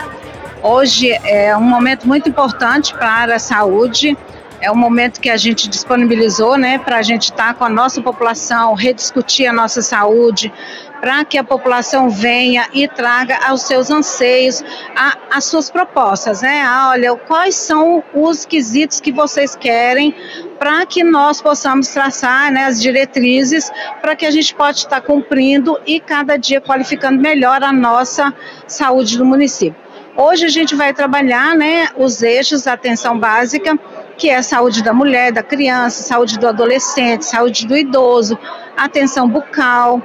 Hoje 0.63 1.11
é 1.25 1.55
um 1.55 1.61
momento 1.61 2.07
muito 2.07 2.27
importante 2.27 2.91
para 2.95 3.35
a 3.35 3.39
saúde 3.39 4.17
é 4.65 4.71
um 4.71 4.75
momento 4.75 5.21
que 5.21 5.29
a 5.29 5.37
gente 5.37 5.69
disponibilizou, 5.69 6.57
né, 6.57 6.79
para 6.79 6.97
a 6.97 7.01
gente 7.03 7.25
estar 7.25 7.49
tá 7.49 7.53
com 7.53 7.63
a 7.63 7.69
nossa 7.69 8.01
população, 8.01 8.73
rediscutir 8.73 9.47
a 9.47 9.53
nossa 9.53 9.79
saúde, 9.83 10.51
para 10.99 11.23
que 11.23 11.37
a 11.37 11.43
população 11.43 12.09
venha 12.09 12.67
e 12.73 12.87
traga 12.87 13.37
aos 13.47 13.61
seus 13.61 13.91
anseios 13.91 14.63
a, 14.95 15.17
as 15.31 15.45
suas 15.45 15.69
propostas, 15.69 16.41
né? 16.41 16.63
Ah, 16.65 16.89
olha, 16.93 17.15
quais 17.15 17.53
são 17.53 18.03
os 18.11 18.43
quesitos 18.43 18.99
que 18.99 19.11
vocês 19.11 19.55
querem 19.55 20.15
para 20.57 20.83
que 20.87 21.03
nós 21.03 21.39
possamos 21.39 21.89
traçar 21.89 22.51
né, 22.51 22.65
as 22.65 22.81
diretrizes 22.81 23.71
para 24.01 24.15
que 24.15 24.25
a 24.25 24.31
gente 24.31 24.55
possa 24.55 24.79
estar 24.79 25.01
cumprindo 25.01 25.79
e 25.85 25.99
cada 25.99 26.37
dia 26.37 26.59
qualificando 26.59 27.21
melhor 27.21 27.61
a 27.61 27.71
nossa 27.71 28.33
saúde 28.65 29.15
do 29.15 29.25
município. 29.25 29.85
Hoje 30.17 30.45
a 30.45 30.49
gente 30.49 30.73
vai 30.73 30.91
trabalhar 30.91 31.55
né, 31.55 31.89
os 31.97 32.23
eixos 32.23 32.63
da 32.63 32.73
atenção 32.73 33.19
básica 33.19 33.77
que 34.17 34.29
é 34.29 34.37
a 34.37 34.43
saúde 34.43 34.83
da 34.83 34.93
mulher, 34.93 35.31
da 35.31 35.43
criança, 35.43 36.03
saúde 36.03 36.39
do 36.39 36.47
adolescente, 36.47 37.25
saúde 37.25 37.67
do 37.67 37.75
idoso, 37.75 38.37
atenção 38.77 39.27
bucal, 39.27 40.01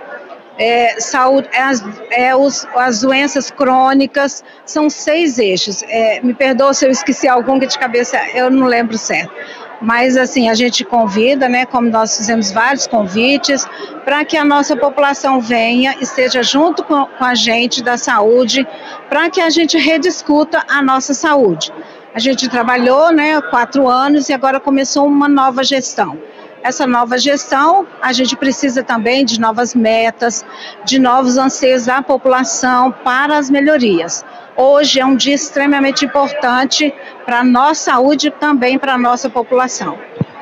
é, 0.58 1.00
saúde, 1.00 1.48
é 1.52 1.62
as, 1.62 1.84
é 2.10 2.36
os, 2.36 2.68
as 2.76 3.00
doenças 3.00 3.50
crônicas, 3.50 4.44
são 4.66 4.90
seis 4.90 5.38
eixos. 5.38 5.82
É, 5.84 6.20
me 6.20 6.34
perdoa 6.34 6.74
se 6.74 6.84
eu 6.84 6.90
esqueci 6.90 7.26
algum 7.26 7.58
que 7.58 7.66
de 7.66 7.78
cabeça 7.78 8.18
eu 8.34 8.50
não 8.50 8.66
lembro 8.66 8.98
certo. 8.98 9.32
Mas 9.80 10.18
assim, 10.18 10.50
a 10.50 10.54
gente 10.54 10.84
convida, 10.84 11.48
né, 11.48 11.64
como 11.64 11.88
nós 11.88 12.14
fizemos 12.14 12.52
vários 12.52 12.86
convites, 12.86 13.66
para 14.04 14.22
que 14.26 14.36
a 14.36 14.44
nossa 14.44 14.76
população 14.76 15.40
venha, 15.40 15.96
esteja 16.00 16.42
junto 16.42 16.84
com, 16.84 17.06
com 17.06 17.24
a 17.24 17.34
gente 17.34 17.82
da 17.82 17.96
saúde, 17.96 18.66
para 19.08 19.30
que 19.30 19.40
a 19.40 19.48
gente 19.48 19.78
rediscuta 19.78 20.62
a 20.68 20.82
nossa 20.82 21.14
saúde. 21.14 21.72
A 22.12 22.18
gente 22.18 22.48
trabalhou 22.48 23.12
né, 23.12 23.40
quatro 23.40 23.88
anos 23.88 24.28
e 24.28 24.32
agora 24.32 24.58
começou 24.58 25.06
uma 25.06 25.28
nova 25.28 25.62
gestão. 25.62 26.18
Essa 26.62 26.86
nova 26.86 27.16
gestão, 27.16 27.86
a 28.02 28.12
gente 28.12 28.36
precisa 28.36 28.82
também 28.82 29.24
de 29.24 29.40
novas 29.40 29.74
metas, 29.74 30.44
de 30.84 30.98
novos 30.98 31.38
anseios 31.38 31.86
da 31.86 32.02
população 32.02 32.90
para 32.90 33.38
as 33.38 33.48
melhorias. 33.48 34.24
Hoje 34.56 35.00
é 35.00 35.06
um 35.06 35.14
dia 35.14 35.34
extremamente 35.34 36.04
importante 36.04 36.92
para 37.24 37.40
a 37.40 37.44
nossa 37.44 37.92
saúde 37.92 38.26
e 38.28 38.30
também 38.30 38.78
para 38.78 38.94
a 38.94 38.98
nossa 38.98 39.30
população. 39.30 39.96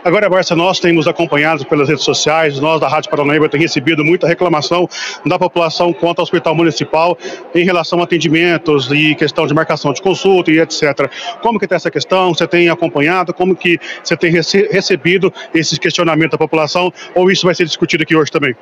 Agora, 0.09 0.27
Barça, 0.27 0.57
nós 0.57 0.81
temos 0.81 1.07
acompanhado 1.07 1.67
pelas 1.67 1.87
redes 1.87 2.03
sociais, 2.03 2.59
nós 2.59 2.81
da 2.81 2.89
Rádio 2.89 3.11
Paranaíba 3.11 3.47
temos 3.47 3.67
recebido 3.67 4.03
muita 4.03 4.27
reclamação 4.27 4.89
da 5.27 5.39
população 5.39 5.93
quanto 5.93 6.21
ao 6.21 6.23
hospital 6.23 6.55
municipal 6.55 7.19
em 7.55 7.63
relação 7.63 8.01
a 8.01 8.05
atendimentos 8.05 8.91
e 8.91 9.15
questão 9.15 9.47
de 9.47 9.53
marcação 9.53 9.93
de 9.93 10.01
consulta 10.01 10.51
e 10.51 10.61
etc. 10.61 11.11
Como 11.43 11.59
que 11.59 11.67
está 11.67 11.77
essa 11.77 11.91
questão? 11.91 12.33
Você 12.33 12.47
tem 12.47 12.71
acompanhado? 12.71 13.35
Como 13.35 13.55
que 13.55 13.79
você 14.03 14.17
tem 14.17 14.33
recebido 14.33 15.31
esses 15.53 15.79
questionamentos 15.79 16.31
da 16.31 16.39
população? 16.39 16.91
Ou 17.15 17.31
isso 17.31 17.45
vai 17.45 17.55
ser 17.55 17.67
discutido 17.67 18.03
aqui 18.03 18.17
hoje 18.17 18.33
também? 18.33 18.57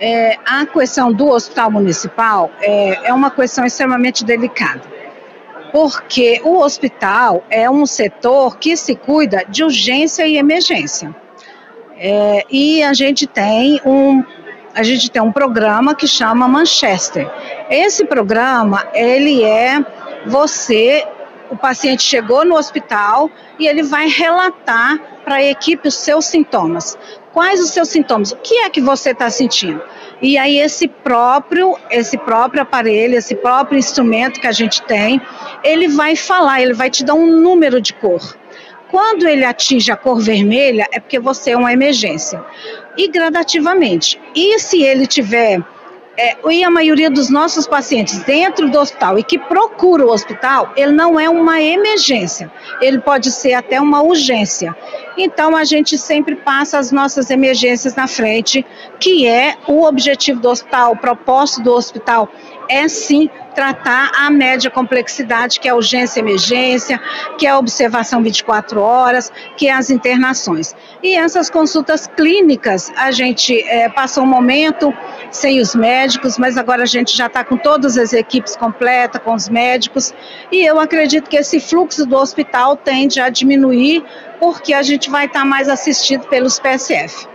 É, 0.00 0.36
a 0.44 0.66
questão 0.66 1.12
do 1.12 1.28
hospital 1.28 1.70
municipal 1.70 2.50
é, 2.60 3.10
é 3.10 3.14
uma 3.14 3.30
questão 3.30 3.64
extremamente 3.64 4.24
delicada 4.24 5.01
porque 5.72 6.40
o 6.44 6.58
hospital 6.58 7.42
é 7.50 7.68
um 7.68 7.86
setor 7.86 8.58
que 8.58 8.76
se 8.76 8.94
cuida 8.94 9.44
de 9.48 9.64
urgência 9.64 10.26
e 10.26 10.36
emergência. 10.36 11.14
É, 11.96 12.44
e 12.50 12.82
a 12.82 12.92
gente 12.92 13.26
tem 13.26 13.80
um 13.84 14.22
a 14.74 14.82
gente 14.82 15.10
tem 15.10 15.20
um 15.20 15.32
programa 15.32 15.94
que 15.94 16.06
chama 16.06 16.48
Manchester. 16.48 17.30
Esse 17.68 18.06
programa 18.06 18.86
ele 18.94 19.44
é 19.44 19.84
você 20.26 21.06
o 21.50 21.56
paciente 21.56 22.02
chegou 22.02 22.46
no 22.46 22.56
hospital 22.56 23.30
e 23.58 23.66
ele 23.66 23.82
vai 23.82 24.08
relatar 24.08 24.98
para 25.22 25.36
a 25.36 25.42
equipe 25.42 25.86
os 25.86 25.94
seus 25.96 26.24
sintomas. 26.24 26.96
Quais 27.30 27.60
os 27.60 27.70
seus 27.70 27.88
sintomas? 27.88 28.32
O 28.32 28.36
que 28.36 28.56
é 28.60 28.70
que 28.70 28.80
você 28.80 29.10
está 29.10 29.28
sentindo? 29.28 29.82
E 30.22 30.38
aí 30.38 30.58
esse 30.58 30.88
próprio, 30.88 31.76
esse 31.90 32.16
próprio 32.16 32.62
aparelho, 32.62 33.18
esse 33.18 33.34
próprio 33.34 33.78
instrumento 33.78 34.40
que 34.40 34.46
a 34.46 34.52
gente 34.52 34.80
tem, 34.82 35.20
ele 35.64 35.88
vai 35.88 36.16
falar, 36.16 36.62
ele 36.62 36.74
vai 36.74 36.90
te 36.90 37.04
dar 37.04 37.14
um 37.14 37.26
número 37.26 37.80
de 37.80 37.92
cor. 37.94 38.20
Quando 38.90 39.26
ele 39.26 39.44
atinge 39.44 39.90
a 39.90 39.96
cor 39.96 40.20
vermelha, 40.20 40.86
é 40.92 41.00
porque 41.00 41.18
você 41.18 41.52
é 41.52 41.56
uma 41.56 41.72
emergência. 41.72 42.44
E 42.96 43.08
gradativamente. 43.08 44.20
E 44.34 44.58
se 44.58 44.82
ele 44.82 45.06
tiver 45.06 45.62
é, 46.16 46.36
e 46.50 46.62
a 46.62 46.70
maioria 46.70 47.10
dos 47.10 47.30
nossos 47.30 47.66
pacientes 47.66 48.18
dentro 48.24 48.70
do 48.70 48.78
hospital 48.78 49.18
e 49.18 49.22
que 49.22 49.38
procura 49.38 50.04
o 50.04 50.10
hospital, 50.10 50.70
ele 50.76 50.92
não 50.92 51.18
é 51.18 51.28
uma 51.28 51.60
emergência, 51.62 52.52
ele 52.82 52.98
pode 52.98 53.30
ser 53.30 53.54
até 53.54 53.80
uma 53.80 54.02
urgência. 54.02 54.76
Então 55.16 55.56
a 55.56 55.64
gente 55.64 55.96
sempre 55.96 56.36
passa 56.36 56.78
as 56.78 56.92
nossas 56.92 57.30
emergências 57.30 57.94
na 57.94 58.06
frente, 58.06 58.64
que 59.00 59.26
é 59.26 59.56
o 59.66 59.84
objetivo 59.84 60.40
do 60.40 60.50
hospital, 60.50 60.92
o 60.92 60.96
propósito 60.96 61.62
do 61.62 61.72
hospital 61.72 62.28
é 62.72 62.88
sim 62.88 63.28
tratar 63.54 64.10
a 64.16 64.30
média 64.30 64.70
complexidade, 64.70 65.60
que 65.60 65.68
é 65.68 65.74
urgência 65.74 66.18
e 66.18 66.22
emergência, 66.22 66.98
que 67.36 67.46
é 67.46 67.50
a 67.50 67.58
observação 67.58 68.22
24 68.22 68.80
horas, 68.80 69.30
que 69.58 69.68
é 69.68 69.72
as 69.72 69.90
internações. 69.90 70.74
E 71.02 71.14
essas 71.14 71.50
consultas 71.50 72.06
clínicas, 72.06 72.90
a 72.96 73.10
gente 73.10 73.60
é, 73.68 73.90
passou 73.90 74.24
um 74.24 74.26
momento 74.26 74.92
sem 75.30 75.60
os 75.60 75.74
médicos, 75.74 76.38
mas 76.38 76.56
agora 76.56 76.84
a 76.84 76.86
gente 76.86 77.14
já 77.14 77.26
está 77.26 77.44
com 77.44 77.58
todas 77.58 77.98
as 77.98 78.14
equipes 78.14 78.56
completas, 78.56 79.20
com 79.22 79.34
os 79.34 79.50
médicos, 79.50 80.14
e 80.50 80.64
eu 80.64 80.80
acredito 80.80 81.28
que 81.28 81.36
esse 81.36 81.60
fluxo 81.60 82.06
do 82.06 82.16
hospital 82.16 82.74
tende 82.74 83.20
a 83.20 83.28
diminuir, 83.28 84.02
porque 84.40 84.72
a 84.72 84.82
gente 84.82 85.10
vai 85.10 85.26
estar 85.26 85.40
tá 85.40 85.44
mais 85.44 85.68
assistido 85.68 86.26
pelos 86.28 86.58
PSF. 86.58 87.31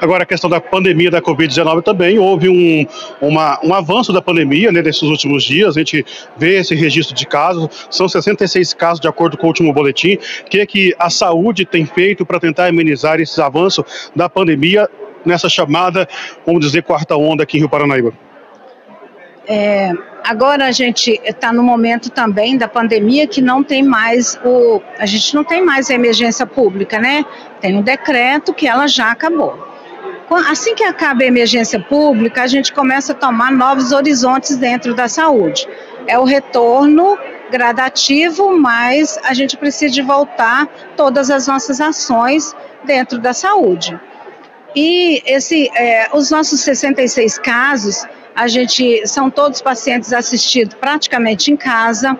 Agora, 0.00 0.22
a 0.22 0.26
questão 0.26 0.48
da 0.48 0.60
pandemia 0.60 1.10
da 1.10 1.20
Covid-19 1.20 1.82
também, 1.82 2.18
houve 2.18 2.48
um, 2.48 2.86
uma, 3.20 3.60
um 3.62 3.74
avanço 3.74 4.12
da 4.12 4.22
pandemia 4.22 4.72
né, 4.72 4.80
nesses 4.80 5.02
últimos 5.02 5.44
dias, 5.44 5.76
a 5.76 5.80
gente 5.80 6.04
vê 6.36 6.58
esse 6.58 6.74
registro 6.74 7.14
de 7.14 7.26
casos, 7.26 7.68
são 7.90 8.08
66 8.08 8.72
casos 8.72 9.00
de 9.00 9.08
acordo 9.08 9.36
com 9.36 9.44
o 9.44 9.48
último 9.48 9.72
boletim. 9.72 10.14
O 10.14 10.50
que, 10.50 10.60
é 10.60 10.66
que 10.66 10.94
a 10.98 11.10
saúde 11.10 11.66
tem 11.66 11.84
feito 11.84 12.24
para 12.24 12.40
tentar 12.40 12.66
amenizar 12.66 13.20
esses 13.20 13.38
avanços 13.38 13.84
da 14.16 14.28
pandemia 14.28 14.88
nessa 15.24 15.48
chamada, 15.48 16.08
vamos 16.46 16.64
dizer, 16.64 16.82
quarta 16.82 17.16
onda 17.16 17.42
aqui 17.42 17.58
em 17.58 17.60
Rio 17.60 17.68
Paranaíba? 17.68 18.12
É, 19.46 19.92
agora 20.24 20.66
a 20.66 20.72
gente 20.72 21.20
está 21.24 21.52
no 21.52 21.62
momento 21.62 22.08
também 22.08 22.56
da 22.56 22.68
pandemia 22.68 23.26
que 23.26 23.42
não 23.42 23.64
tem 23.64 23.82
mais 23.82 24.38
o. 24.44 24.80
A 24.98 25.06
gente 25.06 25.34
não 25.34 25.42
tem 25.42 25.64
mais 25.64 25.90
a 25.90 25.94
emergência 25.94 26.46
pública, 26.46 26.98
né? 26.98 27.24
Tem 27.60 27.76
um 27.76 27.82
decreto 27.82 28.54
que 28.54 28.68
ela 28.68 28.86
já 28.86 29.10
acabou. 29.10 29.69
Assim 30.48 30.74
que 30.74 30.84
acaba 30.84 31.22
a 31.22 31.26
emergência 31.26 31.80
pública, 31.80 32.42
a 32.42 32.46
gente 32.46 32.72
começa 32.72 33.12
a 33.12 33.14
tomar 33.14 33.50
novos 33.50 33.90
horizontes 33.90 34.56
dentro 34.56 34.94
da 34.94 35.08
saúde. 35.08 35.66
É 36.06 36.18
o 36.18 36.24
retorno 36.24 37.18
gradativo, 37.50 38.56
mas 38.56 39.18
a 39.24 39.34
gente 39.34 39.56
precisa 39.56 39.92
de 39.92 40.02
voltar 40.02 40.66
todas 40.96 41.30
as 41.30 41.48
nossas 41.48 41.80
ações 41.80 42.54
dentro 42.84 43.18
da 43.18 43.32
saúde. 43.32 43.98
E 44.74 45.20
esse, 45.26 45.68
é, 45.76 46.08
os 46.14 46.30
nossos 46.30 46.60
66 46.60 47.38
casos, 47.38 48.06
a 48.34 48.46
gente 48.46 49.06
são 49.06 49.28
todos 49.28 49.60
pacientes 49.60 50.12
assistidos 50.12 50.74
praticamente 50.74 51.50
em 51.50 51.56
casa. 51.56 52.16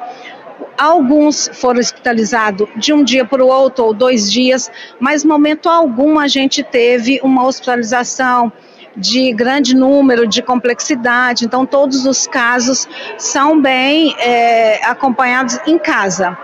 Alguns 0.81 1.51
foram 1.53 1.79
hospitalizados 1.79 2.66
de 2.75 2.90
um 2.95 3.05
dia 3.05 3.23
para 3.23 3.45
o 3.45 3.49
outro 3.49 3.85
ou 3.85 3.93
dois 3.93 4.33
dias, 4.33 4.73
mas 4.99 5.23
momento 5.23 5.69
algum 5.69 6.19
a 6.19 6.27
gente 6.27 6.62
teve 6.62 7.21
uma 7.23 7.45
hospitalização 7.45 8.51
de 8.97 9.31
grande 9.35 9.77
número, 9.77 10.27
de 10.27 10.40
complexidade. 10.40 11.45
Então, 11.45 11.66
todos 11.66 12.07
os 12.07 12.27
casos 12.27 12.88
são 13.19 13.61
bem 13.61 14.14
é, 14.19 14.83
acompanhados 14.87 15.59
em 15.66 15.77
casa. 15.79 16.35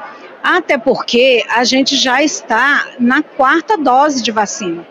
Até 0.44 0.77
porque 0.77 1.42
a 1.49 1.64
gente 1.64 1.96
já 1.96 2.22
está 2.22 2.88
na 3.01 3.22
quarta 3.22 3.79
dose 3.79 4.22
de 4.22 4.33
vacina. 4.33 4.87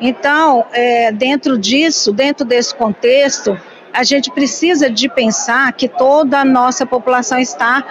Então, 0.00 0.66
é, 0.72 1.12
dentro 1.12 1.56
disso, 1.56 2.12
dentro 2.12 2.44
desse 2.44 2.74
contexto, 2.74 3.56
a 3.92 4.02
gente 4.02 4.28
precisa 4.32 4.90
de 4.90 5.08
pensar 5.08 5.72
que 5.72 5.88
toda 5.88 6.40
a 6.40 6.44
nossa 6.44 6.84
população 6.84 7.38
está 7.38 7.84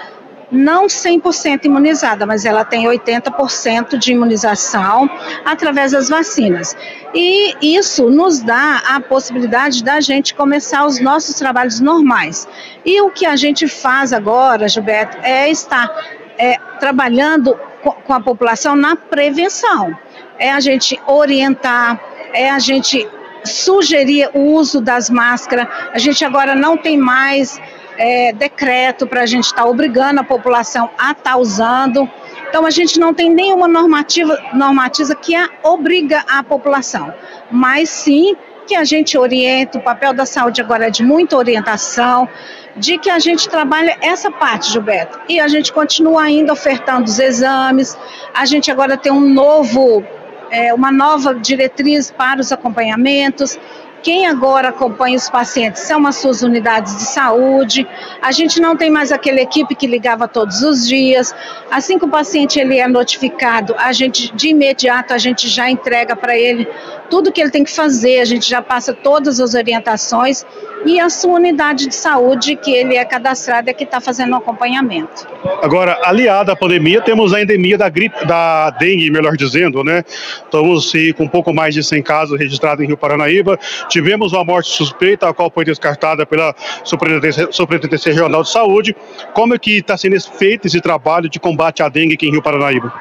não 0.52 0.88
100% 0.88 1.66
imunizada, 1.66 2.26
mas 2.26 2.46
ela 2.46 2.64
tem 2.64 2.86
80% 2.86 3.98
de 3.98 4.14
imunização 4.14 5.10
através 5.46 5.92
das 5.92 6.10
vacinas. 6.10 6.76
E 7.14 7.56
isso 7.62 8.10
nos 8.10 8.40
dá 8.40 8.82
a 8.88 9.00
possibilidade 9.00 9.84
da 9.84 10.00
gente 10.00 10.34
começar 10.34 10.86
os 10.86 11.00
nossos 11.00 11.36
trabalhos 11.36 11.80
normais. 11.80 12.48
E 12.86 13.02
o 13.02 13.10
que 13.10 13.26
a 13.26 13.36
gente 13.36 13.68
faz 13.68 14.14
agora, 14.14 14.68
Gilberto, 14.70 15.18
é 15.22 15.50
estar 15.50 15.90
é, 16.38 16.58
trabalhando 16.80 17.58
com 18.06 18.14
a 18.14 18.20
população 18.20 18.76
na 18.76 18.96
prevenção. 18.96 19.98
É 20.40 20.52
a 20.52 20.60
gente 20.60 21.00
orientar, 21.08 22.00
é 22.34 22.50
a 22.50 22.60
gente 22.60 23.08
sugerir 23.44 24.30
o 24.34 24.54
uso 24.54 24.82
das 24.82 25.10
máscaras. 25.10 25.68
A 25.94 26.00
gente 26.00 26.24
agora 26.24 26.56
não 26.56 26.78
tem 26.78 26.98
mais 26.98 27.60
é, 27.98 28.32
decreto 28.32 29.08
para 29.08 29.22
a 29.22 29.26
gente 29.26 29.46
estar 29.46 29.64
tá 29.64 29.68
obrigando 29.68 30.22
a 30.22 30.24
população 30.24 30.90
a 30.98 31.12
estar 31.12 31.32
tá 31.32 31.38
usando. 31.38 32.10
Então 32.50 32.66
a 32.66 32.70
gente 32.70 33.00
não 33.00 33.14
tem 33.14 33.30
nenhuma 33.30 33.68
normativa, 33.68 34.38
normativa 34.54 35.16
que 35.16 35.36
a 35.36 35.50
obriga 35.64 36.24
a 36.28 36.44
população, 36.44 37.14
mas 37.52 37.90
sim 37.90 38.36
que 38.68 38.76
a 38.76 38.84
gente 38.84 39.18
orienta, 39.18 39.78
o 39.78 39.82
papel 39.82 40.14
da 40.14 40.26
saúde 40.26 40.60
agora 40.62 40.88
é 40.88 40.90
de 40.90 41.02
muita 41.02 41.38
orientação, 41.38 42.28
de 42.76 42.98
que 42.98 43.10
a 43.10 43.18
gente 43.18 43.48
trabalha 43.50 43.98
essa 44.02 44.30
parte, 44.30 44.72
Gilberto. 44.72 45.20
E 45.30 45.40
a 45.40 45.48
gente 45.48 45.72
continua 45.72 46.24
ainda 46.24 46.52
ofertando 46.52 47.06
os 47.06 47.18
exames, 47.18 47.98
a 48.34 48.46
gente 48.46 48.70
agora 48.70 48.98
tem 48.98 49.12
um 49.12 49.22
novo, 49.22 50.04
é, 50.52 50.74
uma 50.74 50.92
nova 50.92 51.34
diretriz 51.34 52.12
para 52.12 52.42
os 52.42 52.52
acompanhamentos. 52.52 53.58
Quem 54.08 54.26
agora 54.26 54.70
acompanha 54.70 55.18
os 55.18 55.30
pacientes 55.30 55.82
são 55.82 56.08
as 56.08 56.16
suas 56.16 56.42
unidades 56.42 56.96
de 56.96 57.04
saúde. 57.04 57.86
A 58.22 58.32
gente 58.32 58.58
não 58.58 58.74
tem 58.74 58.90
mais 58.90 59.12
aquela 59.12 59.42
equipe 59.42 59.76
que 59.76 59.86
ligava 59.86 60.30
todos 60.30 60.62
os 60.62 60.88
dias. 60.88 61.36
Assim 61.70 62.00
que 62.00 62.06
o 62.06 62.08
paciente 62.08 62.58
ele 62.58 62.78
é 62.78 62.88
notificado, 62.88 63.76
a 63.78 63.92
gente 63.92 64.34
de 64.34 64.48
imediato 64.48 65.14
a 65.14 65.18
gente 65.18 65.50
já 65.50 65.70
entrega 65.70 66.16
para 66.16 66.38
ele 66.38 66.66
tudo 67.10 67.34
que 67.34 67.42
ele 67.42 67.52
tem 67.52 67.66
que 67.66 67.72
fazer, 67.72 68.22
a 68.22 68.26
gente 68.26 68.50
já 68.50 68.62
passa 68.62 68.94
todas 68.94 69.42
as 69.42 69.54
orientações 69.54 70.46
e 70.86 71.00
a 71.00 71.10
sua 71.10 71.34
unidade 71.34 71.88
de 71.88 71.96
saúde 71.96 72.56
que 72.56 72.72
ele 72.72 72.96
é 72.96 73.04
cadastrado 73.04 73.70
é 73.70 73.74
que 73.74 73.84
está 73.84 74.00
fazendo 74.00 74.34
o 74.34 74.36
acompanhamento. 74.36 75.28
Agora, 75.62 76.00
aliada 76.04 76.54
à 76.54 76.56
pandemia, 76.56 77.02
temos 77.02 77.34
a 77.34 77.42
endemia 77.42 77.78
da 77.78 77.90
gripe, 77.90 78.26
da 78.26 78.70
dengue, 78.72 79.10
melhor 79.10 79.36
dizendo, 79.36 79.84
né? 79.84 80.04
Estamos 80.08 80.92
com 81.16 81.24
um 81.24 81.28
pouco 81.28 81.54
mais 81.54 81.74
de 81.74 81.84
100 81.84 82.04
casos 82.04 82.40
registrados 82.40 82.84
em 82.84 82.88
Rio 82.88 82.98
Paranaíba. 82.98 83.60
Tivemos 83.98 84.32
uma 84.32 84.44
morte 84.44 84.70
suspeita, 84.70 85.28
a 85.28 85.34
qual 85.34 85.50
foi 85.50 85.66
descartada 85.66 86.24
pela 86.24 86.54
Superintendência, 86.84 88.14
Regional 88.14 88.44
de 88.44 88.52
Saúde. 88.52 88.96
Como 89.34 89.56
é 89.56 89.58
que 89.58 89.80
está 89.80 89.98
sendo 89.98 90.22
feito 90.22 90.68
esse 90.68 90.80
trabalho 90.80 91.28
de 91.28 91.40
combate 91.40 91.82
à 91.82 91.90
dengue 91.90 92.14
aqui 92.14 92.28
em 92.28 92.32
Rio 92.32 92.44
Paranaíba? 92.44 92.94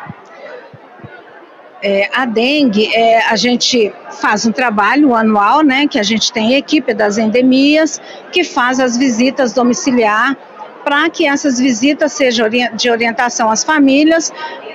É, 1.82 2.08
a 2.14 2.24
dengue, 2.24 2.86
é, 2.94 3.20
a 3.26 3.36
gente 3.36 3.92
faz 4.22 4.46
um 4.46 4.52
trabalho 4.52 5.14
anual, 5.14 5.60
né, 5.60 5.86
que 5.86 5.98
a 5.98 6.02
gente 6.02 6.32
tem 6.32 6.54
equipe 6.54 6.94
das 6.94 7.18
endemias, 7.18 8.00
que 8.32 8.42
faz 8.42 8.80
as 8.80 8.96
visitas 8.96 9.52
domiciliar, 9.52 10.34
para 10.82 11.10
que 11.10 11.26
essas 11.26 11.60
visitas 11.60 12.14
sejam 12.14 12.48
de 12.48 12.90
orientação 12.90 13.50
às 13.50 13.62
famílias, 13.62 14.32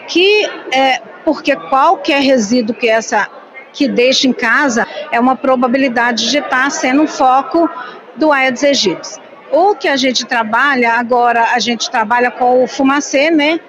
que 0.07 0.45
é, 0.71 1.01
porque 1.25 1.55
qualquer 1.55 2.21
resíduo 2.21 2.75
que 2.75 2.87
essa 2.87 3.27
que 3.73 3.87
deixa 3.87 4.27
em 4.27 4.33
casa 4.33 4.87
é 5.11 5.19
uma 5.19 5.35
probabilidade 5.35 6.29
de 6.29 6.37
estar 6.37 6.69
sendo 6.71 7.03
um 7.03 7.07
foco 7.07 7.69
do 8.15 8.31
Aedes 8.31 8.63
aegypti. 8.63 9.19
O 9.51 9.75
que 9.75 9.87
a 9.87 9.97
gente 9.97 10.25
trabalha 10.25 10.93
agora, 10.93 11.49
a 11.53 11.59
gente 11.59 11.89
trabalha 11.89 12.31
com 12.31 12.63
o 12.63 12.67
fumacê, 12.67 13.29
né? 13.29 13.59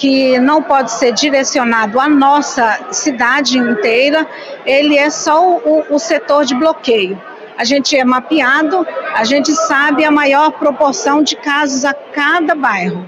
que 0.00 0.38
não 0.38 0.62
pode 0.62 0.92
ser 0.92 1.12
direcionado 1.12 2.00
à 2.00 2.08
nossa 2.08 2.86
cidade 2.90 3.58
inteira, 3.58 4.26
ele 4.64 4.96
é 4.96 5.10
só 5.10 5.56
o, 5.58 5.84
o 5.94 5.98
setor 5.98 6.46
de 6.46 6.54
bloqueio. 6.54 7.20
A 7.58 7.64
gente 7.64 7.94
é 7.94 8.02
mapeado, 8.02 8.86
a 9.14 9.24
gente 9.24 9.52
sabe 9.52 10.02
a 10.02 10.10
maior 10.10 10.52
proporção 10.52 11.22
de 11.22 11.36
casos 11.36 11.84
a 11.84 11.92
cada 11.92 12.54
bairro. 12.54 13.06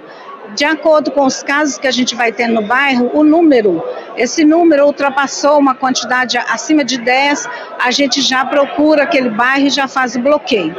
De 0.55 0.65
acordo 0.65 1.11
com 1.11 1.25
os 1.25 1.43
casos 1.43 1.79
que 1.79 1.87
a 1.87 1.91
gente 1.91 2.15
vai 2.15 2.31
ter 2.33 2.47
no 2.47 2.63
bairro, 2.63 3.11
o 3.15 3.25
número, 3.25 3.83
esse 4.17 4.45
número 4.45 4.85
ultrapassou 4.85 5.59
uma 5.59 5.75
quantidade 5.75 6.37
acima 6.37 6.85
de 6.85 6.99
10, 6.99 7.49
a 7.81 7.91
gente 7.91 8.21
já 8.21 8.45
procura 8.45 9.05
aquele 9.05 9.31
bairro 9.31 9.67
e 9.67 9.71
já 9.71 9.89
faz 9.89 10.15
o 10.15 10.21
bloqueio. 10.21 10.77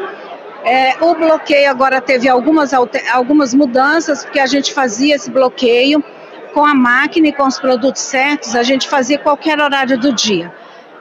É, 0.63 0.95
o 1.01 1.15
bloqueio 1.15 1.69
agora 1.69 1.99
teve 1.99 2.29
algumas, 2.29 2.71
algumas 3.11 3.53
mudanças, 3.53 4.23
porque 4.23 4.39
a 4.39 4.45
gente 4.45 4.73
fazia 4.73 5.15
esse 5.15 5.29
bloqueio 5.29 6.03
com 6.53 6.63
a 6.63 6.75
máquina 6.75 7.27
e 7.27 7.33
com 7.33 7.47
os 7.47 7.59
produtos 7.59 8.01
certos, 8.01 8.55
a 8.55 8.63
gente 8.63 8.87
fazia 8.87 9.17
qualquer 9.17 9.59
horário 9.59 9.97
do 9.97 10.13
dia. 10.13 10.53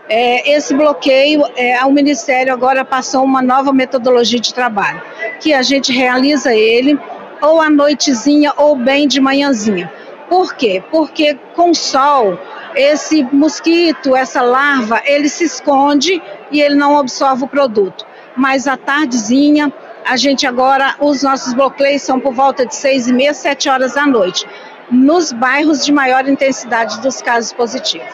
É, 0.09 0.51
esse 0.51 0.75
bloqueio, 0.75 1.45
é, 1.57 1.85
o 1.85 1.93
Ministério 1.93 2.53
agora 2.53 2.85
passou 2.85 3.23
uma 3.23 3.43
nova 3.43 3.73
metodologia 3.73 4.41
de 4.41 4.53
trabalho, 4.53 5.01
que 5.41 5.53
a 5.53 5.63
gente 5.63 5.93
realiza 5.93 6.55
ele 6.55 6.99
ou 7.43 7.61
à 7.61 7.69
noitezinha 7.69 8.53
ou 8.57 8.77
bem 8.77 9.07
de 9.09 9.21
manhãzinha. 9.21 9.93
Por 10.29 10.55
quê? 10.55 10.83
Porque 10.91 11.35
com 11.55 11.75
sol, 11.75 12.39
esse 12.75 13.23
mosquito, 13.25 14.17
essa 14.17 14.41
larva, 14.41 15.03
ele 15.05 15.29
se 15.29 15.45
esconde 15.45 16.23
e 16.51 16.61
ele 16.61 16.75
não 16.77 16.97
absorve 16.97 17.45
o 17.45 17.49
produto. 17.49 18.07
mas 18.35 18.67
à 18.67 18.79
tardezinha, 18.79 19.71
a 20.07 20.17
gente 20.17 20.47
agora, 20.47 20.95
os 21.01 21.23
nossos 21.23 21.53
bloqueios 21.53 22.03
são 22.03 22.19
por 22.19 22.33
volta 22.33 22.65
de 22.65 22.75
seis 22.75 23.07
e 23.09 23.13
meia, 23.13 23.35
sete 23.35 23.69
horas 23.69 23.95
da 23.95 24.07
noite, 24.07 24.47
nos 24.91 25.33
bairros 25.33 25.85
de 25.85 25.93
maior 25.93 26.27
intensidade 26.27 27.01
dos 27.01 27.21
casos 27.21 27.53
positivos. 27.53 28.09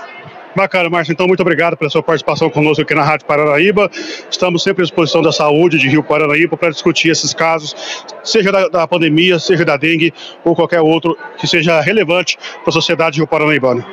Bacana, 0.55 0.89
Márcio. 0.89 1.13
Então, 1.13 1.27
muito 1.27 1.41
obrigado 1.41 1.77
pela 1.77 1.91
sua 1.91 2.03
participação 2.03 2.51
conosco 2.51 2.83
aqui 2.83 2.95
na 2.95 3.03
Rádio 3.03 3.27
Paranaíba. 3.27 3.91
Estamos 4.31 4.63
sempre 4.63 4.83
à 4.83 4.85
disposição 4.85 5.23
da 5.23 5.33
saúde 5.33 5.79
de 5.79 5.89
Rio 5.89 6.03
Paranaíba 6.03 6.57
para 6.57 6.71
discutir 6.71 7.11
esses 7.11 7.33
casos, 7.35 8.05
seja 8.25 8.51
da, 8.51 8.69
da, 8.69 8.89
pandemia, 8.89 9.39
seja 9.39 9.65
da 9.65 9.77
dengue 9.77 10.13
ou 10.45 10.55
qualquer 10.55 10.81
outro 10.81 11.17
que 11.39 11.47
seja 11.47 11.81
relevante 11.81 12.37
para 12.37 12.71
a 12.71 12.73
sociedade 12.73 13.15
de 13.15 13.21
Rio 13.21 13.27
Paranaíba. 13.27 13.85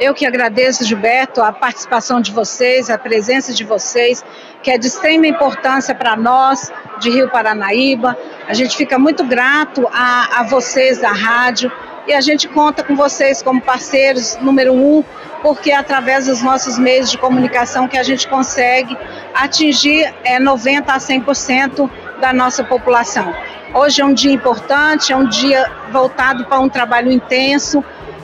Eu 0.00 0.14
que 0.14 0.26
agradeço, 0.26 0.84
Gilberto, 0.84 1.40
a 1.40 1.52
participação 1.52 2.20
de 2.20 2.32
vocês, 2.32 2.90
a 2.90 2.98
presença 2.98 3.54
de 3.54 3.62
vocês, 3.62 4.24
que 4.62 4.70
é 4.70 4.76
de 4.76 4.86
extrema 4.86 5.26
importância 5.26 5.94
para 5.94 6.16
nós 6.16 6.72
de 6.98 7.10
Rio 7.10 7.30
Paranaíba. 7.30 8.16
A 8.48 8.54
gente 8.54 8.76
fica 8.76 8.98
muito 8.98 9.22
grato 9.24 9.88
a, 9.92 10.40
a 10.40 10.42
vocês 10.42 11.00
da 11.00 11.12
rádio 11.12 11.70
e 12.06 12.12
a 12.12 12.20
gente 12.20 12.48
conta 12.48 12.82
com 12.82 12.96
vocês 12.96 13.42
como 13.42 13.60
parceiros 13.60 14.36
número 14.40 14.72
um, 14.72 15.04
porque 15.42 15.70
é 15.70 15.76
através 15.76 16.26
dos 16.26 16.42
nossos 16.42 16.78
meios 16.78 17.10
de 17.10 17.18
comunicação 17.18 17.88
que 17.88 17.96
a 17.96 18.02
gente 18.02 18.28
consegue 18.28 18.96
atingir 19.34 20.12
é, 20.24 20.38
90% 20.38 20.84
a 20.88 20.98
100% 20.98 21.90
da 22.20 22.32
nossa 22.32 22.62
população. 22.62 23.34
Hoje 23.74 24.00
é 24.00 24.04
um 24.04 24.12
dia 24.12 24.32
importante, 24.32 25.12
é 25.12 25.16
um 25.16 25.26
dia 25.26 25.70
voltado 25.90 26.44
para 26.44 26.60
um 26.60 26.68
trabalho 26.68 27.10
intenso, 27.10 27.82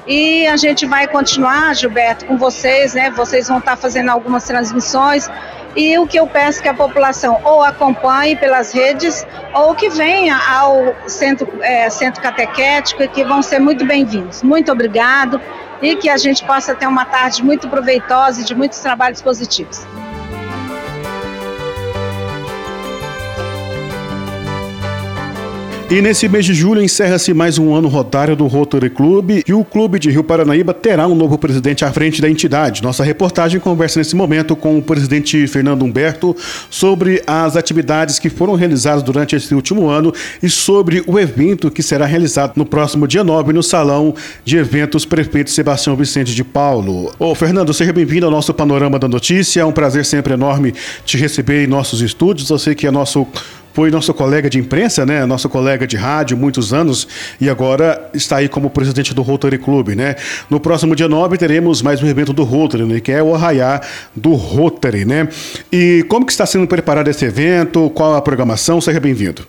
e 0.08 0.46
a 0.46 0.56
gente 0.56 0.86
vai 0.86 1.06
continuar, 1.06 1.74
Gilberto, 1.74 2.24
com 2.24 2.38
vocês, 2.38 2.94
né? 2.94 3.10
Vocês 3.10 3.46
vão 3.46 3.58
estar 3.58 3.76
fazendo 3.76 4.08
algumas 4.08 4.42
transmissões. 4.44 5.28
E 5.76 5.98
o 5.98 6.06
que 6.06 6.18
eu 6.18 6.26
peço 6.26 6.62
que 6.62 6.68
a 6.68 6.74
população 6.74 7.40
ou 7.44 7.62
acompanhe 7.62 8.36
pelas 8.36 8.72
redes 8.72 9.26
ou 9.54 9.74
que 9.74 9.88
venha 9.88 10.36
ao 10.36 10.94
centro, 11.08 11.48
é, 11.62 11.88
centro 11.90 12.22
catequético 12.22 13.02
e 13.02 13.08
que 13.08 13.24
vão 13.24 13.42
ser 13.42 13.58
muito 13.58 13.84
bem-vindos. 13.84 14.42
Muito 14.42 14.72
obrigado 14.72 15.40
e 15.80 15.94
que 15.96 16.08
a 16.08 16.16
gente 16.16 16.44
possa 16.44 16.74
ter 16.74 16.86
uma 16.86 17.04
tarde 17.04 17.44
muito 17.44 17.68
proveitosa 17.68 18.40
e 18.40 18.44
de 18.44 18.54
muitos 18.54 18.78
trabalhos 18.80 19.22
positivos. 19.22 19.86
E 25.90 26.02
nesse 26.02 26.28
mês 26.28 26.44
de 26.44 26.52
julho 26.52 26.82
encerra-se 26.82 27.32
mais 27.32 27.56
um 27.56 27.74
ano 27.74 27.88
rodário 27.88 28.36
do 28.36 28.46
Rotary 28.46 28.90
Club 28.90 29.42
e 29.48 29.54
o 29.54 29.64
Clube 29.64 29.98
de 29.98 30.10
Rio 30.10 30.22
Paranaíba 30.22 30.74
terá 30.74 31.06
um 31.06 31.14
novo 31.14 31.38
presidente 31.38 31.82
à 31.82 31.90
frente 31.90 32.20
da 32.20 32.28
entidade. 32.28 32.82
Nossa 32.82 33.02
reportagem 33.02 33.58
conversa 33.58 33.98
nesse 33.98 34.14
momento 34.14 34.54
com 34.54 34.76
o 34.76 34.82
presidente 34.82 35.46
Fernando 35.46 35.86
Humberto 35.86 36.36
sobre 36.68 37.22
as 37.26 37.56
atividades 37.56 38.18
que 38.18 38.28
foram 38.28 38.54
realizadas 38.54 39.02
durante 39.02 39.34
esse 39.34 39.54
último 39.54 39.88
ano 39.88 40.12
e 40.42 40.50
sobre 40.50 41.02
o 41.06 41.18
evento 41.18 41.70
que 41.70 41.82
será 41.82 42.04
realizado 42.04 42.52
no 42.56 42.66
próximo 42.66 43.08
dia 43.08 43.24
9 43.24 43.54
no 43.54 43.62
Salão 43.62 44.14
de 44.44 44.58
Eventos 44.58 45.06
Prefeito 45.06 45.50
Sebastião 45.50 45.96
Vicente 45.96 46.34
de 46.34 46.44
Paulo. 46.44 47.14
Ô 47.18 47.34
Fernando, 47.34 47.72
seja 47.72 47.94
bem-vindo 47.94 48.26
ao 48.26 48.32
nosso 48.32 48.52
Panorama 48.52 48.98
da 48.98 49.08
Notícia. 49.08 49.62
É 49.62 49.64
um 49.64 49.72
prazer 49.72 50.04
sempre 50.04 50.34
enorme 50.34 50.74
te 51.06 51.16
receber 51.16 51.64
em 51.64 51.66
nossos 51.66 52.02
estúdios. 52.02 52.50
Eu 52.50 52.58
sei 52.58 52.74
que 52.74 52.86
é 52.86 52.90
nosso 52.90 53.26
foi 53.72 53.90
nosso 53.90 54.12
colega 54.12 54.50
de 54.50 54.58
imprensa, 54.58 55.06
né? 55.06 55.24
Nosso 55.24 55.48
colega 55.48 55.86
de 55.86 55.96
rádio, 55.96 56.36
muitos 56.36 56.72
anos, 56.72 57.06
e 57.40 57.48
agora 57.48 58.10
está 58.12 58.36
aí 58.36 58.48
como 58.48 58.70
presidente 58.70 59.14
do 59.14 59.22
Rotary 59.22 59.58
Club, 59.58 59.90
né? 59.90 60.16
No 60.50 60.58
próximo 60.58 60.96
dia 60.96 61.08
9 61.08 61.36
teremos 61.36 61.82
mais 61.82 62.02
um 62.02 62.06
evento 62.06 62.32
do 62.32 62.44
Rotary, 62.44 62.84
né? 62.84 63.00
que 63.00 63.12
é 63.12 63.22
o 63.22 63.34
Arraiá 63.34 63.80
do 64.14 64.34
Rotary, 64.34 65.04
né? 65.04 65.28
E 65.70 66.04
como 66.08 66.26
que 66.26 66.32
está 66.32 66.46
sendo 66.46 66.66
preparado 66.66 67.08
esse 67.08 67.24
evento? 67.24 67.90
Qual 67.90 68.14
a 68.14 68.22
programação? 68.22 68.80
Seja 68.80 69.00
bem-vindo. 69.00 69.46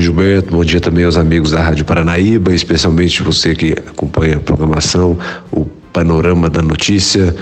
Gilberto, 0.00 0.52
bom 0.52 0.64
dia 0.64 0.80
também 0.80 1.04
aos 1.04 1.16
amigos 1.16 1.50
da 1.50 1.60
Rádio 1.60 1.84
Paranaíba, 1.84 2.54
especialmente 2.54 3.20
você 3.20 3.52
que 3.52 3.72
acompanha 3.72 4.36
a 4.36 4.40
programação, 4.40 5.18
o 5.50 5.64
Panorama 5.92 6.48
da 6.48 6.62
Notícia. 6.62 7.34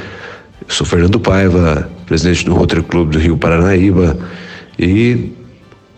Eu 0.67 0.75
sou 0.75 0.87
Fernando 0.87 1.21
Paiva, 1.21 1.87
presidente 2.07 2.47
do 2.47 2.55
Rotary 2.55 2.83
Clube 2.83 3.13
do 3.13 3.19
Rio 3.19 3.37
Paranaíba, 3.37 4.17
e 4.79 5.33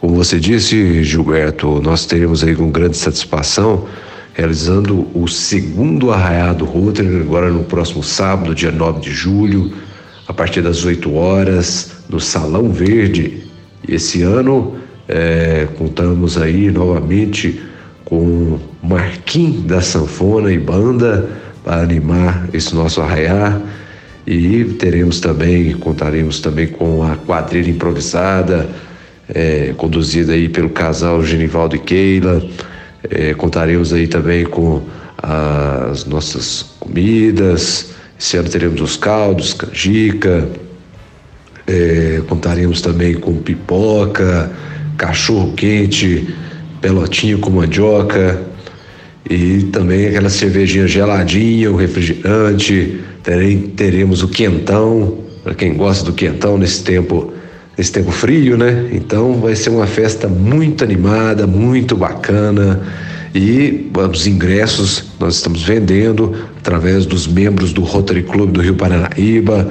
como 0.00 0.14
você 0.14 0.38
disse, 0.38 1.02
Gilberto, 1.02 1.80
nós 1.80 2.06
teremos 2.06 2.44
aí 2.44 2.54
com 2.54 2.70
grande 2.70 2.96
satisfação 2.96 3.87
realizando 4.38 5.08
o 5.14 5.26
segundo 5.26 6.12
Arraiado 6.12 6.64
Rotary, 6.64 7.16
agora 7.16 7.50
no 7.50 7.64
próximo 7.64 8.04
sábado, 8.04 8.54
dia 8.54 8.70
9 8.70 9.00
de 9.00 9.11
julho, 9.11 9.72
a 10.28 10.32
partir 10.32 10.62
das 10.62 10.84
8 10.84 11.12
horas, 11.12 12.04
no 12.08 12.20
Salão 12.20 12.70
Verde. 12.70 13.42
Esse 13.88 14.22
ano 14.22 14.76
é, 15.08 15.66
contamos 15.76 16.38
aí 16.38 16.70
novamente 16.70 17.61
com 18.04 18.61
Marquim 18.80 19.64
da 19.66 19.80
Sanfona 19.80 20.52
e 20.52 20.58
Banda 20.58 21.28
para 21.64 21.82
animar 21.82 22.48
esse 22.52 22.76
nosso 22.76 23.00
arraiar. 23.00 23.61
E 24.24 24.62
teremos 24.78 25.18
também, 25.18 25.72
contaremos 25.72 26.38
também 26.38 26.68
com 26.68 27.02
a 27.02 27.16
quadrilha 27.16 27.70
improvisada, 27.70 28.68
é, 29.35 29.75
conduzida 29.77 30.33
aí 30.33 30.49
pelo 30.49 30.71
casal 30.71 31.23
Genivaldo 31.23 31.77
e 31.77 31.79
Keila. 31.79 32.43
É, 33.11 33.35
contaremos 33.35 33.93
aí 33.93 34.07
também 34.07 34.45
com 34.45 34.83
as 35.23 36.05
nossas 36.05 36.75
comidas. 36.81 37.91
Esse 38.19 38.37
ano 38.37 38.49
teremos 38.49 38.81
os 38.81 38.97
caldos, 38.97 39.55
canjica. 39.55 40.49
É, 41.67 42.23
contaremos 42.27 42.81
também 42.81 43.14
com 43.14 43.35
pipoca, 43.37 44.51
cachorro 44.97 45.53
quente, 45.53 46.35
pelotinho 46.81 47.38
com 47.38 47.51
mandioca 47.51 48.41
e 49.29 49.64
também 49.64 50.07
aquela 50.07 50.31
cervejinha 50.31 50.88
geladinha, 50.88 51.71
o 51.71 51.77
refrigerante. 51.77 53.01
teremos 53.77 54.23
o 54.23 54.29
quentão, 54.29 55.19
para 55.45 55.55
quem 55.55 55.75
gosta 55.75 56.05
do 56.07 56.14
quentão 56.14 56.57
nesse 56.57 56.83
tempo 56.83 57.35
esse 57.79 57.93
tempo 57.93 58.11
frio, 58.11 58.59
né? 58.59 58.88
Então 58.93 59.35
vai 59.35 59.55
ser 59.55 59.71
uma 59.71 59.87
festa 59.87 60.27
muito 60.27 60.83
animada, 60.83 61.47
muito 61.47 61.97
bacana. 61.97 62.81
E 63.35 63.91
os 64.11 64.27
ingressos 64.27 65.05
nós 65.21 65.37
estamos 65.37 65.62
vendendo 65.62 66.35
através 66.59 67.07
dos 67.07 67.27
membros 67.27 67.73
do 67.73 67.83
Rotary 67.83 68.25
Club 68.25 68.51
do 68.51 68.61
Rio 68.61 68.75
Paranaíba 68.75 69.71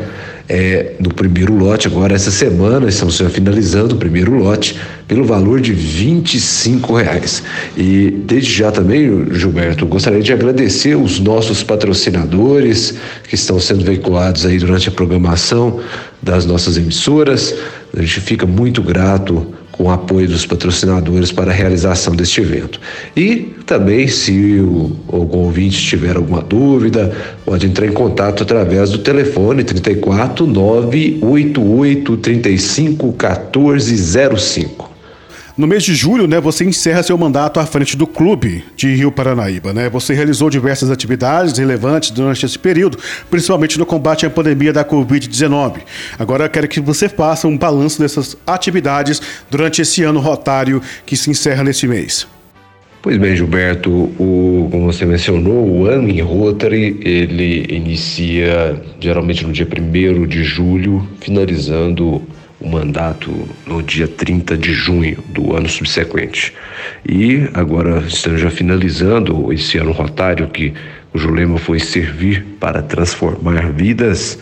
é, 0.49 0.93
no 0.99 1.13
primeiro 1.13 1.53
lote, 1.53 1.87
agora 1.87 2.15
essa 2.15 2.31
semana, 2.31 2.87
estamos 2.87 3.19
finalizando 3.31 3.95
o 3.95 3.97
primeiro 3.97 4.33
lote, 4.33 4.79
pelo 5.07 5.25
valor 5.25 5.59
de 5.59 5.73
25 5.73 6.95
reais. 6.95 7.43
E 7.75 8.11
desde 8.25 8.53
já 8.53 8.71
também, 8.71 9.33
Gilberto, 9.33 9.85
gostaria 9.85 10.21
de 10.21 10.31
agradecer 10.31 10.95
os 10.95 11.19
nossos 11.19 11.63
patrocinadores 11.63 12.93
que 13.27 13.35
estão 13.35 13.59
sendo 13.59 13.83
veiculados 13.83 14.45
aí 14.45 14.57
durante 14.57 14.87
a 14.87 14.91
programação 14.91 15.81
das 16.21 16.45
nossas 16.45 16.77
emissoras. 16.77 17.53
A 17.95 18.01
gente 18.01 18.21
fica 18.21 18.45
muito 18.45 18.81
grato 18.81 19.53
com 19.71 19.83
o 19.83 19.89
apoio 19.91 20.27
dos 20.27 20.45
patrocinadores 20.45 21.31
para 21.31 21.51
a 21.51 21.53
realização 21.53 22.15
deste 22.15 22.41
evento. 22.41 22.79
E 23.15 23.53
também, 23.65 24.07
se 24.07 24.59
o, 24.59 24.91
algum 25.07 25.39
ouvinte 25.39 25.79
tiver 25.79 26.15
alguma 26.15 26.41
dúvida, 26.41 27.15
pode 27.45 27.67
entrar 27.67 27.85
em 27.85 27.91
contato 27.91 28.43
através 28.43 28.91
do 28.91 28.97
telefone 28.97 29.63
34 29.63 30.47
988 30.47 32.17
35 32.17 33.05
1405. 33.07 34.86
No 35.57 35.65
mês 35.65 35.81
de 35.81 35.95
julho, 35.95 36.27
né, 36.27 36.39
você 36.39 36.63
encerra 36.63 37.01
seu 37.01 37.17
mandato 37.17 37.59
à 37.59 37.65
frente 37.65 37.97
do 37.97 38.05
clube 38.05 38.63
de 38.75 38.93
Rio 38.93 39.11
Paranaíba, 39.11 39.73
né? 39.73 39.89
Você 39.89 40.13
realizou 40.13 40.51
diversas 40.51 40.91
atividades 40.91 41.57
relevantes 41.57 42.11
durante 42.11 42.45
esse 42.45 42.59
período, 42.59 42.99
principalmente 43.27 43.79
no 43.79 43.85
combate 43.85 44.23
à 44.23 44.29
pandemia 44.29 44.71
da 44.71 44.85
Covid-19. 44.85 45.77
Agora 46.19 46.45
eu 46.45 46.49
quero 46.51 46.67
que 46.67 46.79
você 46.79 47.09
faça 47.09 47.47
um 47.47 47.57
balanço 47.57 47.99
dessas 47.99 48.37
atividades 48.45 49.19
durante 49.49 49.81
esse 49.81 50.03
ano 50.03 50.19
rotário 50.19 50.79
que 51.07 51.17
se 51.17 51.31
encerra 51.31 51.63
nesse 51.63 51.87
mês. 51.87 52.27
Pois 53.01 53.17
bem, 53.17 53.35
Gilberto, 53.35 53.89
o, 53.91 54.67
como 54.69 54.91
você 54.91 55.05
mencionou, 55.07 55.67
o 55.67 55.87
ano 55.87 56.07
em 56.07 56.21
Rotary, 56.21 56.99
ele 57.01 57.65
inicia 57.67 58.79
geralmente 58.99 59.43
no 59.43 59.51
dia 59.51 59.65
1 59.67 60.27
de 60.27 60.43
julho, 60.43 61.07
finalizando 61.19 62.21
o 62.59 62.67
mandato 62.67 63.47
no 63.65 63.83
dia 63.83 64.07
30 64.07 64.57
de 64.57 64.73
junho 64.73 65.23
do 65.29 65.55
ano 65.55 65.69
subsequente. 65.69 66.53
E 67.07 67.47
agora 67.53 67.99
estamos 68.07 68.41
já 68.41 68.49
finalizando 68.49 69.51
esse 69.53 69.77
ano 69.77 69.91
rotário 69.91 70.47
que 70.47 70.73
o 71.13 71.17
lema 71.31 71.57
foi 71.57 71.79
servir 71.79 72.43
para 72.59 72.81
transformar 72.81 73.71
vidas 73.71 74.39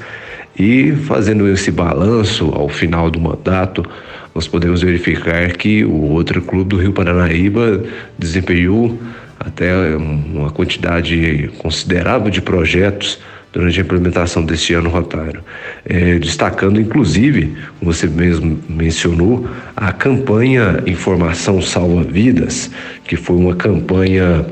e 0.58 0.94
fazendo 1.06 1.50
esse 1.50 1.70
balanço 1.70 2.52
ao 2.54 2.70
final 2.70 3.12
do 3.12 3.20
mandato, 3.20 3.86
nós 4.34 4.48
podemos 4.48 4.82
verificar 4.82 5.52
que 5.58 5.84
o 5.84 6.12
outro 6.12 6.42
clube 6.42 6.70
do 6.70 6.78
Rio 6.78 6.94
Paranaíba 6.94 7.84
desempenhou 8.18 8.98
até 9.38 9.74
uma 9.98 10.50
quantidade 10.50 11.52
considerável 11.58 12.30
de 12.30 12.42
projetos 12.42 13.20
durante 13.56 13.80
a 13.80 13.84
implementação 13.84 14.44
deste 14.44 14.74
ano 14.74 14.90
rotário. 14.90 15.42
É, 15.86 16.20
destacando, 16.20 16.80
inclusive, 16.80 17.56
como 17.80 17.94
você 17.94 18.06
mesmo 18.06 18.60
mencionou, 18.68 19.48
a 19.74 19.94
campanha 19.94 20.84
Informação 20.86 21.62
Salva 21.62 22.04
Vidas, 22.04 22.70
que 23.06 23.16
foi 23.16 23.38
uma 23.38 23.56
campanha 23.56 24.46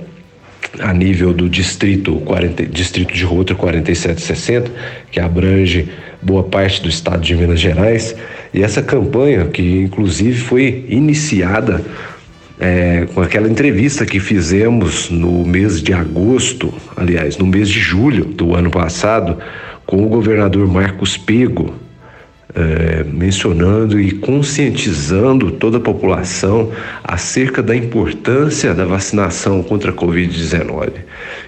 a 0.80 0.93
nível 0.93 1.34
do 1.34 1.49
distrito, 1.49 2.16
40, 2.22 2.66
distrito 2.66 3.14
de 3.14 3.26
Rota 3.26 3.54
4760, 3.54 4.72
que 5.12 5.20
abrange 5.20 5.89
boa 6.22 6.43
parte 6.43 6.82
do 6.82 6.88
estado 6.88 7.22
de 7.22 7.36
Minas 7.36 7.60
Gerais. 7.60 8.16
E 8.54 8.64
essa 8.64 8.82
campanha, 8.82 9.45
que 9.47 9.82
inclusive 9.82 10.39
foi 10.39 10.86
iniciada 10.88 11.84
é, 12.64 13.05
com 13.14 13.22
aquela 13.22 13.49
entrevista 13.49 14.05
que 14.05 14.22
fizemos 14.22 15.09
no 15.09 15.45
mês 15.45 15.84
de 15.84 15.91
agosto, 15.91 16.74
aliás, 16.95 17.38
no 17.38 17.45
mês 17.45 17.68
de 17.68 17.78
julho 17.78 18.24
do 18.24 18.55
ano 18.55 18.72
passado, 18.72 19.38
com 19.86 20.01
o 20.01 20.07
governador 20.07 20.66
Marcos 20.66 21.18
Pego, 21.18 21.76
é, 22.56 23.04
mencionando 23.04 23.99
e 23.99 24.12
conscientizando 24.12 25.51
toda 25.51 25.78
a 25.78 25.82
população 25.82 26.72
acerca 27.04 27.64
da 27.64 27.76
importância 27.76 28.74
da 28.74 28.86
vacinação 28.86 29.64
contra 29.64 29.91
a 29.91 29.93
Covid-19. 29.93 30.91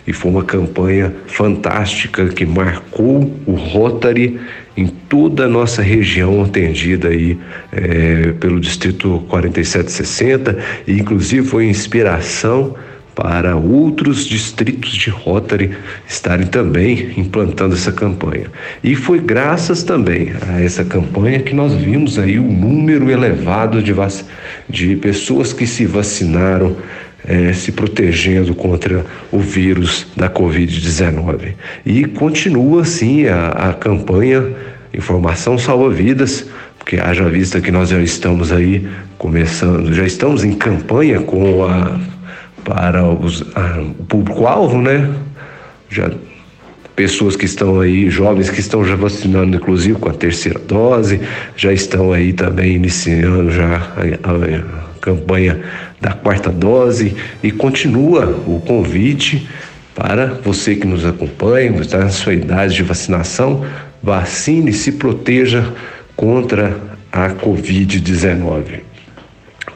E 0.07 0.13
foi 0.13 0.31
uma 0.31 0.43
campanha 0.43 1.13
fantástica 1.27 2.27
que 2.27 2.45
marcou 2.45 3.31
o 3.45 3.53
Rotary 3.53 4.39
em 4.77 4.87
toda 4.87 5.45
a 5.45 5.47
nossa 5.47 5.81
região 5.81 6.43
atendida 6.43 7.09
aí 7.09 7.37
é, 7.71 8.33
pelo 8.33 8.59
Distrito 8.59 9.23
4760 9.29 10.57
e 10.87 10.93
inclusive 10.93 11.47
foi 11.47 11.65
inspiração 11.65 12.75
para 13.15 13.55
outros 13.55 14.25
distritos 14.25 14.91
de 14.91 15.09
Rotary 15.09 15.71
estarem 16.05 16.45
também 16.45 17.13
implantando 17.17 17.73
essa 17.73 17.91
campanha. 17.91 18.47
E 18.83 18.93
foi 18.93 19.19
graças 19.19 19.83
também 19.83 20.33
a 20.47 20.61
essa 20.61 20.83
campanha 20.83 21.39
que 21.39 21.55
nós 21.55 21.73
vimos 21.73 22.19
aí 22.19 22.37
o 22.37 22.43
um 22.43 22.53
número 22.53 23.09
elevado 23.09 23.81
de, 23.81 23.95
de 24.69 24.95
pessoas 24.97 25.53
que 25.53 25.65
se 25.65 25.85
vacinaram 25.85 26.75
é, 27.27 27.53
se 27.53 27.71
protegendo 27.71 28.53
contra 28.53 29.05
o 29.31 29.39
vírus 29.39 30.05
da 30.15 30.29
Covid-19. 30.29 31.53
E 31.85 32.05
continua 32.05 32.81
assim 32.81 33.27
a, 33.27 33.47
a 33.47 33.73
campanha 33.73 34.53
Informação 34.93 35.57
Salva 35.57 35.89
Vidas, 35.89 36.47
porque 36.77 36.97
haja 36.97 37.27
vista 37.27 37.59
que 37.59 37.71
nós 37.71 37.89
já 37.89 37.99
estamos 37.99 38.51
aí 38.51 38.87
começando, 39.17 39.93
já 39.93 40.05
estamos 40.05 40.43
em 40.43 40.53
campanha 40.53 41.19
com 41.19 41.65
a 41.65 41.99
para 42.65 43.05
os, 43.05 43.41
o 43.41 44.03
público-alvo, 44.07 44.81
né? 44.81 45.09
Já 45.89 46.11
pessoas 46.95 47.35
que 47.35 47.45
estão 47.45 47.79
aí, 47.79 48.09
jovens 48.09 48.49
que 48.49 48.59
estão 48.59 48.83
já 48.83 48.95
vacinando, 48.95 49.55
inclusive 49.55 49.99
com 49.99 50.09
a 50.09 50.13
terceira 50.13 50.59
dose, 50.59 51.21
já 51.55 51.71
estão 51.71 52.11
aí 52.11 52.33
também 52.33 52.75
iniciando 52.75 53.51
já 53.51 53.75
a, 53.75 54.29
a, 54.29 54.95
a 54.95 54.99
campanha 54.99 55.61
da 56.01 56.13
quarta 56.13 56.49
dose 56.49 57.15
e 57.43 57.51
continua 57.51 58.25
o 58.47 58.61
convite 58.65 59.47
para 59.93 60.27
você 60.43 60.75
que 60.75 60.87
nos 60.87 61.05
acompanha, 61.05 61.79
está 61.79 61.99
na 61.99 62.09
sua 62.09 62.33
idade 62.33 62.75
de 62.75 62.83
vacinação, 62.83 63.65
vacine 64.01 64.71
e 64.71 64.73
se 64.73 64.93
proteja 64.93 65.73
contra 66.15 66.77
a 67.11 67.29
Covid-19. 67.29 68.81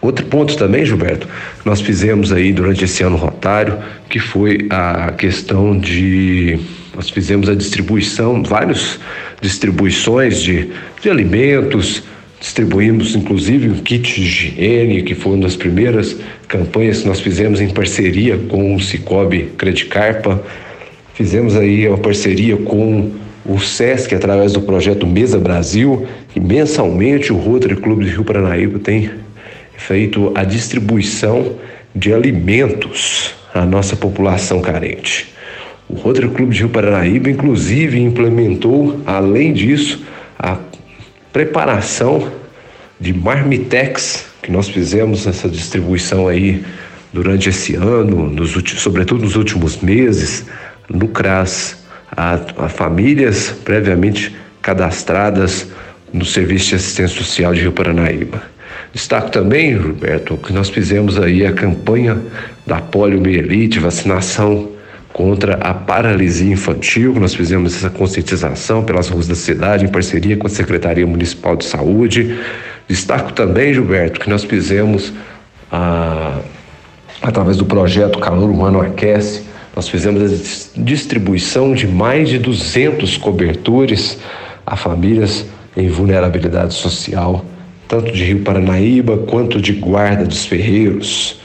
Outro 0.02 0.26
ponto 0.26 0.56
também, 0.58 0.86
Gilberto, 0.86 1.28
nós 1.66 1.82
fizemos 1.82 2.32
aí 2.32 2.54
durante 2.54 2.86
esse 2.86 3.04
ano 3.04 3.18
rotário, 3.18 3.78
que 4.10 4.20
foi 4.20 4.68
a 4.70 5.12
questão 5.12 5.78
de 5.78 6.60
nós 6.95 7.10
fizemos 7.10 7.47
a 7.47 7.56
distribuição, 7.56 8.43
várias 8.43 9.00
distribuições 9.39 10.41
de, 10.41 10.70
de 11.02 11.10
alimentos, 11.10 12.04
distribuímos 12.39 13.16
inclusive 13.16 13.70
um 13.70 13.76
kit 13.76 14.16
de 14.16 14.22
higiene, 14.22 15.04
que 15.04 15.16
foi 15.16 15.34
uma 15.34 15.43
das 15.43 15.56
primeiras 15.56 16.18
campanhas 16.47 17.02
que 17.02 17.08
nós 17.08 17.20
fizemos 17.20 17.62
em 17.62 17.70
parceria 17.70 18.38
com 18.38 18.76
o 18.76 18.82
Cicobi 18.82 19.52
Credicarpa. 19.58 20.41
Fizemos 21.14 21.56
aí 21.56 21.88
uma 21.88 21.97
parceria 21.97 22.58
com 22.58 23.12
o 23.45 23.60
SESC 23.60 24.14
através 24.14 24.54
do 24.54 24.62
projeto 24.62 25.08
Mesa 25.08 25.39
Brasil, 25.39 26.06
e 26.36 26.39
mensalmente 26.39 27.32
o 27.32 27.38
Rotary 27.38 27.76
Clube 27.76 28.06
de 28.06 28.12
Rio 28.12 28.24
Paranaíba 28.24 28.80
tem 28.80 29.10
feito 29.80 30.32
a 30.36 30.44
distribuição 30.44 31.56
de 31.96 32.14
alimentos 32.14 33.34
à 33.54 33.66
nossa 33.66 33.96
população 33.96 34.62
carente. 34.62 35.34
O 35.88 35.96
Rotary 35.96 36.30
Clube 36.30 36.54
de 36.54 36.60
Rio 36.60 36.70
Paranaíba, 36.70 37.30
inclusive, 37.30 38.00
implementou, 38.00 39.02
além 39.06 39.54
disso, 39.54 40.04
a 40.38 40.58
preparação 41.34 42.32
de 43.00 43.14
marmitex, 43.14 44.26
que 44.44 44.52
nós 44.52 44.70
fizemos 44.70 45.26
essa 45.26 45.50
distribuição 45.50 46.28
aí 46.28 46.64
durante 47.12 47.50
esse 47.50 47.76
ano, 47.76 48.30
nos, 48.30 48.52
sobretudo 48.78 49.24
nos 49.24 49.36
últimos 49.36 49.78
meses, 49.78 50.46
no 50.88 51.08
CRAS, 51.08 51.78
a, 52.12 52.34
a 52.58 52.70
famílias 52.70 53.50
previamente 53.64 54.36
cadastradas 54.62 55.68
no 56.14 56.26
Serviço 56.26 56.70
de 56.70 56.76
Assistência 56.76 57.18
Social 57.18 57.54
de 57.54 57.62
Rio 57.62 57.72
Paranaíba. 57.72 58.44
Destaco 58.94 59.30
também, 59.30 59.76
Roberto, 59.76 60.36
que 60.38 60.52
nós 60.52 60.70
fizemos 60.70 61.20
aí 61.20 61.46
a 61.46 61.54
campanha 61.54 62.18
da 62.66 62.82
poliomielite, 62.82 63.80
vacinação 63.80 64.70
contra 65.14 65.56
a 65.56 65.74
paralisia 65.74 66.52
infantil. 66.52 67.14
Nós 67.20 67.36
fizemos 67.36 67.76
essa 67.76 67.90
conscientização 67.90 68.84
pelas 68.84 69.10
ruas 69.10 69.28
da 69.28 69.36
cidade, 69.36 69.86
em 69.86 69.88
parceria 69.88 70.36
com 70.38 70.48
a 70.48 70.50
Secretaria 70.50 71.06
Municipal 71.06 71.56
de 71.56 71.66
Saúde. 71.66 72.40
Destaco 72.88 73.32
também, 73.34 73.74
Gilberto, 73.74 74.20
que 74.20 74.30
nós 74.30 74.44
fizemos, 74.44 75.14
a, 75.72 76.40
através 77.22 77.58
do 77.58 77.66
projeto 77.66 78.18
Calor 78.18 78.50
Humano 78.50 78.82
Aquece, 78.82 79.44
nós 79.76 79.88
fizemos 79.88 80.24
a 80.24 80.82
distribuição 80.82 81.74
de 81.74 81.88
mais 81.88 82.28
de 82.28 82.40
200 82.40 83.18
cobertores 83.18 84.18
a 84.66 84.76
famílias 84.76 85.46
em 85.78 85.88
vulnerabilidade 85.90 86.74
social 86.74 87.46
tanto 87.90 88.12
de 88.12 88.24
Rio 88.24 88.40
Paranaíba 88.42 89.18
quanto 89.18 89.60
de 89.60 89.74
Guarda 89.74 90.24
dos 90.24 90.46
Ferreiros. 90.46 91.40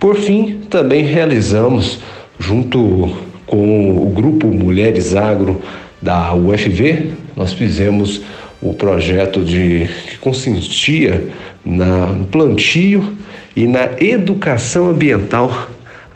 Por 0.00 0.16
fim, 0.16 0.62
também 0.70 1.04
realizamos, 1.04 2.00
junto 2.38 3.14
com 3.46 3.90
o 3.90 4.08
grupo 4.08 4.48
Mulheres 4.48 5.14
Agro 5.14 5.60
da 6.00 6.34
UFV, 6.34 7.10
nós 7.36 7.52
fizemos 7.52 8.22
o 8.62 8.72
projeto 8.72 9.44
de 9.44 9.86
que 10.08 10.18
consistia 10.18 11.28
na, 11.64 12.06
no 12.06 12.24
plantio 12.24 13.14
e 13.54 13.66
na 13.66 13.90
educação 14.00 14.88
ambiental 14.88 15.68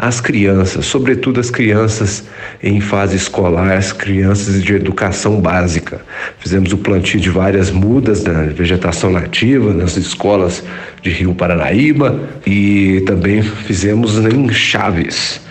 as 0.03 0.19
crianças, 0.19 0.87
sobretudo 0.87 1.41
as 1.41 1.51
crianças 1.51 2.25
em 2.63 2.81
fase 2.81 3.17
escolar, 3.17 3.77
as 3.77 3.93
crianças 3.93 4.63
de 4.63 4.75
educação 4.75 5.39
básica. 5.43 6.01
Fizemos 6.39 6.73
o 6.73 6.79
plantio 6.79 7.21
de 7.21 7.29
várias 7.29 7.71
mudas 7.71 8.23
da 8.23 8.45
vegetação 8.45 9.11
nativa 9.11 9.75
nas 9.75 9.99
escolas 9.99 10.65
de 11.03 11.11
Rio 11.11 11.35
Paranaíba 11.35 12.19
e 12.47 13.03
também 13.05 13.43
fizemos 13.43 14.17
em 14.17 14.51
Chaves, 14.51 15.43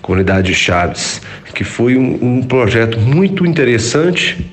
comunidade 0.00 0.54
Chaves, 0.54 1.20
que 1.54 1.62
foi 1.62 1.98
um, 1.98 2.38
um 2.38 2.42
projeto 2.42 2.98
muito 2.98 3.44
interessante, 3.44 4.50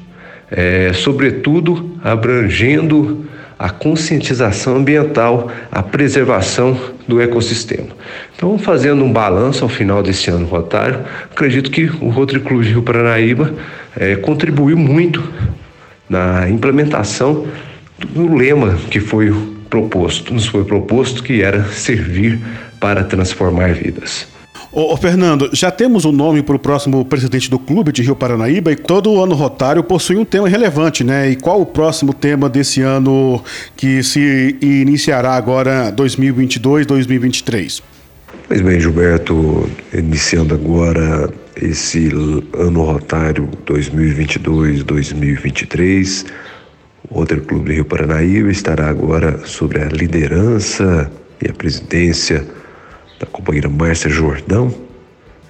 é, 0.51 0.91
sobretudo 0.91 1.97
abrangendo 2.03 3.25
a 3.59 3.69
conscientização 3.69 4.77
ambiental, 4.77 5.51
a 5.71 5.81
preservação 5.81 6.79
do 7.07 7.19
ecossistema. 7.19 7.87
Então, 8.35 8.57
fazendo 8.59 9.03
um 9.03 9.11
balanço 9.11 9.63
ao 9.63 9.69
final 9.69 10.03
desse 10.03 10.29
ano 10.29 10.45
rotário, 10.45 10.99
acredito 11.31 11.71
que 11.71 11.85
o 12.01 12.09
Rotary 12.09 12.39
Clube 12.41 12.65
de 12.65 12.71
Rio 12.71 12.83
Paranaíba 12.83 13.53
é, 13.95 14.15
contribuiu 14.15 14.77
muito 14.77 15.23
na 16.09 16.47
implementação 16.49 17.47
do 18.09 18.35
lema 18.35 18.75
que 18.91 18.99
foi 18.99 19.33
proposto, 19.69 20.33
nos 20.33 20.45
foi 20.45 20.63
proposto, 20.63 21.23
que 21.23 21.41
era 21.41 21.63
servir 21.65 22.39
para 22.79 23.03
transformar 23.03 23.73
vidas. 23.73 24.27
Ô, 24.71 24.93
ô, 24.93 24.97
Fernando, 24.97 25.49
já 25.53 25.71
temos 25.71 26.03
o 26.03 26.09
um 26.09 26.11
nome 26.11 26.43
para 26.43 26.55
o 26.55 26.59
próximo 26.59 27.05
presidente 27.05 27.49
do 27.49 27.57
clube 27.57 27.91
de 27.91 28.01
Rio 28.01 28.15
Paranaíba 28.15 28.71
e 28.71 28.75
todo 28.75 29.21
ano 29.21 29.33
rotário 29.33 29.81
possui 29.81 30.17
um 30.17 30.25
tema 30.25 30.49
relevante, 30.49 31.05
né? 31.05 31.29
E 31.29 31.37
qual 31.37 31.61
o 31.61 31.65
próximo 31.65 32.13
tema 32.13 32.49
desse 32.49 32.81
ano 32.81 33.41
que 33.77 34.03
se 34.03 34.57
iniciará 34.61 35.35
agora 35.35 35.89
2022, 35.91 36.85
2023? 36.85 37.81
Pois 38.47 38.61
bem, 38.61 38.79
Gilberto, 38.79 39.69
iniciando 39.93 40.53
agora 40.53 41.29
esse 41.61 42.09
ano 42.57 42.83
rotário 42.83 43.49
2022-2023, 43.65 46.25
o 47.09 47.19
Outro 47.19 47.39
Clube 47.41 47.69
de 47.69 47.75
Rio 47.75 47.85
Paranaíba 47.85 48.51
estará 48.51 48.89
agora 48.89 49.39
sobre 49.45 49.81
a 49.81 49.85
liderança 49.85 51.09
e 51.41 51.49
a 51.49 51.53
presidência 51.53 52.45
da 53.19 53.25
companheira 53.25 53.69
Márcia 53.69 54.09
Jordão, 54.09 54.73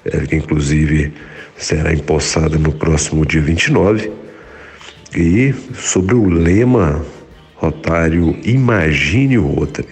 ela 0.06 0.26
que 0.26 0.36
inclusive 0.36 1.14
será 1.58 1.94
empossada 1.94 2.58
no 2.58 2.72
próximo 2.72 3.26
dia 3.26 3.42
29. 3.42 4.12
E 5.16 5.54
sobre 5.74 6.16
o 6.16 6.30
lema 6.30 7.04
Rotário 7.56 8.38
Imagine 8.44 9.38
o 9.38 9.48
Rotary. 9.48 9.88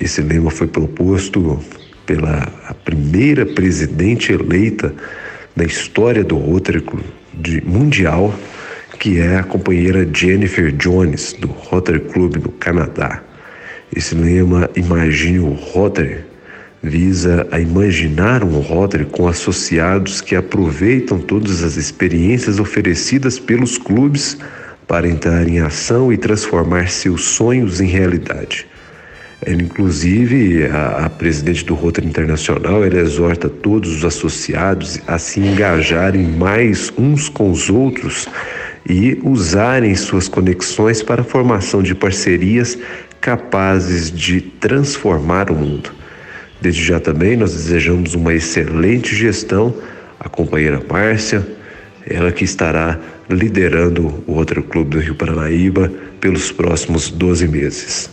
Esse 0.00 0.20
lema 0.20 0.50
foi 0.50 0.66
proposto 0.66 1.58
pela 2.04 2.46
primeira 2.84 3.46
presidente 3.46 4.32
eleita 4.32 4.94
da 5.54 5.64
história 5.64 6.24
do 6.24 6.36
Rotary 6.36 6.82
Mundial, 7.64 8.34
que 8.98 9.20
é 9.20 9.36
a 9.36 9.44
companheira 9.44 10.08
Jennifer 10.12 10.72
Jones, 10.72 11.34
do 11.34 11.48
Rotary 11.48 12.00
Club 12.00 12.38
do 12.38 12.50
Canadá. 12.50 13.22
Esse 13.94 14.14
lema 14.14 14.68
Imagine 14.74 15.40
o 15.40 15.52
Rotary 15.52 16.27
visa 16.82 17.46
a 17.50 17.58
imaginar 17.58 18.44
um 18.44 18.60
Rotary 18.60 19.04
com 19.04 19.26
associados 19.26 20.20
que 20.20 20.36
aproveitam 20.36 21.18
todas 21.18 21.62
as 21.62 21.76
experiências 21.76 22.58
oferecidas 22.58 23.38
pelos 23.38 23.76
clubes 23.76 24.38
para 24.86 25.08
entrar 25.08 25.46
em 25.46 25.60
ação 25.60 26.12
e 26.12 26.16
transformar 26.16 26.88
seus 26.88 27.24
sonhos 27.24 27.80
em 27.80 27.86
realidade. 27.86 28.66
Ela, 29.44 29.62
inclusive, 29.62 30.66
a, 30.66 31.06
a, 31.06 31.10
presidente 31.10 31.64
do 31.64 31.74
Rotary 31.74 32.06
Internacional, 32.06 32.84
ela 32.84 32.98
exorta 32.98 33.48
todos 33.48 33.96
os 33.96 34.04
associados 34.04 34.98
a 35.06 35.18
se 35.18 35.40
engajarem 35.40 36.24
mais 36.24 36.92
uns 36.98 37.28
com 37.28 37.50
os 37.50 37.70
outros 37.70 38.26
e 38.88 39.20
usarem 39.22 39.94
suas 39.94 40.26
conexões 40.26 41.02
para 41.02 41.20
a 41.20 41.24
formação 41.24 41.82
de 41.82 41.94
parcerias 41.94 42.78
capazes 43.20 44.10
de 44.10 44.40
transformar 44.40 45.50
o 45.50 45.54
mundo. 45.54 45.97
Desde 46.60 46.82
já 46.82 46.98
também 46.98 47.36
nós 47.36 47.52
desejamos 47.52 48.14
uma 48.14 48.34
excelente 48.34 49.14
gestão 49.14 49.74
à 50.18 50.28
companheira 50.28 50.82
Márcia, 50.88 51.46
ela 52.06 52.32
que 52.32 52.44
estará 52.44 52.98
liderando 53.30 54.24
o 54.26 54.32
outro 54.32 54.62
clube 54.62 54.90
do 54.90 54.98
Rio 55.00 55.14
Paranaíba 55.14 55.92
pelos 56.20 56.50
próximos 56.50 57.10
12 57.10 57.46
meses. 57.46 58.10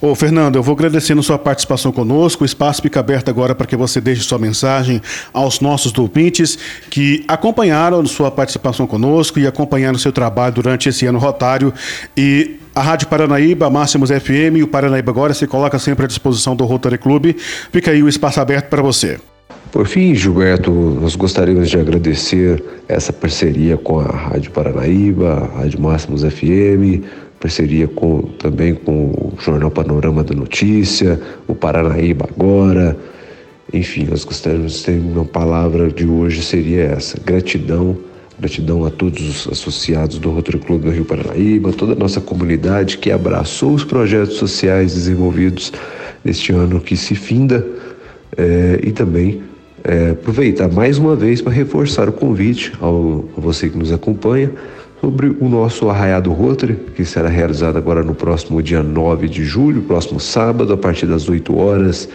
Ô, 0.00 0.14
Fernando, 0.14 0.56
eu 0.56 0.62
vou 0.62 0.74
agradecendo 0.74 1.22
sua 1.22 1.38
participação 1.38 1.90
conosco. 1.90 2.44
O 2.44 2.46
espaço 2.46 2.82
fica 2.82 3.00
aberto 3.00 3.30
agora 3.30 3.54
para 3.54 3.66
que 3.66 3.74
você 3.74 4.00
deixe 4.00 4.22
sua 4.22 4.38
mensagem 4.38 5.00
aos 5.32 5.60
nossos 5.60 5.96
ouvintes 5.98 6.56
que 6.88 7.24
acompanharam 7.26 8.04
sua 8.06 8.30
participação 8.30 8.86
conosco 8.86 9.40
e 9.40 9.46
acompanharam 9.46 9.98
seu 9.98 10.12
trabalho 10.12 10.54
durante 10.54 10.88
esse 10.88 11.04
ano 11.06 11.18
rotário. 11.18 11.74
E 12.16 12.60
a 12.78 12.80
Rádio 12.80 13.08
Paranaíba, 13.08 13.68
Máximos 13.68 14.08
FM 14.08 14.58
e 14.58 14.62
o 14.62 14.68
Paranaíba 14.68 15.10
Agora 15.10 15.34
se 15.34 15.48
coloca 15.48 15.80
sempre 15.80 16.04
à 16.04 16.06
disposição 16.06 16.54
do 16.54 16.64
Rotary 16.64 16.96
Clube. 16.96 17.34
Fica 17.72 17.90
aí 17.90 18.04
o 18.04 18.08
espaço 18.08 18.40
aberto 18.40 18.68
para 18.68 18.80
você. 18.80 19.18
Por 19.72 19.86
fim, 19.88 20.14
Gilberto, 20.14 20.70
nós 20.70 21.16
gostaríamos 21.16 21.68
de 21.68 21.76
agradecer 21.76 22.62
essa 22.86 23.12
parceria 23.12 23.76
com 23.76 23.98
a 23.98 24.04
Rádio 24.04 24.52
Paranaíba, 24.52 25.50
a 25.52 25.58
Rádio 25.58 25.80
Máximos 25.80 26.22
FM, 26.22 27.02
parceria 27.40 27.88
com, 27.88 28.22
também 28.38 28.76
com 28.76 29.06
o 29.06 29.32
Jornal 29.40 29.72
Panorama 29.72 30.22
da 30.22 30.34
Notícia, 30.34 31.20
o 31.48 31.56
Paranaíba 31.56 32.28
Agora. 32.30 32.96
Enfim, 33.72 34.06
nós 34.08 34.24
gostaríamos 34.24 34.74
de 34.74 34.84
ter 34.84 35.00
uma 35.00 35.24
palavra 35.24 35.90
de 35.90 36.06
hoje 36.06 36.44
seria 36.44 36.84
essa: 36.84 37.18
gratidão. 37.24 38.07
Gratidão 38.38 38.84
a 38.84 38.90
todos 38.90 39.20
os 39.20 39.52
associados 39.52 40.18
do 40.18 40.30
Rotary 40.30 40.58
Clube 40.58 40.84
do 40.84 40.90
Rio 40.92 41.04
Paranaíba, 41.04 41.72
toda 41.72 41.94
a 41.94 41.96
nossa 41.96 42.20
comunidade 42.20 42.98
que 42.98 43.10
abraçou 43.10 43.74
os 43.74 43.82
projetos 43.82 44.36
sociais 44.36 44.94
desenvolvidos 44.94 45.72
neste 46.24 46.52
ano 46.52 46.80
que 46.80 46.96
se 46.96 47.16
finda 47.16 47.66
é, 48.36 48.78
e 48.84 48.92
também 48.92 49.42
é, 49.82 50.10
aproveitar 50.10 50.68
mais 50.68 50.98
uma 50.98 51.16
vez 51.16 51.42
para 51.42 51.52
reforçar 51.52 52.08
o 52.08 52.12
convite 52.12 52.72
ao, 52.80 53.24
a 53.36 53.40
você 53.40 53.68
que 53.68 53.76
nos 53.76 53.90
acompanha 53.90 54.52
sobre 55.00 55.34
o 55.40 55.48
nosso 55.48 55.88
Arraiado 55.88 56.32
Rotary, 56.32 56.76
que 56.94 57.04
será 57.04 57.28
realizado 57.28 57.76
agora 57.76 58.04
no 58.04 58.14
próximo 58.14 58.62
dia 58.62 58.84
9 58.84 59.28
de 59.28 59.44
julho, 59.44 59.82
próximo 59.82 60.20
sábado, 60.20 60.72
a 60.72 60.76
partir 60.76 61.06
das 61.06 61.28
8 61.28 61.56
horas, 61.56 62.08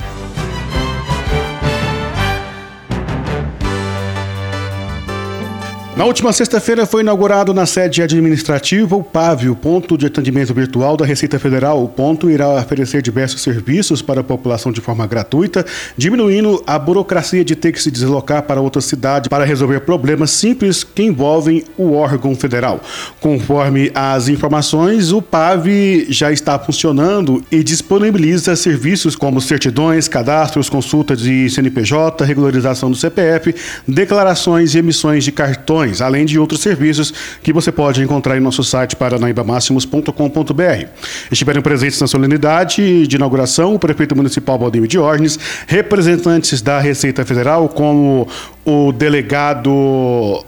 Na 5.98 6.04
última 6.04 6.32
sexta-feira 6.32 6.86
foi 6.86 7.00
inaugurado 7.02 7.52
na 7.52 7.66
sede 7.66 8.00
administrativa 8.00 8.94
o 8.94 9.02
PAV, 9.02 9.48
o 9.48 9.56
Ponto 9.56 9.98
de 9.98 10.06
Atendimento 10.06 10.54
Virtual 10.54 10.96
da 10.96 11.04
Receita 11.04 11.40
Federal. 11.40 11.82
O 11.82 11.88
ponto 11.88 12.30
irá 12.30 12.48
oferecer 12.50 13.02
diversos 13.02 13.42
serviços 13.42 14.00
para 14.00 14.20
a 14.20 14.24
população 14.24 14.70
de 14.70 14.80
forma 14.80 15.04
gratuita, 15.08 15.66
diminuindo 15.96 16.62
a 16.64 16.78
burocracia 16.78 17.44
de 17.44 17.56
ter 17.56 17.72
que 17.72 17.82
se 17.82 17.90
deslocar 17.90 18.44
para 18.44 18.60
outra 18.60 18.80
cidade 18.80 19.28
para 19.28 19.44
resolver 19.44 19.80
problemas 19.80 20.30
simples 20.30 20.84
que 20.84 21.02
envolvem 21.02 21.64
o 21.76 21.94
órgão 21.94 22.36
federal. 22.36 22.80
Conforme 23.18 23.90
as 23.92 24.28
informações, 24.28 25.10
o 25.10 25.20
PAV 25.20 26.06
já 26.10 26.30
está 26.30 26.56
funcionando 26.60 27.42
e 27.50 27.64
disponibiliza 27.64 28.54
serviços 28.54 29.16
como 29.16 29.40
certidões, 29.40 30.06
cadastros, 30.06 30.70
consultas 30.70 31.18
de 31.18 31.50
CNPJ, 31.50 32.24
regularização 32.24 32.88
do 32.88 32.96
CPF, 32.96 33.52
declarações 33.88 34.76
e 34.76 34.78
emissões 34.78 35.24
de 35.24 35.32
cartões 35.32 35.87
além 36.00 36.24
de 36.24 36.38
outros 36.38 36.60
serviços 36.60 37.12
que 37.42 37.52
você 37.52 37.72
pode 37.72 38.02
encontrar 38.02 38.36
em 38.36 38.40
nosso 38.40 38.62
site 38.62 38.96
paranaibamáximos.com.br. 38.96 40.86
Estiveram 41.30 41.62
presentes 41.62 42.00
na 42.00 42.06
solenidade 42.06 43.06
de 43.06 43.16
inauguração 43.16 43.74
o 43.74 43.78
prefeito 43.78 44.14
municipal 44.14 44.58
Valdemir 44.58 44.88
Diógenes, 44.88 45.38
representantes 45.66 46.62
da 46.62 46.78
Receita 46.78 47.24
Federal, 47.24 47.68
como 47.68 48.28
o 48.64 48.92
delegado 48.92 50.44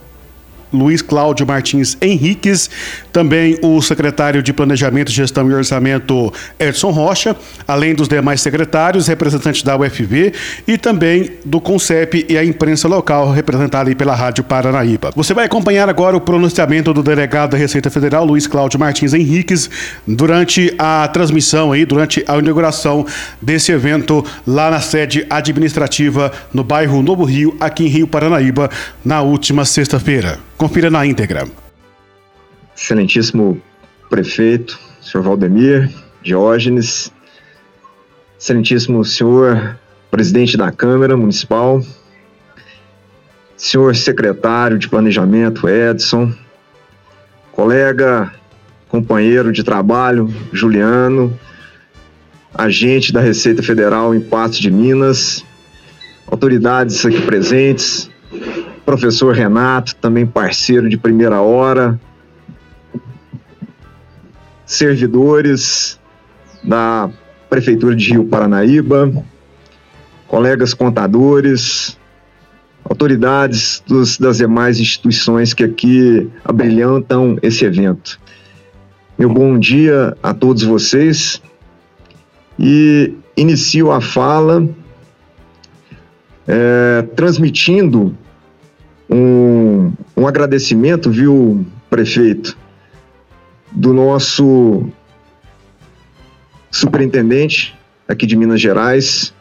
Luiz 0.71 1.01
Cláudio 1.01 1.45
Martins 1.45 1.97
Henriques, 2.01 2.69
também 3.11 3.57
o 3.61 3.81
secretário 3.81 4.41
de 4.41 4.53
Planejamento, 4.53 5.11
Gestão 5.11 5.49
e 5.49 5.53
Orçamento 5.53 6.33
Edson 6.59 6.91
Rocha, 6.91 7.35
além 7.67 7.93
dos 7.93 8.07
demais 8.07 8.41
secretários, 8.41 9.07
representantes 9.07 9.63
da 9.63 9.77
UFV 9.77 10.33
e 10.67 10.77
também 10.77 11.31
do 11.43 11.59
CONCEP 11.59 12.25
e 12.29 12.37
a 12.37 12.43
imprensa 12.43 12.87
local, 12.87 13.31
representada 13.31 13.89
aí 13.89 13.95
pela 13.95 14.15
Rádio 14.15 14.43
Paranaíba. 14.43 15.11
Você 15.15 15.33
vai 15.33 15.45
acompanhar 15.45 15.89
agora 15.89 16.15
o 16.15 16.21
pronunciamento 16.21 16.93
do 16.93 17.03
delegado 17.03 17.51
da 17.51 17.57
Receita 17.57 17.89
Federal, 17.89 18.25
Luiz 18.25 18.47
Cláudio 18.47 18.79
Martins 18.79 19.13
Henriques, 19.13 19.69
durante 20.07 20.73
a 20.77 21.07
transmissão 21.07 21.71
aí, 21.71 21.85
durante 21.85 22.23
a 22.27 22.37
inauguração 22.37 23.05
desse 23.41 23.71
evento 23.71 24.23
lá 24.45 24.69
na 24.69 24.79
sede 24.79 25.25
administrativa 25.29 26.31
no 26.53 26.63
bairro 26.63 27.01
Novo 27.01 27.23
Rio, 27.23 27.55
aqui 27.59 27.85
em 27.85 27.87
Rio 27.87 28.07
Paranaíba, 28.07 28.69
na 29.03 29.21
última 29.21 29.65
sexta-feira. 29.65 30.39
Confira 30.61 30.91
na 30.91 31.03
íntegra. 31.03 31.47
Excelentíssimo 32.77 33.59
prefeito, 34.11 34.79
senhor 35.01 35.23
Valdemir 35.23 35.89
Diógenes, 36.21 37.11
excelentíssimo 38.37 39.03
senhor 39.03 39.75
presidente 40.11 40.55
da 40.55 40.71
Câmara 40.71 41.17
Municipal, 41.17 41.83
senhor 43.57 43.95
secretário 43.95 44.77
de 44.77 44.87
Planejamento 44.87 45.67
Edson, 45.67 46.31
colega, 47.51 48.31
companheiro 48.87 49.51
de 49.51 49.63
trabalho 49.63 50.31
Juliano, 50.53 51.39
agente 52.53 53.11
da 53.11 53.19
Receita 53.19 53.63
Federal 53.63 54.13
em 54.13 54.21
Patos 54.21 54.59
de 54.59 54.69
Minas, 54.69 55.43
autoridades 56.27 57.03
aqui 57.03 57.19
presentes, 57.21 58.11
professor 58.85 59.33
Renato, 59.33 59.95
também 59.95 60.25
parceiro 60.25 60.89
de 60.89 60.97
primeira 60.97 61.41
hora, 61.41 61.99
servidores 64.65 65.99
da 66.63 67.09
Prefeitura 67.49 67.95
de 67.95 68.11
Rio 68.11 68.25
Paranaíba, 68.25 69.11
colegas 70.27 70.73
contadores, 70.73 71.97
autoridades 72.83 73.83
dos, 73.85 74.17
das 74.17 74.37
demais 74.37 74.79
instituições 74.79 75.53
que 75.53 75.63
aqui 75.63 76.29
abrilhantam 76.45 77.37
esse 77.41 77.65
evento. 77.65 78.19
Meu 79.17 79.29
bom 79.29 79.59
dia 79.59 80.15
a 80.23 80.33
todos 80.33 80.63
vocês 80.63 81.41
e 82.57 83.13
inicio 83.35 83.91
a 83.91 84.01
fala 84.01 84.67
é, 86.47 87.01
transmitindo 87.15 88.15
um, 89.11 89.91
um 90.15 90.25
agradecimento, 90.25 91.11
viu, 91.11 91.65
prefeito, 91.89 92.57
do 93.71 93.93
nosso 93.93 94.85
superintendente 96.71 97.77
aqui 98.07 98.25
de 98.25 98.35
Minas 98.35 98.61
Gerais, 98.61 99.33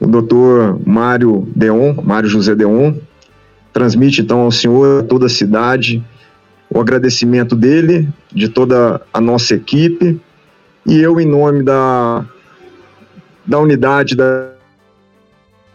o 0.00 0.06
doutor 0.06 0.80
Mário 0.86 1.48
Deon, 1.54 1.94
Mário 2.02 2.28
José 2.28 2.54
Deon, 2.54 2.94
transmite 3.72 4.22
então 4.22 4.40
ao 4.40 4.52
senhor, 4.52 5.00
a 5.00 5.02
toda 5.02 5.26
a 5.26 5.28
cidade, 5.28 6.02
o 6.70 6.80
agradecimento 6.80 7.56
dele, 7.56 8.08
de 8.32 8.48
toda 8.48 9.00
a 9.12 9.20
nossa 9.20 9.54
equipe, 9.54 10.20
e 10.86 11.00
eu, 11.00 11.20
em 11.20 11.26
nome 11.26 11.62
da, 11.62 12.24
da 13.44 13.58
unidade 13.58 14.16
da 14.16 14.52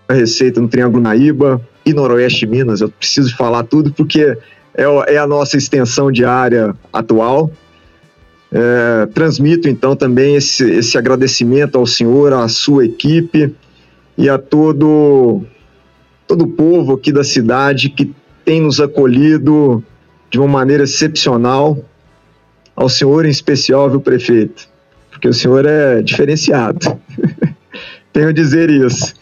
Receita 0.09 0.61
no 0.61 0.67
Triângulo 0.67 1.03
Naíba 1.03 1.61
e 1.87 1.93
Noroeste 1.93 2.45
Minas, 2.45 2.81
eu 2.81 2.89
preciso 2.89 3.33
falar 3.37 3.63
tudo 3.63 3.93
porque 3.93 4.37
é, 4.75 4.83
é 5.07 5.17
a 5.17 5.25
nossa 5.25 5.55
extensão 5.55 6.11
de 6.11 6.25
área 6.25 6.75
atual. 6.91 7.49
É, 8.51 9.05
transmito 9.13 9.69
então 9.69 9.95
também 9.95 10.35
esse, 10.35 10.69
esse 10.69 10.97
agradecimento 10.97 11.77
ao 11.77 11.85
senhor, 11.85 12.33
à 12.33 12.47
sua 12.49 12.85
equipe 12.85 13.55
e 14.17 14.27
a 14.27 14.37
todo, 14.37 15.43
todo 16.27 16.43
o 16.43 16.47
povo 16.49 16.93
aqui 16.93 17.13
da 17.13 17.23
cidade 17.23 17.89
que 17.89 18.13
tem 18.43 18.61
nos 18.61 18.81
acolhido 18.81 19.81
de 20.29 20.39
uma 20.39 20.47
maneira 20.47 20.83
excepcional. 20.83 21.77
Ao 22.75 22.89
senhor 22.89 23.25
em 23.25 23.29
especial, 23.29 23.89
viu, 23.89 24.01
prefeito? 24.01 24.67
Porque 25.09 25.29
o 25.29 25.33
senhor 25.33 25.65
é 25.65 26.01
diferenciado. 26.01 26.99
Tenho 28.11 28.27
a 28.27 28.33
dizer 28.33 28.69
isso. 28.69 29.13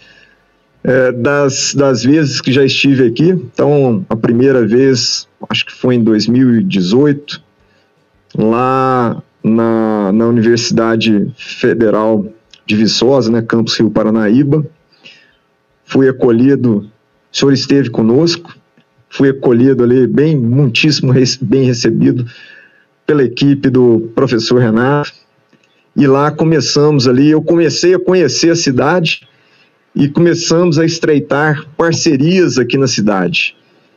É, 0.87 1.11
das, 1.11 1.73
das 1.73 2.03
vezes 2.03 2.39
que 2.39 2.51
já 2.51 2.63
estive 2.63 3.07
aqui, 3.07 3.29
então 3.29 4.05
a 4.07 4.15
primeira 4.15 4.67
vez, 4.67 5.27
acho 5.49 5.65
que 5.65 5.71
foi 5.71 5.95
em 5.95 6.03
2018, 6.03 7.41
lá 8.37 9.19
na, 9.43 10.11
na 10.11 10.27
Universidade 10.27 11.33
Federal 11.37 12.27
de 12.67 12.75
Viçosa, 12.75 13.31
né, 13.31 13.41
Campus 13.41 13.79
Rio 13.79 13.89
Paranaíba. 13.89 14.63
Fui 15.85 16.07
acolhido, 16.07 16.87
o 17.33 17.35
senhor 17.35 17.51
esteve 17.51 17.89
conosco, 17.89 18.55
fui 19.09 19.29
acolhido 19.29 19.83
ali, 19.83 20.05
bem, 20.05 20.37
muitíssimo 20.37 21.11
bem 21.41 21.63
recebido 21.63 22.27
pela 23.07 23.23
equipe 23.23 23.71
do 23.71 24.11
professor 24.13 24.61
Renato. 24.61 25.11
E 25.95 26.05
lá 26.05 26.29
começamos 26.29 27.07
ali, 27.07 27.31
eu 27.31 27.41
comecei 27.41 27.95
a 27.95 27.99
conhecer 27.99 28.51
a 28.51 28.55
cidade 28.55 29.27
e 29.95 30.09
começamos 30.09 30.77
a 30.77 30.85
estreitar 30.85 31.65
parcerias 31.77 32.57
aqui 32.57 32.77
na 32.77 32.87
cidade. 32.87 33.55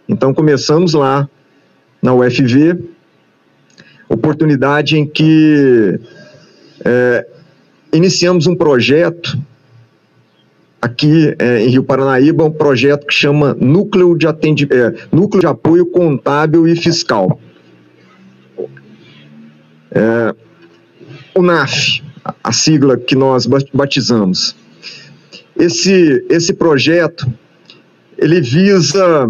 Então 0.09 0.33
começamos 0.33 0.95
lá 0.95 1.29
na 2.01 2.15
UFV, 2.15 2.79
oportunidade 4.09 4.97
em 4.97 5.07
que 5.07 5.99
é, 6.85 7.27
iniciamos 7.93 8.47
um 8.47 8.55
projeto 8.55 9.37
aqui 10.81 11.35
é, 11.39 11.65
em 11.65 11.69
Rio 11.71 11.83
Paranaíba, 11.83 12.45
um 12.45 12.53
projeto 12.53 13.07
que 13.07 13.13
chama 13.13 13.55
Núcleo 13.55 14.17
de, 14.17 14.27
Atendi 14.29 14.69
é, 14.71 14.95
Núcleo 15.11 15.41
de 15.41 15.47
Apoio 15.49 15.85
Contábil 15.87 16.69
e 16.69 16.77
Fiscal. 16.77 17.41
É, 19.91 20.35
o 21.35 21.43
NAF, 21.43 22.03
a 22.43 22.53
sigla 22.53 22.97
que 22.97 23.17
nós 23.17 23.47
batizamos. 23.73 24.55
Esse, 25.59 26.25
esse 26.31 26.53
projeto, 26.53 27.27
ele 28.17 28.41
visa 28.41 29.29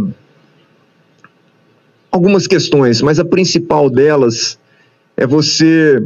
algumas 2.13 2.47
questões, 2.47 3.01
mas 3.01 3.19
a 3.19 3.25
principal 3.25 3.89
delas 3.89 4.59
é 5.17 5.27
você 5.27 6.03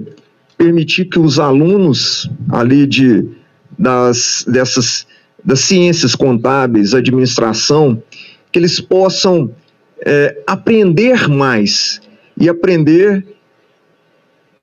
permitir 0.56 1.06
que 1.06 1.18
os 1.18 1.40
alunos 1.40 2.30
ali 2.50 2.86
de, 2.86 3.26
das, 3.76 4.44
dessas, 4.46 5.06
das 5.44 5.60
ciências 5.60 6.14
contábeis, 6.14 6.94
administração, 6.94 8.00
que 8.52 8.60
eles 8.60 8.80
possam 8.80 9.50
é, 10.04 10.40
aprender 10.46 11.28
mais 11.28 12.00
e 12.38 12.48
aprender 12.48 13.26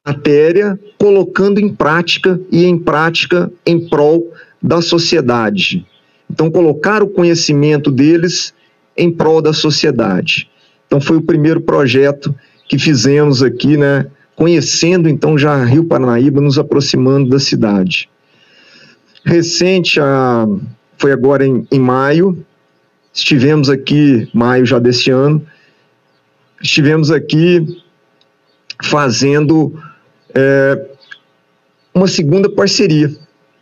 matéria 0.05 0.79
colocando 0.97 1.59
em 1.59 1.67
prática 1.73 2.39
e 2.51 2.65
em 2.65 2.79
prática 2.79 3.51
em 3.65 3.87
prol 3.87 4.31
da 4.61 4.81
sociedade. 4.81 5.85
Então, 6.29 6.51
colocar 6.51 7.01
o 7.01 7.07
conhecimento 7.07 7.89
deles 7.91 8.53
em 8.95 9.11
prol 9.11 9.41
da 9.41 9.53
sociedade. 9.53 10.49
Então, 10.85 10.99
foi 10.99 11.17
o 11.17 11.21
primeiro 11.21 11.61
projeto 11.61 12.35
que 12.67 12.77
fizemos 12.77 13.41
aqui, 13.41 13.77
né, 13.77 14.05
conhecendo 14.35 15.09
então 15.09 15.37
já 15.37 15.63
Rio 15.65 15.83
Paranaíba, 15.83 16.39
nos 16.39 16.57
aproximando 16.57 17.29
da 17.29 17.39
cidade. 17.39 18.09
Recente, 19.25 19.99
a, 19.99 20.47
foi 20.97 21.11
agora 21.11 21.45
em, 21.45 21.67
em 21.71 21.79
maio, 21.79 22.45
estivemos 23.13 23.69
aqui, 23.69 24.29
maio 24.33 24.65
já 24.65 24.79
deste 24.79 25.11
ano, 25.11 25.45
estivemos 26.61 27.11
aqui 27.11 27.81
fazendo 28.83 29.77
é, 30.33 30.85
uma 31.93 32.07
segunda 32.07 32.49
parceria, 32.49 33.11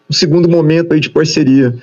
um 0.10 0.14
segundo 0.14 0.49
momento 0.49 0.93
aí 0.93 0.99
de 0.99 1.10
parceria. 1.10 1.76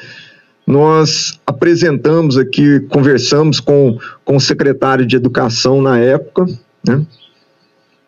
Nós 0.67 1.39
apresentamos 1.47 2.39
aqui, 2.39 2.81
conversamos 2.89 3.61
com, 3.61 3.99
com 4.25 4.37
o 4.37 4.41
secretário 4.41 5.07
de 5.07 5.17
Educação 5.17 5.83
na 5.83 5.99
época, 5.99 6.47
né? 6.87 7.05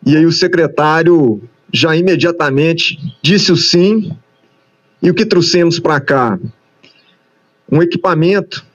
E 0.05 0.15
aí 0.15 0.25
o 0.25 0.31
secretário 0.31 1.41
já 1.71 1.95
imediatamente 1.95 2.97
disse 3.21 3.51
o 3.51 3.57
sim. 3.57 4.11
E 5.01 5.09
o 5.11 5.13
que 5.13 5.25
trouxemos 5.25 5.79
para 5.79 5.99
cá? 5.99 6.39
Um 7.71 7.81
equipamento. 7.83 8.65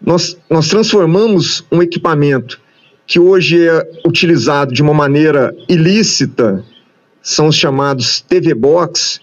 Nós, 0.00 0.36
nós 0.50 0.68
transformamos 0.68 1.64
um 1.72 1.82
equipamento 1.82 2.60
que 3.06 3.18
hoje 3.18 3.66
é 3.66 3.90
utilizado 4.06 4.72
de 4.72 4.82
uma 4.82 4.92
maneira 4.92 5.54
ilícita, 5.68 6.64
são 7.22 7.48
os 7.48 7.56
chamados 7.56 8.20
TV 8.20 8.54
Box, 8.54 9.20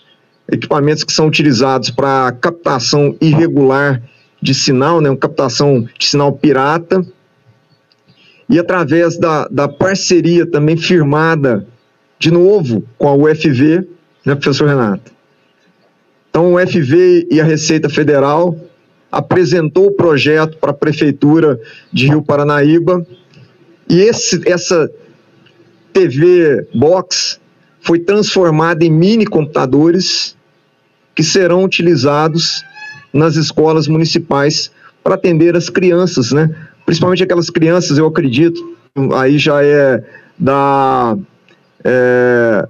equipamentos 0.52 1.04
que 1.04 1.14
são 1.14 1.28
utilizados 1.28 1.90
para 1.90 2.32
captação 2.34 3.16
irregular 3.22 4.04
de 4.42 4.54
sinal, 4.54 5.00
né, 5.00 5.16
captação 5.16 5.88
de 5.98 6.06
sinal 6.06 6.34
pirata 6.34 7.06
e 8.50 8.60
através 8.60 9.18
da, 9.18 9.48
da 9.48 9.68
parceria 9.70 10.46
também 10.46 10.76
firmada, 10.76 11.66
de 12.20 12.30
novo, 12.30 12.84
com 12.98 13.08
a 13.08 13.16
UFV, 13.16 13.88
né, 14.26 14.36
professor 14.36 14.68
Renato? 14.68 15.12
Então, 16.30 16.54
o 16.54 16.56
UFV 16.56 17.28
e 17.32 17.40
a 17.40 17.44
Receita 17.44 17.90
Federal 17.90 18.58
apresentou 19.12 19.88
o 19.88 19.92
projeto 19.92 20.58
para 20.58 20.72
a 20.72 20.74
Prefeitura 20.74 21.60
de 21.92 22.08
Rio 22.08 22.22
Paranaíba 22.22 23.06
e 23.90 24.00
esse, 24.00 24.42
essa 24.48 24.90
TV 25.92 26.68
Box 26.74 27.40
foi 27.82 28.00
transformada 28.00 28.86
em 28.86 28.90
mini 28.90 29.26
computadores 29.26 30.38
que 31.22 31.28
serão 31.28 31.64
utilizados 31.64 32.66
nas 33.14 33.36
escolas 33.36 33.88
municipais 33.88 34.72
para 35.04 35.14
atender 35.14 35.56
as 35.56 35.70
crianças, 35.70 36.32
né? 36.32 36.50
principalmente 36.84 37.22
aquelas 37.22 37.48
crianças, 37.48 38.00
eu 38.00 38.08
acredito, 38.08 38.60
aí 39.14 39.38
já 39.38 39.64
é 39.64 40.04
da, 40.40 41.16
é, 41.84 42.68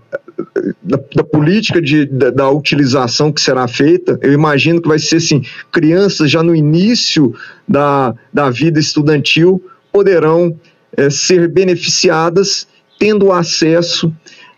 da, 0.83 0.99
da, 1.15 1.23
política 1.23 1.81
de, 1.81 2.05
da, 2.05 2.29
da, 2.29 2.49
utilização 2.49 3.31
que 3.31 3.39
será 3.39 3.69
feita, 3.69 4.19
eu 4.21 4.33
imagino 4.33 4.81
que 4.81 4.89
vai 4.89 4.99
ser 4.99 5.15
assim, 5.15 5.41
crianças 5.71 6.29
já 6.29 6.43
no 6.43 6.53
início 6.53 7.33
da, 7.65 8.13
da 8.33 8.49
vida 8.49 8.81
estudantil 8.81 9.63
poderão 9.93 10.59
é, 10.97 11.09
ser 11.09 11.47
beneficiadas 11.47 12.67
tendo 12.99 13.31
acesso 13.31 14.13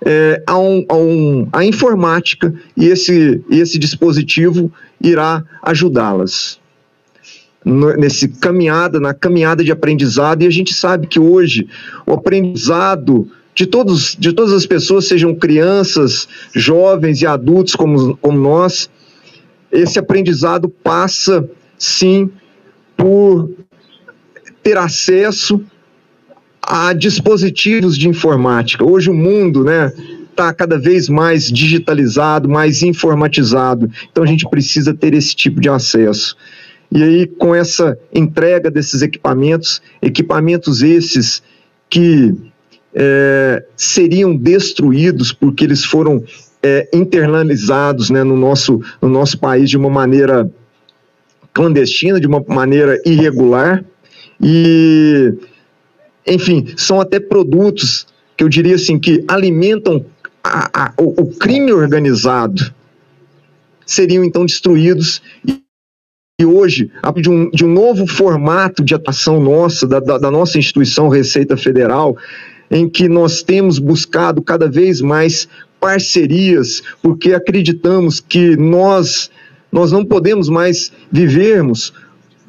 é, 0.05 0.43
a, 0.45 0.57
um, 0.57 0.85
a, 0.89 0.95
um, 0.95 1.47
a 1.51 1.65
informática 1.65 2.53
e 2.75 2.87
esse, 2.87 3.41
esse 3.49 3.79
dispositivo 3.79 4.71
irá 5.01 5.43
ajudá-las 5.61 6.61
nesse 7.97 8.27
caminhada, 8.27 8.99
na 8.99 9.13
caminhada 9.13 9.63
de 9.63 9.71
aprendizado, 9.71 10.43
e 10.43 10.47
a 10.47 10.49
gente 10.49 10.73
sabe 10.73 11.07
que 11.07 11.17
hoje 11.17 11.67
o 12.05 12.11
aprendizado 12.11 13.29
de, 13.55 13.65
todos, 13.65 14.17
de 14.19 14.33
todas 14.33 14.51
as 14.51 14.65
pessoas, 14.65 15.07
sejam 15.07 15.33
crianças, 15.33 16.27
jovens 16.53 17.21
e 17.21 17.25
adultos 17.25 17.75
como, 17.75 18.17
como 18.17 18.37
nós, 18.37 18.89
esse 19.71 19.97
aprendizado 19.97 20.67
passa 20.67 21.49
sim 21.77 22.29
por 22.97 23.49
ter 24.61 24.77
acesso 24.77 25.63
a 26.65 26.93
dispositivos 26.93 27.97
de 27.97 28.07
informática. 28.07 28.85
Hoje 28.85 29.09
o 29.09 29.13
mundo, 29.13 29.63
né, 29.63 29.91
está 30.29 30.53
cada 30.53 30.79
vez 30.79 31.09
mais 31.09 31.51
digitalizado, 31.51 32.49
mais 32.49 32.81
informatizado. 32.81 33.89
Então 34.11 34.23
a 34.23 34.27
gente 34.27 34.47
precisa 34.49 34.93
ter 34.93 35.13
esse 35.13 35.35
tipo 35.35 35.61
de 35.61 35.69
acesso. 35.69 36.35
E 36.91 37.01
aí, 37.01 37.25
com 37.25 37.55
essa 37.55 37.97
entrega 38.13 38.69
desses 38.69 39.01
equipamentos, 39.01 39.81
equipamentos 40.01 40.81
esses 40.81 41.41
que 41.89 42.35
é, 42.93 43.63
seriam 43.75 44.35
destruídos 44.35 45.33
porque 45.33 45.63
eles 45.63 45.83
foram 45.83 46.23
é, 46.61 46.87
internalizados 46.93 48.09
né, 48.09 48.23
no, 48.23 48.37
nosso, 48.37 48.79
no 49.01 49.09
nosso 49.09 49.39
país 49.39 49.69
de 49.69 49.77
uma 49.77 49.89
maneira 49.89 50.49
clandestina, 51.51 52.19
de 52.19 52.27
uma 52.27 52.43
maneira 52.47 52.99
irregular. 53.05 53.83
E, 54.41 55.33
enfim, 56.25 56.73
são 56.77 57.01
até 57.01 57.19
produtos 57.19 58.07
que 58.37 58.43
eu 58.43 58.49
diria 58.49 58.75
assim 58.75 58.99
que 58.99 59.23
alimentam 59.27 60.05
a, 60.43 60.85
a, 60.85 60.93
o, 60.97 61.21
o 61.21 61.35
crime 61.35 61.71
organizado. 61.71 62.73
Seriam 63.85 64.23
então 64.23 64.45
destruídos. 64.45 65.21
E 66.39 66.45
hoje, 66.45 66.91
de 67.21 67.29
um, 67.29 67.49
de 67.51 67.63
um 67.63 67.71
novo 67.71 68.07
formato 68.07 68.83
de 68.83 68.95
atuação 68.95 69.39
nossa, 69.41 69.87
da, 69.87 69.99
da, 69.99 70.17
da 70.17 70.31
nossa 70.31 70.57
instituição 70.57 71.07
Receita 71.07 71.55
Federal, 71.55 72.17
em 72.71 72.89
que 72.89 73.07
nós 73.07 73.43
temos 73.43 73.77
buscado 73.77 74.41
cada 74.41 74.67
vez 74.67 74.99
mais 74.99 75.47
parcerias, 75.79 76.81
porque 77.01 77.33
acreditamos 77.33 78.19
que 78.19 78.55
nós, 78.57 79.29
nós 79.71 79.91
não 79.91 80.03
podemos 80.03 80.49
mais 80.49 80.91
vivermos, 81.11 81.93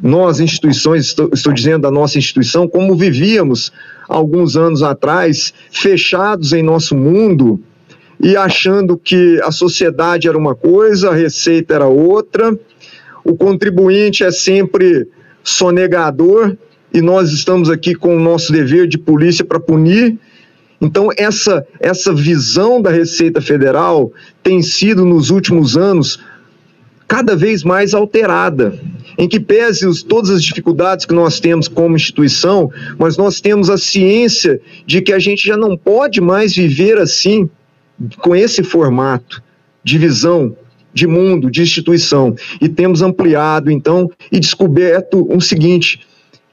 nós 0.02 0.40
instituições, 0.40 1.06
estou, 1.06 1.30
estou 1.32 1.52
dizendo 1.52 1.82
da 1.82 1.90
nossa 1.90 2.18
instituição, 2.18 2.68
como 2.68 2.96
vivíamos 2.96 3.72
alguns 4.08 4.56
anos 4.56 4.82
atrás, 4.82 5.54
fechados 5.70 6.52
em 6.52 6.62
nosso 6.62 6.94
mundo 6.96 7.60
e 8.20 8.36
achando 8.36 8.96
que 8.96 9.40
a 9.42 9.50
sociedade 9.50 10.28
era 10.28 10.36
uma 10.36 10.54
coisa, 10.54 11.10
a 11.10 11.14
receita 11.14 11.74
era 11.74 11.86
outra, 11.86 12.58
o 13.24 13.36
contribuinte 13.36 14.24
é 14.24 14.30
sempre 14.30 15.08
sonegador 15.42 16.56
e 16.92 17.00
nós 17.00 17.32
estamos 17.32 17.70
aqui 17.70 17.94
com 17.94 18.16
o 18.16 18.20
nosso 18.20 18.52
dever 18.52 18.86
de 18.86 18.98
polícia 18.98 19.44
para 19.44 19.58
punir. 19.58 20.16
Então, 20.80 21.08
essa, 21.16 21.66
essa 21.80 22.12
visão 22.12 22.80
da 22.80 22.90
Receita 22.90 23.40
Federal 23.40 24.12
tem 24.42 24.60
sido, 24.62 25.04
nos 25.04 25.30
últimos 25.30 25.76
anos, 25.76 26.20
cada 27.08 27.34
vez 27.34 27.64
mais 27.64 27.94
alterada, 27.94 28.78
em 29.18 29.28
que 29.28 29.38
pese 29.38 29.86
os, 29.86 30.02
todas 30.02 30.30
as 30.30 30.42
dificuldades 30.42 31.06
que 31.06 31.14
nós 31.14 31.40
temos 31.40 31.68
como 31.68 31.96
instituição, 31.96 32.70
mas 32.98 33.16
nós 33.16 33.40
temos 33.40 33.70
a 33.70 33.76
ciência 33.76 34.60
de 34.86 35.00
que 35.00 35.12
a 35.12 35.18
gente 35.18 35.46
já 35.46 35.56
não 35.56 35.76
pode 35.76 36.20
mais 36.20 36.54
viver 36.54 36.98
assim, 36.98 37.48
com 38.18 38.34
esse 38.34 38.62
formato 38.62 39.42
de 39.82 39.98
visão 39.98 40.56
de 40.92 41.06
mundo, 41.06 41.50
de 41.50 41.62
instituição. 41.62 42.34
E 42.60 42.68
temos 42.68 43.02
ampliado, 43.02 43.70
então, 43.70 44.10
e 44.30 44.38
descoberto 44.38 45.22
o 45.22 45.36
um 45.36 45.40
seguinte: 45.40 46.00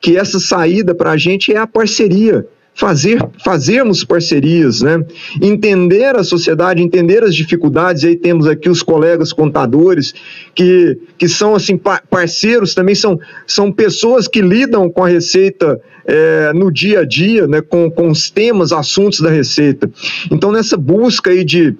que 0.01 0.17
essa 0.17 0.39
saída 0.39 0.95
para 0.95 1.11
a 1.11 1.17
gente 1.17 1.53
é 1.53 1.57
a 1.57 1.67
parceria. 1.67 2.45
Fazer, 2.73 3.21
fazermos 3.43 4.03
parcerias, 4.03 4.81
né? 4.81 5.05
entender 5.41 6.15
a 6.15 6.23
sociedade, 6.23 6.81
entender 6.81 7.21
as 7.21 7.35
dificuldades. 7.35 8.03
E 8.03 8.07
aí 8.07 8.15
temos 8.15 8.47
aqui 8.47 8.69
os 8.69 8.81
colegas 8.81 9.33
contadores 9.33 10.13
que, 10.55 10.97
que 11.17 11.27
são 11.27 11.53
assim 11.53 11.77
parceiros, 12.09 12.73
também 12.73 12.95
são, 12.95 13.19
são 13.45 13.71
pessoas 13.71 14.27
que 14.27 14.41
lidam 14.41 14.89
com 14.89 15.03
a 15.03 15.07
receita 15.07 15.81
é, 16.05 16.53
no 16.53 16.71
dia 16.71 17.01
a 17.01 17.05
dia, 17.05 17.45
né? 17.45 17.61
com, 17.61 17.91
com 17.91 18.09
os 18.09 18.29
temas, 18.29 18.71
assuntos 18.71 19.19
da 19.19 19.29
receita. 19.29 19.91
Então, 20.31 20.51
nessa 20.51 20.77
busca 20.77 21.29
aí 21.29 21.43
de, 21.43 21.75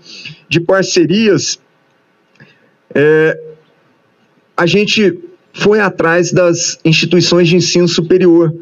de 0.50 0.60
parcerias, 0.60 1.60
é, 2.94 3.40
a 4.56 4.66
gente 4.66 5.18
foi 5.54 5.80
atrás 5.80 6.32
das 6.32 6.80
instituições 6.86 7.48
de 7.48 7.56
ensino 7.56 7.88
superior 7.88 8.54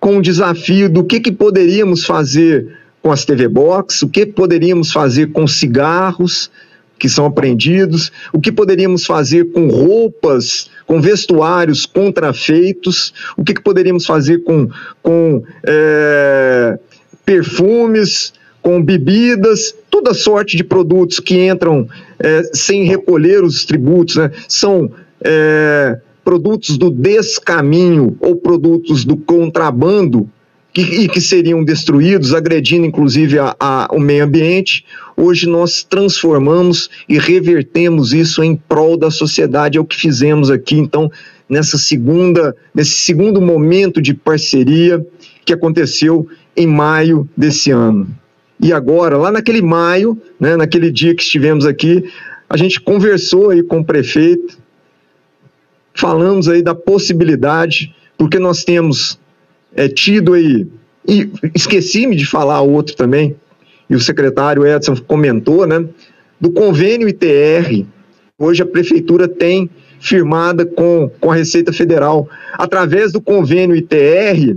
com 0.00 0.16
o 0.16 0.22
desafio 0.22 0.88
do 0.88 1.04
que, 1.04 1.20
que 1.20 1.30
poderíamos 1.30 2.04
fazer 2.04 2.66
com 3.02 3.12
as 3.12 3.24
TV 3.24 3.46
Box, 3.46 4.02
o 4.02 4.08
que 4.08 4.26
poderíamos 4.26 4.90
fazer 4.90 5.28
com 5.28 5.46
cigarros 5.46 6.50
que 6.98 7.08
são 7.08 7.24
apreendidos, 7.24 8.12
o 8.30 8.38
que 8.38 8.52
poderíamos 8.52 9.06
fazer 9.06 9.52
com 9.52 9.68
roupas, 9.68 10.70
com 10.86 11.00
vestuários 11.00 11.86
contrafeitos, 11.86 13.14
o 13.38 13.42
que, 13.42 13.54
que 13.54 13.62
poderíamos 13.62 14.04
fazer 14.04 14.44
com, 14.44 14.68
com 15.02 15.42
é, 15.64 16.78
perfumes, 17.24 18.34
com 18.60 18.82
bebidas, 18.82 19.74
toda 19.88 20.12
sorte 20.12 20.58
de 20.58 20.62
produtos 20.62 21.18
que 21.20 21.48
entram 21.48 21.88
é, 22.18 22.42
sem 22.52 22.84
recolher 22.84 23.42
os 23.42 23.64
tributos, 23.64 24.16
né? 24.16 24.30
são 24.46 24.92
é, 25.24 25.98
produtos 26.24 26.76
do 26.76 26.90
descaminho 26.90 28.16
ou 28.20 28.36
produtos 28.36 29.04
do 29.04 29.16
contrabando 29.16 30.28
que, 30.72 30.82
e 30.82 31.08
que 31.08 31.20
seriam 31.20 31.64
destruídos, 31.64 32.34
agredindo 32.34 32.86
inclusive 32.86 33.38
a, 33.38 33.56
a, 33.58 33.88
o 33.92 33.98
meio 33.98 34.24
ambiente. 34.24 34.84
Hoje 35.16 35.46
nós 35.46 35.82
transformamos 35.82 36.88
e 37.08 37.18
revertemos 37.18 38.12
isso 38.12 38.42
em 38.42 38.56
prol 38.56 38.96
da 38.96 39.10
sociedade, 39.10 39.78
é 39.78 39.80
o 39.80 39.84
que 39.84 39.96
fizemos 39.96 40.50
aqui, 40.50 40.76
então, 40.76 41.10
nessa 41.48 41.76
segunda, 41.76 42.54
nesse 42.74 42.94
segundo 42.94 43.40
momento 43.40 44.00
de 44.00 44.14
parceria 44.14 45.04
que 45.44 45.52
aconteceu 45.52 46.28
em 46.56 46.66
maio 46.66 47.28
desse 47.36 47.70
ano. 47.70 48.08
E 48.62 48.72
agora, 48.72 49.16
lá 49.16 49.32
naquele 49.32 49.62
maio, 49.62 50.18
né, 50.38 50.54
naquele 50.54 50.90
dia 50.90 51.14
que 51.14 51.22
estivemos 51.22 51.64
aqui, 51.64 52.04
a 52.48 52.56
gente 52.56 52.80
conversou 52.80 53.50
aí 53.50 53.62
com 53.62 53.80
o 53.80 53.84
prefeito, 53.84 54.58
falamos 55.94 56.48
aí 56.48 56.62
da 56.62 56.74
possibilidade, 56.74 57.94
porque 58.16 58.38
nós 58.38 58.64
temos 58.64 59.18
é, 59.74 59.88
tido 59.88 60.34
aí, 60.34 60.66
e 61.06 61.30
esqueci-me 61.54 62.16
de 62.16 62.26
falar 62.26 62.60
outro 62.60 62.94
também, 62.94 63.36
e 63.88 63.94
o 63.94 64.00
secretário 64.00 64.66
Edson 64.66 64.96
comentou, 64.96 65.66
né, 65.66 65.84
do 66.40 66.50
convênio 66.50 67.08
ITR. 67.08 67.84
Hoje 68.38 68.62
a 68.62 68.66
prefeitura 68.66 69.28
tem 69.28 69.68
firmada 69.98 70.64
com, 70.64 71.10
com 71.20 71.30
a 71.30 71.34
Receita 71.34 71.72
Federal. 71.72 72.28
Através 72.54 73.12
do 73.12 73.20
convênio 73.20 73.76
ITR, 73.76 74.56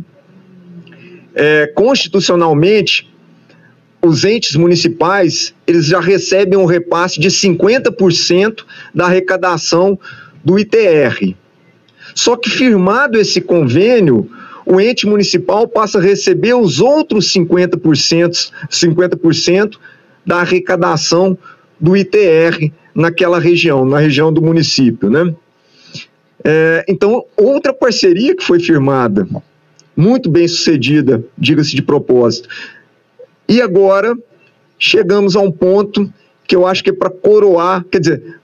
é, 1.36 1.68
constitucionalmente, 1.68 3.12
os 4.02 4.24
entes 4.24 4.56
municipais, 4.56 5.54
eles 5.66 5.86
já 5.86 6.00
recebem 6.00 6.60
um 6.60 6.66
repasse 6.66 7.20
de 7.20 7.30
50% 7.30 8.64
da 8.94 9.06
arrecadação 9.06 9.98
do 10.44 10.60
ITR. 10.60 11.36
Só 12.14 12.36
que 12.36 12.50
firmado 12.50 13.18
esse 13.18 13.42
convênio, 13.42 14.30
o 14.66 14.80
ente 14.80 15.06
municipal 15.06 15.68
passa 15.68 15.98
a 15.98 16.02
receber 16.02 16.54
os 16.54 16.80
outros 16.80 17.34
50%, 17.34 18.52
50% 18.70 19.78
da 20.26 20.38
arrecadação 20.38 21.38
do 21.80 21.98
ITR 21.98 22.72
naquela 22.94 23.40
região, 23.40 23.86
na 23.86 24.00
região 24.00 24.32
do 24.32 24.42
município, 24.42 25.10
né? 25.10 25.34
É, 26.44 26.86
então, 26.88 27.26
outra 27.38 27.74
parceria 27.74 28.36
que 28.36 28.44
foi 28.44 28.60
firmada, 28.60 29.28
muito 29.96 30.30
bem 30.30 30.48
sucedida, 30.48 31.24
diga-se 31.38 31.76
de 31.76 31.82
propósito, 31.82 32.50
e 33.48 33.62
agora 33.62 34.16
chegamos 34.78 35.36
a 35.36 35.40
um 35.40 35.52
ponto 35.52 36.12
que 36.46 36.56
eu 36.56 36.68
acho 36.68 36.84
que 36.84 36.90
é 36.90 36.94
para 36.94 37.10
coroar, 37.10 37.86
quer 37.86 38.00
dizer, 38.00 38.40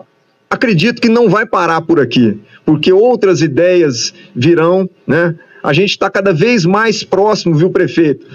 acredito 0.49 1.01
que 1.01 1.09
não 1.09 1.29
vai 1.29 1.45
parar 1.45 1.81
por 1.81 1.99
aqui, 1.99 2.39
porque 2.65 2.91
outras 2.91 3.41
ideias 3.41 4.13
virão, 4.35 4.89
né? 5.05 5.35
A 5.61 5.73
gente 5.73 5.91
está 5.91 6.09
cada 6.09 6.33
vez 6.33 6.65
mais 6.65 7.03
próximo, 7.03 7.55
viu, 7.55 7.69
prefeito? 7.69 8.25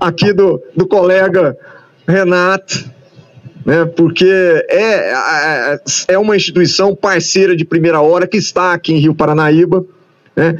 Aqui 0.00 0.32
do, 0.32 0.60
do 0.74 0.86
colega 0.86 1.56
Renato, 2.06 2.90
né? 3.64 3.84
Porque 3.84 4.26
é, 4.68 5.12
é, 5.12 5.80
é 6.08 6.18
uma 6.18 6.36
instituição 6.36 6.94
parceira 6.94 7.56
de 7.56 7.64
primeira 7.64 8.00
hora 8.00 8.26
que 8.26 8.36
está 8.36 8.72
aqui 8.72 8.92
em 8.92 8.98
Rio 8.98 9.14
Paranaíba, 9.14 9.84
né? 10.34 10.56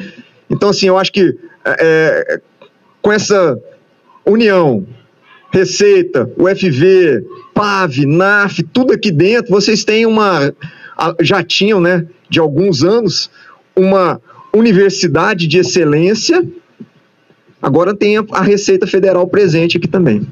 Então, 0.49 0.70
assim, 0.70 0.86
eu 0.86 0.97
acho 0.97 1.12
que 1.12 1.36
é, 1.64 2.40
com 3.03 3.12
essa 3.12 3.59
união 4.24 4.86
Receita, 5.53 6.30
UFV, 6.36 7.24
PAV, 7.55 8.05
NAF, 8.05 8.62
tudo 8.64 8.92
aqui 8.92 9.11
dentro, 9.11 9.51
vocês 9.51 9.84
têm 9.84 10.05
uma. 10.05 10.53
Já 11.20 11.42
tinham, 11.42 11.80
né, 11.80 12.07
de 12.28 12.40
alguns 12.40 12.82
anos, 12.82 13.30
uma 13.74 14.20
universidade 14.55 15.47
de 15.47 15.59
excelência. 15.59 16.47
Agora 17.61 17.94
tem 17.94 18.16
a 18.16 18.42
Receita 18.42 18.86
Federal 18.86 19.26
presente 19.26 19.76
aqui 19.76 19.88
também. 19.88 20.26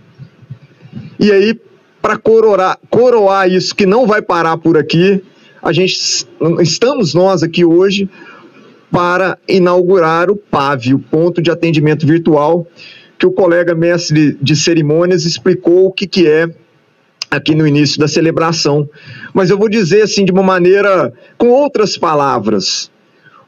E 1.19 1.31
aí, 1.31 1.59
para 2.01 2.17
coroar, 2.17 2.79
coroar 2.91 3.49
isso 3.49 3.75
que 3.75 3.87
não 3.87 4.07
vai 4.07 4.23
parar 4.23 4.57
por 4.59 4.77
aqui, 4.77 5.23
a 5.63 5.73
gente 5.73 6.27
estamos 6.61 7.15
nós 7.15 7.43
aqui 7.43 7.65
hoje 7.65 8.09
para 8.91 9.39
inaugurar 9.49 10.31
o 10.31 10.37
PAV, 10.37 10.95
o 10.95 10.99
ponto 10.99 11.43
de 11.43 11.51
atendimento 11.51 12.07
virtual, 12.07 12.67
que 13.19 13.27
o 13.27 13.33
colega 13.33 13.75
mestre 13.75 14.37
de 14.41 14.55
cerimônias 14.55 15.25
explicou 15.25 15.87
o 15.87 15.93
que, 15.93 16.07
que 16.07 16.29
é 16.29 16.49
aqui 17.35 17.55
no 17.55 17.67
início 17.67 17.99
da 17.99 18.09
celebração. 18.09 18.89
Mas 19.33 19.51
eu 19.51 19.59
vou 19.59 19.69
dizer 19.69 20.03
assim 20.03 20.25
de 20.25 20.33
uma 20.33 20.43
maneira, 20.43 21.13
com 21.37 21.49
outras 21.49 21.97
palavras, 21.97 22.91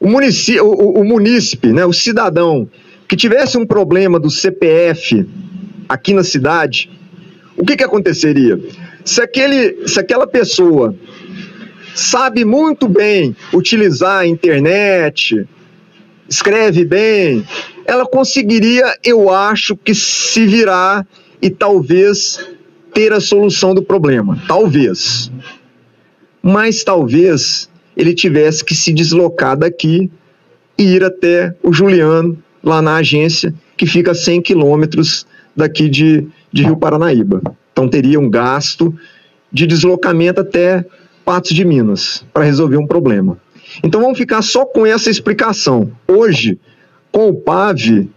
o, 0.01 0.09
munici 0.09 0.61
o, 0.61 0.71
o 0.71 1.05
munícipe, 1.05 1.73
né, 1.73 1.85
o 1.85 1.93
cidadão, 1.93 2.69
que 3.09 3.17
tivesse 3.17 3.57
um 3.57 3.67
problema 3.67 4.19
do 4.19 4.31
CPF 4.31 5.27
aqui 5.89 6.13
na 6.13 6.25
cidade, 6.25 6.91
o 7.57 7.65
que, 7.65 7.77
que 7.77 7.85
aconteceria? 7.85 8.61
Se, 9.05 9.23
aquele, 9.23 9.87
se 9.87 9.99
aquela 9.99 10.27
pessoa 10.27 10.95
sabe 11.95 12.45
muito 12.45 12.89
bem 12.89 13.35
utilizar 13.55 14.19
a 14.19 14.27
internet, 14.27 15.47
escreve 16.29 16.85
bem, 16.85 17.47
ela 17.87 18.05
conseguiria, 18.05 18.85
eu 19.03 19.31
acho, 19.31 19.77
que 19.77 19.95
se 19.95 20.45
virar 20.47 21.07
e 21.41 21.49
talvez 21.49 22.39
ter 22.97 23.13
a 23.13 23.21
solução 23.21 23.75
do 23.75 23.83
problema. 23.83 24.43
Talvez. 24.49 25.31
Mas 26.43 26.83
talvez 26.83 27.69
ele 27.95 28.15
tivesse 28.15 28.65
que 28.65 28.75
se 28.75 28.91
deslocar 28.91 29.55
daqui 29.55 30.11
e 30.79 30.83
ir 30.83 31.05
até 31.05 31.55
o 31.63 31.75
Juliano, 31.75 32.39
lá 32.65 32.81
na 32.81 32.97
agência, 32.97 33.53
que 33.77 33.85
fica 33.85 34.13
a 34.13 34.15
100 34.15 34.41
quilômetros 34.41 35.27
daqui 35.55 35.91
de, 35.91 36.27
de 36.51 36.63
Rio 36.63 36.79
Paranaíba. 36.79 37.43
Então 37.71 37.87
teria 37.87 38.19
um 38.19 38.31
gasto 38.31 38.95
de 39.53 39.67
deslocamento 39.67 40.41
até 40.41 40.83
Patos 41.23 41.51
de 41.51 41.67
Minas 41.67 42.25
para 42.33 42.45
resolver 42.45 42.79
um 42.79 42.87
problema. 42.87 43.37
Então 43.85 44.01
vamos 44.01 44.17
ficar 44.17 44.41
só 44.41 44.65
com 44.65 44.87
essa 44.87 45.11
explicação. 45.11 45.93
Hoje, 46.09 46.59
com 47.13 47.29
o 47.29 47.35
PAV, 47.35 48.09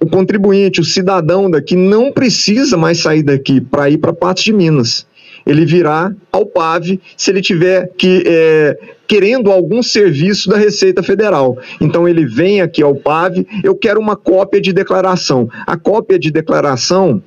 o 0.00 0.06
contribuinte, 0.06 0.80
o 0.80 0.84
cidadão 0.84 1.50
daqui, 1.50 1.76
não 1.76 2.10
precisa 2.10 2.76
mais 2.76 2.98
sair 2.98 3.22
daqui 3.22 3.60
para 3.60 3.90
ir 3.90 3.98
para 3.98 4.12
Patos 4.12 4.42
de 4.44 4.52
Minas. 4.52 5.06
Ele 5.46 5.64
virá 5.64 6.12
ao 6.30 6.46
PAV 6.46 7.00
se 7.16 7.30
ele 7.30 7.40
tiver 7.40 7.90
que 7.96 8.22
é, 8.26 8.78
querendo 9.06 9.50
algum 9.50 9.82
serviço 9.82 10.48
da 10.48 10.56
Receita 10.56 11.02
Federal. 11.02 11.58
Então 11.80 12.08
ele 12.08 12.24
vem 12.24 12.60
aqui 12.60 12.82
ao 12.82 12.94
PAV, 12.94 13.46
eu 13.64 13.74
quero 13.74 14.00
uma 14.00 14.16
cópia 14.16 14.60
de 14.60 14.72
declaração. 14.72 15.48
A 15.66 15.76
cópia 15.76 16.18
de 16.18 16.30
declaração 16.30 17.22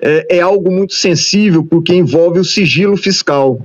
é, 0.00 0.38
é 0.38 0.40
algo 0.40 0.70
muito 0.70 0.94
sensível 0.94 1.64
porque 1.64 1.94
envolve 1.94 2.40
o 2.40 2.44
sigilo 2.44 2.96
fiscal. 2.96 3.60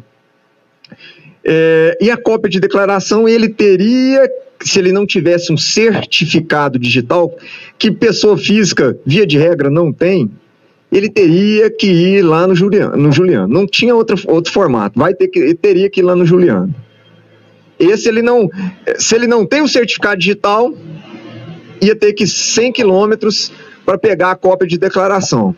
É, 1.44 1.98
e 2.02 2.12
a 2.12 2.18
cópia 2.18 2.50
de 2.50 2.60
declaração 2.60 3.28
ele 3.28 3.50
teria 3.50 4.30
se 4.64 4.80
ele 4.80 4.92
não 4.92 5.06
tivesse 5.06 5.52
um 5.52 5.58
certificado 5.58 6.78
digital, 6.78 7.36
que 7.78 7.92
pessoa 7.92 8.38
física, 8.38 8.98
via 9.06 9.26
de 9.26 9.38
regra, 9.38 9.70
não 9.70 9.92
tem, 9.92 10.30
ele 10.92 11.10
teria 11.10 11.70
que 11.70 11.88
ir 11.88 12.22
lá 12.24 12.48
no 12.48 12.56
Juliano. 12.56 12.98
No 12.98 13.12
Juliano. 13.12 13.48
Não 13.48 13.68
tinha 13.68 13.96
outro, 13.96 14.18
outro 14.28 14.52
formato. 14.52 14.98
Vai 14.98 15.14
ter 15.14 15.28
que, 15.28 15.40
ele 15.40 15.56
teria 15.56 15.90
que 15.90 16.00
ir 16.00 16.04
lá 16.04 16.16
no 16.16 16.26
Juliano. 16.26 16.74
Esse 17.80 18.10
ele 18.10 18.22
não. 18.22 18.50
Se 18.98 19.16
ele 19.16 19.28
não 19.28 19.46
tem 19.46 19.62
o 19.62 19.68
certificado 19.68 20.20
digital, 20.20 20.74
ia 21.82 21.96
ter 21.96 22.14
que 22.14 22.24
ir 22.24 22.28
100 22.28 22.74
quilômetros 22.74 23.52
para 23.86 23.98
pegar 23.98 24.32
a 24.32 24.36
cópia 24.36 24.68
de 24.68 24.78
declaração. 24.78 25.56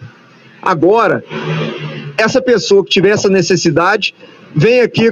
Agora, 0.62 1.24
essa 2.18 2.42
pessoa 2.42 2.84
que 2.84 2.92
tiver 2.92 3.10
essa 3.10 3.30
necessidade, 3.30 4.14
vem 4.56 4.82
aqui 4.82 5.12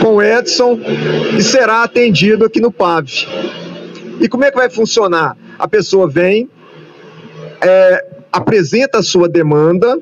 com 0.00 0.16
o 0.16 0.22
Edson 0.22 0.78
e 1.36 1.42
será 1.42 1.82
atendido 1.82 2.44
aqui 2.44 2.60
no 2.60 2.70
PAV. 2.70 3.08
E 4.20 4.28
como 4.28 4.44
é 4.44 4.50
que 4.50 4.56
vai 4.56 4.70
funcionar? 4.70 5.36
A 5.58 5.68
pessoa 5.68 6.08
vem, 6.08 6.48
é, 7.60 8.04
apresenta 8.32 8.98
a 8.98 9.02
sua 9.02 9.28
demanda, 9.28 9.98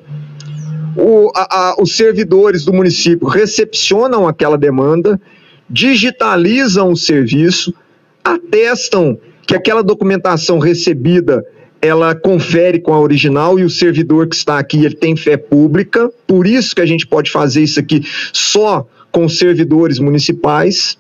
o, 0.96 1.30
a, 1.34 1.70
a, 1.70 1.82
os 1.82 1.96
servidores 1.96 2.64
do 2.64 2.72
município 2.72 3.26
recepcionam 3.26 4.28
aquela 4.28 4.56
demanda, 4.56 5.20
digitalizam 5.68 6.92
o 6.92 6.96
serviço, 6.96 7.74
atestam 8.22 9.18
que 9.46 9.54
aquela 9.54 9.82
documentação 9.82 10.58
recebida 10.58 11.44
ela 11.84 12.14
confere 12.14 12.80
com 12.80 12.94
a 12.94 13.00
original 13.00 13.58
e 13.58 13.64
o 13.64 13.68
servidor 13.68 14.26
que 14.26 14.34
está 14.34 14.58
aqui 14.58 14.84
ele 14.84 14.94
tem 14.94 15.14
fé 15.14 15.36
pública, 15.36 16.10
por 16.26 16.46
isso 16.46 16.74
que 16.74 16.80
a 16.80 16.86
gente 16.86 17.06
pode 17.06 17.30
fazer 17.30 17.62
isso 17.62 17.78
aqui 17.78 18.02
só 18.32 18.86
com 19.12 19.28
servidores 19.28 19.98
municipais. 19.98 20.96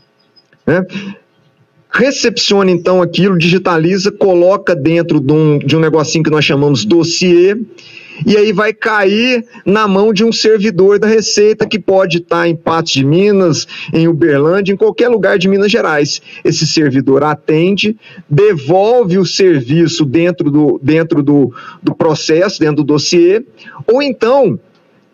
Né? 0.66 0.84
Recepciona 1.90 2.70
então 2.70 3.00
aquilo, 3.00 3.38
digitaliza, 3.38 4.12
coloca 4.12 4.76
dentro 4.76 5.20
de 5.20 5.32
um, 5.32 5.58
de 5.58 5.74
um 5.74 5.80
negocinho 5.80 6.22
que 6.22 6.30
nós 6.30 6.44
chamamos 6.44 6.84
dossiê 6.84 7.56
e 8.26 8.36
aí 8.36 8.52
vai 8.52 8.72
cair 8.72 9.44
na 9.64 9.88
mão 9.88 10.12
de 10.12 10.24
um 10.24 10.32
servidor 10.32 10.98
da 10.98 11.06
Receita 11.06 11.66
que 11.66 11.78
pode 11.78 12.18
estar 12.18 12.48
em 12.48 12.54
Patos 12.54 12.92
de 12.92 13.04
Minas, 13.04 13.66
em 13.92 14.06
Uberlândia, 14.08 14.72
em 14.72 14.76
qualquer 14.76 15.08
lugar 15.08 15.38
de 15.38 15.48
Minas 15.48 15.70
Gerais. 15.70 16.20
Esse 16.44 16.66
servidor 16.66 17.22
atende, 17.24 17.96
devolve 18.28 19.18
o 19.18 19.26
serviço 19.26 20.04
dentro 20.04 20.50
do, 20.50 20.80
dentro 20.82 21.22
do, 21.22 21.52
do 21.82 21.94
processo, 21.94 22.60
dentro 22.60 22.76
do 22.76 22.84
dossiê, 22.84 23.44
ou 23.86 24.02
então 24.02 24.58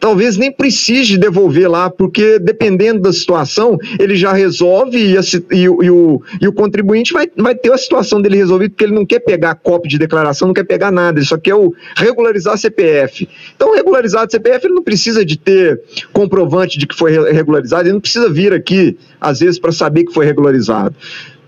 talvez 0.01 0.39
nem 0.39 0.51
precise 0.51 1.19
devolver 1.19 1.71
lá, 1.71 1.91
porque 1.91 2.39
dependendo 2.39 3.03
da 3.03 3.13
situação, 3.13 3.79
ele 3.99 4.17
já 4.17 4.33
resolve 4.33 4.97
e, 4.97 5.19
a, 5.19 5.21
e, 5.53 5.63
e, 5.63 5.91
o, 5.91 6.23
e 6.41 6.49
o 6.49 6.53
contribuinte 6.53 7.13
vai, 7.13 7.29
vai 7.37 7.55
ter 7.55 7.71
a 7.71 7.79
situação 7.79 8.21
dele 8.21 8.39
resolvida, 8.39 8.71
porque 8.71 8.85
ele 8.85 8.95
não 8.95 9.05
quer 9.05 9.21
pegar 9.21 9.55
cópia 9.57 9.91
de 9.91 9.99
declaração, 9.99 10.49
não 10.49 10.55
quer 10.55 10.65
pegar 10.65 10.91
nada, 10.91 11.19
ele 11.19 11.27
só 11.27 11.37
quer 11.37 11.55
o 11.55 11.75
regularizar 11.95 12.57
CPF. 12.57 13.29
Então, 13.55 13.75
regularizar 13.75 14.29
CPF, 14.29 14.67
ele 14.67 14.75
não 14.75 14.83
precisa 14.83 15.25
de 15.25 15.37
ter 15.37 15.83
comprovante 16.13 16.79
de 16.79 16.87
que 16.87 16.97
foi 16.97 17.13
regularizado, 17.31 17.85
ele 17.85 17.93
não 17.93 18.01
precisa 18.01 18.31
vir 18.31 18.55
aqui, 18.55 18.97
às 19.21 19.41
vezes, 19.41 19.59
para 19.59 19.71
saber 19.71 20.05
que 20.05 20.15
foi 20.15 20.25
regularizado. 20.25 20.97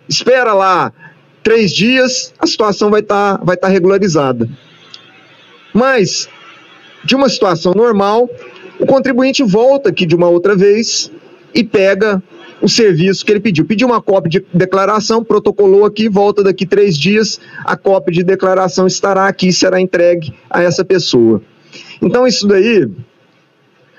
Espera 0.07 0.53
lá 0.53 0.93
três 1.43 1.73
dias, 1.73 2.35
a 2.39 2.47
situação 2.47 2.91
vai 2.91 3.01
estar 3.01 3.39
tá, 3.39 3.45
vai 3.45 3.57
tá 3.57 3.69
regularizada. 3.69 4.47
Mas 5.73 6.29
de 7.05 7.15
uma 7.15 7.29
situação 7.29 7.73
normal, 7.75 8.29
o 8.79 8.87
contribuinte 8.87 9.43
volta 9.43 9.91
aqui 9.91 10.07
de 10.07 10.15
uma 10.15 10.29
outra 10.29 10.57
vez 10.57 11.11
e 11.55 11.63
pega 11.63 12.23
o 12.61 12.69
serviço 12.69 13.25
que 13.25 13.33
ele 13.33 13.41
pediu. 13.41 13.65
Pediu 13.65 13.89
uma 13.89 14.01
cópia 14.01 14.31
de 14.31 14.47
declaração, 14.55 15.25
protocolou 15.25 15.85
aqui, 15.85 16.09
volta 16.09 16.43
daqui 16.43 16.65
três 16.65 16.97
dias, 16.97 17.41
a 17.65 17.77
cópia 17.77 18.13
de 18.13 18.23
declaração 18.23 18.87
estará 18.87 19.27
aqui 19.27 19.49
e 19.49 19.53
será 19.53 19.81
entregue 19.81 20.33
a 20.49 20.63
essa 20.63 20.85
pessoa. 20.85 21.43
Então, 22.01 22.27
isso 22.27 22.47
daí 22.47 22.89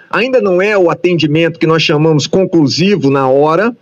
ainda 0.10 0.40
não 0.42 0.62
é 0.62 0.78
o 0.78 0.90
atendimento 0.90 1.60
que 1.60 1.68
nós 1.68 1.82
chamamos 1.82 2.26
conclusivo 2.26 3.10
na 3.10 3.28
hora, 3.28 3.76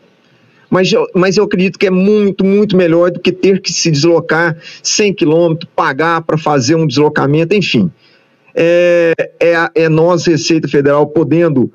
mas 0.69 0.91
eu, 0.91 1.05
mas 1.13 1.37
eu 1.37 1.43
acredito 1.43 1.77
que 1.77 1.85
é 1.85 1.91
muito, 1.91 2.45
muito 2.45 2.77
melhor 2.77 3.11
do 3.11 3.19
que 3.19 3.31
ter 3.31 3.61
que 3.61 3.71
se 3.73 3.91
deslocar 3.91 4.57
100 4.81 5.13
quilômetros, 5.13 5.69
pagar 5.75 6.21
para 6.21 6.37
fazer 6.37 6.75
um 6.75 6.87
deslocamento, 6.87 7.53
enfim 7.53 7.91
é, 8.55 9.13
é, 9.39 9.83
é 9.83 9.89
nós, 9.89 10.25
Receita 10.25 10.67
Federal, 10.67 11.07
podendo 11.07 11.71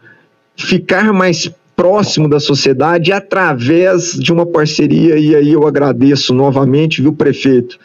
ficar 0.57 1.13
mais 1.13 1.51
próximo 1.77 2.29
da 2.29 2.41
sociedade 2.41 3.13
através 3.13 4.13
de 4.13 4.33
uma 4.33 4.47
parceria, 4.47 5.19
e 5.19 5.35
aí 5.35 5.53
eu 5.53 5.67
agradeço 5.67 6.33
novamente, 6.33 7.03
viu, 7.03 7.13
prefeito, 7.13 7.79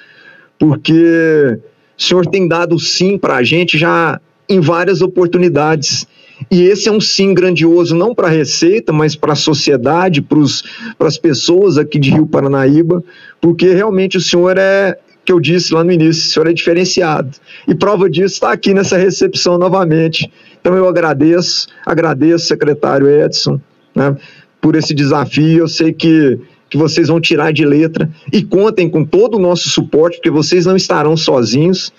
porque 0.58 1.60
o 1.98 2.02
senhor 2.02 2.26
tem 2.26 2.48
dado 2.48 2.80
sim 2.80 3.18
para 3.18 3.36
a 3.36 3.44
gente 3.44 3.78
já 3.78 4.20
em 4.48 4.60
várias 4.60 5.02
oportunidades. 5.02 6.08
E 6.50 6.64
esse 6.64 6.90
é 6.90 6.92
um 6.92 7.00
sim 7.00 7.34
grandioso, 7.34 7.96
não 7.96 8.16
para 8.16 8.28
a 8.28 8.32
Receita, 8.32 8.92
mas 8.92 9.16
para 9.16 9.34
a 9.34 9.36
sociedade, 9.36 10.22
para 10.22 11.08
as 11.08 11.18
pessoas 11.18 11.78
aqui 11.78 12.00
de 12.00 12.12
Rio 12.12 12.26
Paranaíba, 12.26 13.04
porque 13.40 13.74
realmente 13.74 14.18
o 14.18 14.22
senhor 14.22 14.58
é, 14.58 14.98
que 15.24 15.32
eu 15.32 15.40
disse 15.40 15.74
lá 15.74 15.84
no 15.84 15.92
início, 15.92 16.24
o 16.24 16.34
senhor 16.34 16.48
é 16.48 16.54
diferenciado. 16.54 17.30
E 17.68 17.76
prova 17.76 18.10
disso 18.10 18.36
está 18.36 18.52
aqui 18.52 18.74
nessa 18.74 18.98
recepção 18.98 19.58
novamente. 19.58 20.32
Então 20.60 20.76
eu 20.76 20.88
agradeço, 20.88 21.68
agradeço, 21.86 22.48
secretário 22.48 23.08
Edson, 23.08 23.60
né, 23.96 24.16
por 24.60 24.76
esse 24.76 24.94
desafio. 24.94 25.60
Eu 25.60 25.68
sei 25.68 25.94
que, 25.94 26.40
que 26.70 26.78
vocês 26.78 27.08
vão 27.08 27.20
tirar 27.20 27.52
de 27.52 27.66
letra 27.66 28.10
e 28.32 28.44
contem 28.44 28.90
com 28.90 29.06
todo 29.06 29.38
o 29.38 29.40
nosso 29.40 29.70
suporte, 29.70 30.18
porque 30.18 30.32
vocês 30.32 30.66
não 30.66 30.76
estarão 30.76 31.16
sozinhos. 31.16 31.94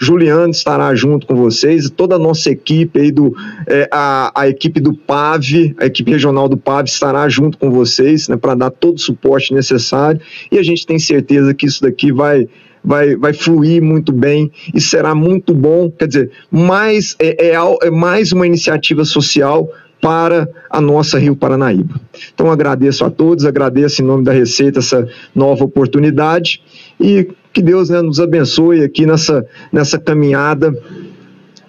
Juliano 0.00 0.52
estará 0.52 0.94
junto 0.94 1.26
com 1.26 1.34
vocês, 1.34 1.90
toda 1.90 2.14
a 2.14 2.18
nossa 2.20 2.50
equipe 2.50 3.00
aí 3.00 3.10
do 3.10 3.34
é, 3.66 3.88
a, 3.90 4.30
a 4.42 4.48
equipe 4.48 4.78
do 4.78 4.94
PAV, 4.94 5.74
a 5.76 5.86
equipe 5.86 6.12
regional 6.12 6.48
do 6.48 6.56
PAV 6.56 6.86
estará 6.86 7.28
junto 7.28 7.58
com 7.58 7.68
vocês, 7.68 8.28
né, 8.28 8.36
para 8.36 8.54
dar 8.54 8.70
todo 8.70 8.96
o 8.96 9.00
suporte 9.00 9.52
necessário. 9.52 10.20
E 10.52 10.58
a 10.58 10.62
gente 10.62 10.86
tem 10.86 11.00
certeza 11.00 11.52
que 11.52 11.66
isso 11.66 11.82
daqui 11.82 12.12
vai 12.12 12.48
vai, 12.84 13.16
vai 13.16 13.32
fluir 13.32 13.82
muito 13.82 14.12
bem 14.12 14.50
e 14.74 14.80
será 14.80 15.14
muito 15.14 15.54
bom. 15.54 15.90
Quer 15.90 16.08
dizer, 16.08 16.30
mais, 16.50 17.16
é, 17.18 17.52
é, 17.52 17.54
é 17.82 17.90
mais 17.90 18.32
uma 18.32 18.46
iniciativa 18.46 19.04
social 19.04 19.68
para 20.00 20.48
a 20.70 20.80
nossa 20.80 21.18
Rio 21.18 21.34
Paranaíba. 21.34 22.00
Então 22.32 22.50
agradeço 22.50 23.04
a 23.04 23.10
todos, 23.10 23.44
agradeço 23.44 24.02
em 24.02 24.04
nome 24.04 24.24
da 24.24 24.32
Receita 24.32 24.78
essa 24.78 25.08
nova 25.34 25.64
oportunidade 25.64 26.62
e 27.00 27.28
que 27.52 27.62
Deus 27.62 27.90
né, 27.90 28.00
nos 28.00 28.20
abençoe 28.20 28.84
aqui 28.84 29.06
nessa, 29.06 29.44
nessa 29.72 29.98
caminhada 29.98 30.76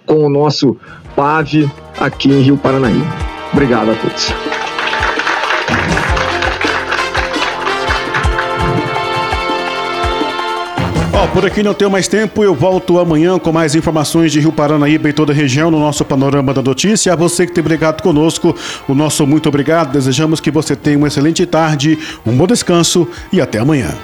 com 0.06 0.24
o 0.24 0.28
nosso 0.28 0.76
PAV 1.16 1.68
aqui 1.98 2.28
em 2.28 2.40
Rio 2.40 2.56
Paranaíba. 2.56 3.06
Obrigado 3.52 3.90
a 3.90 3.94
todos. 3.94 4.49
Por 11.32 11.46
aqui 11.46 11.62
não 11.62 11.74
tenho 11.74 11.90
mais 11.90 12.08
tempo. 12.08 12.42
Eu 12.42 12.54
volto 12.54 12.98
amanhã 12.98 13.38
com 13.38 13.52
mais 13.52 13.74
informações 13.74 14.32
de 14.32 14.40
Rio 14.40 14.52
Paranaíba 14.52 15.08
e 15.08 15.12
toda 15.12 15.32
a 15.32 15.34
região 15.34 15.70
no 15.70 15.78
nosso 15.78 16.04
Panorama 16.04 16.52
da 16.52 16.62
Notícia. 16.62 17.12
A 17.12 17.16
você 17.16 17.46
que 17.46 17.52
tem 17.52 17.62
brigado 17.62 18.02
conosco, 18.02 18.54
o 18.88 18.94
nosso 18.94 19.26
muito 19.26 19.48
obrigado. 19.48 19.92
Desejamos 19.92 20.40
que 20.40 20.50
você 20.50 20.74
tenha 20.74 20.98
uma 20.98 21.08
excelente 21.08 21.46
tarde, 21.46 21.98
um 22.26 22.36
bom 22.36 22.46
descanso 22.46 23.08
e 23.32 23.40
até 23.40 23.58
amanhã. 23.58 23.94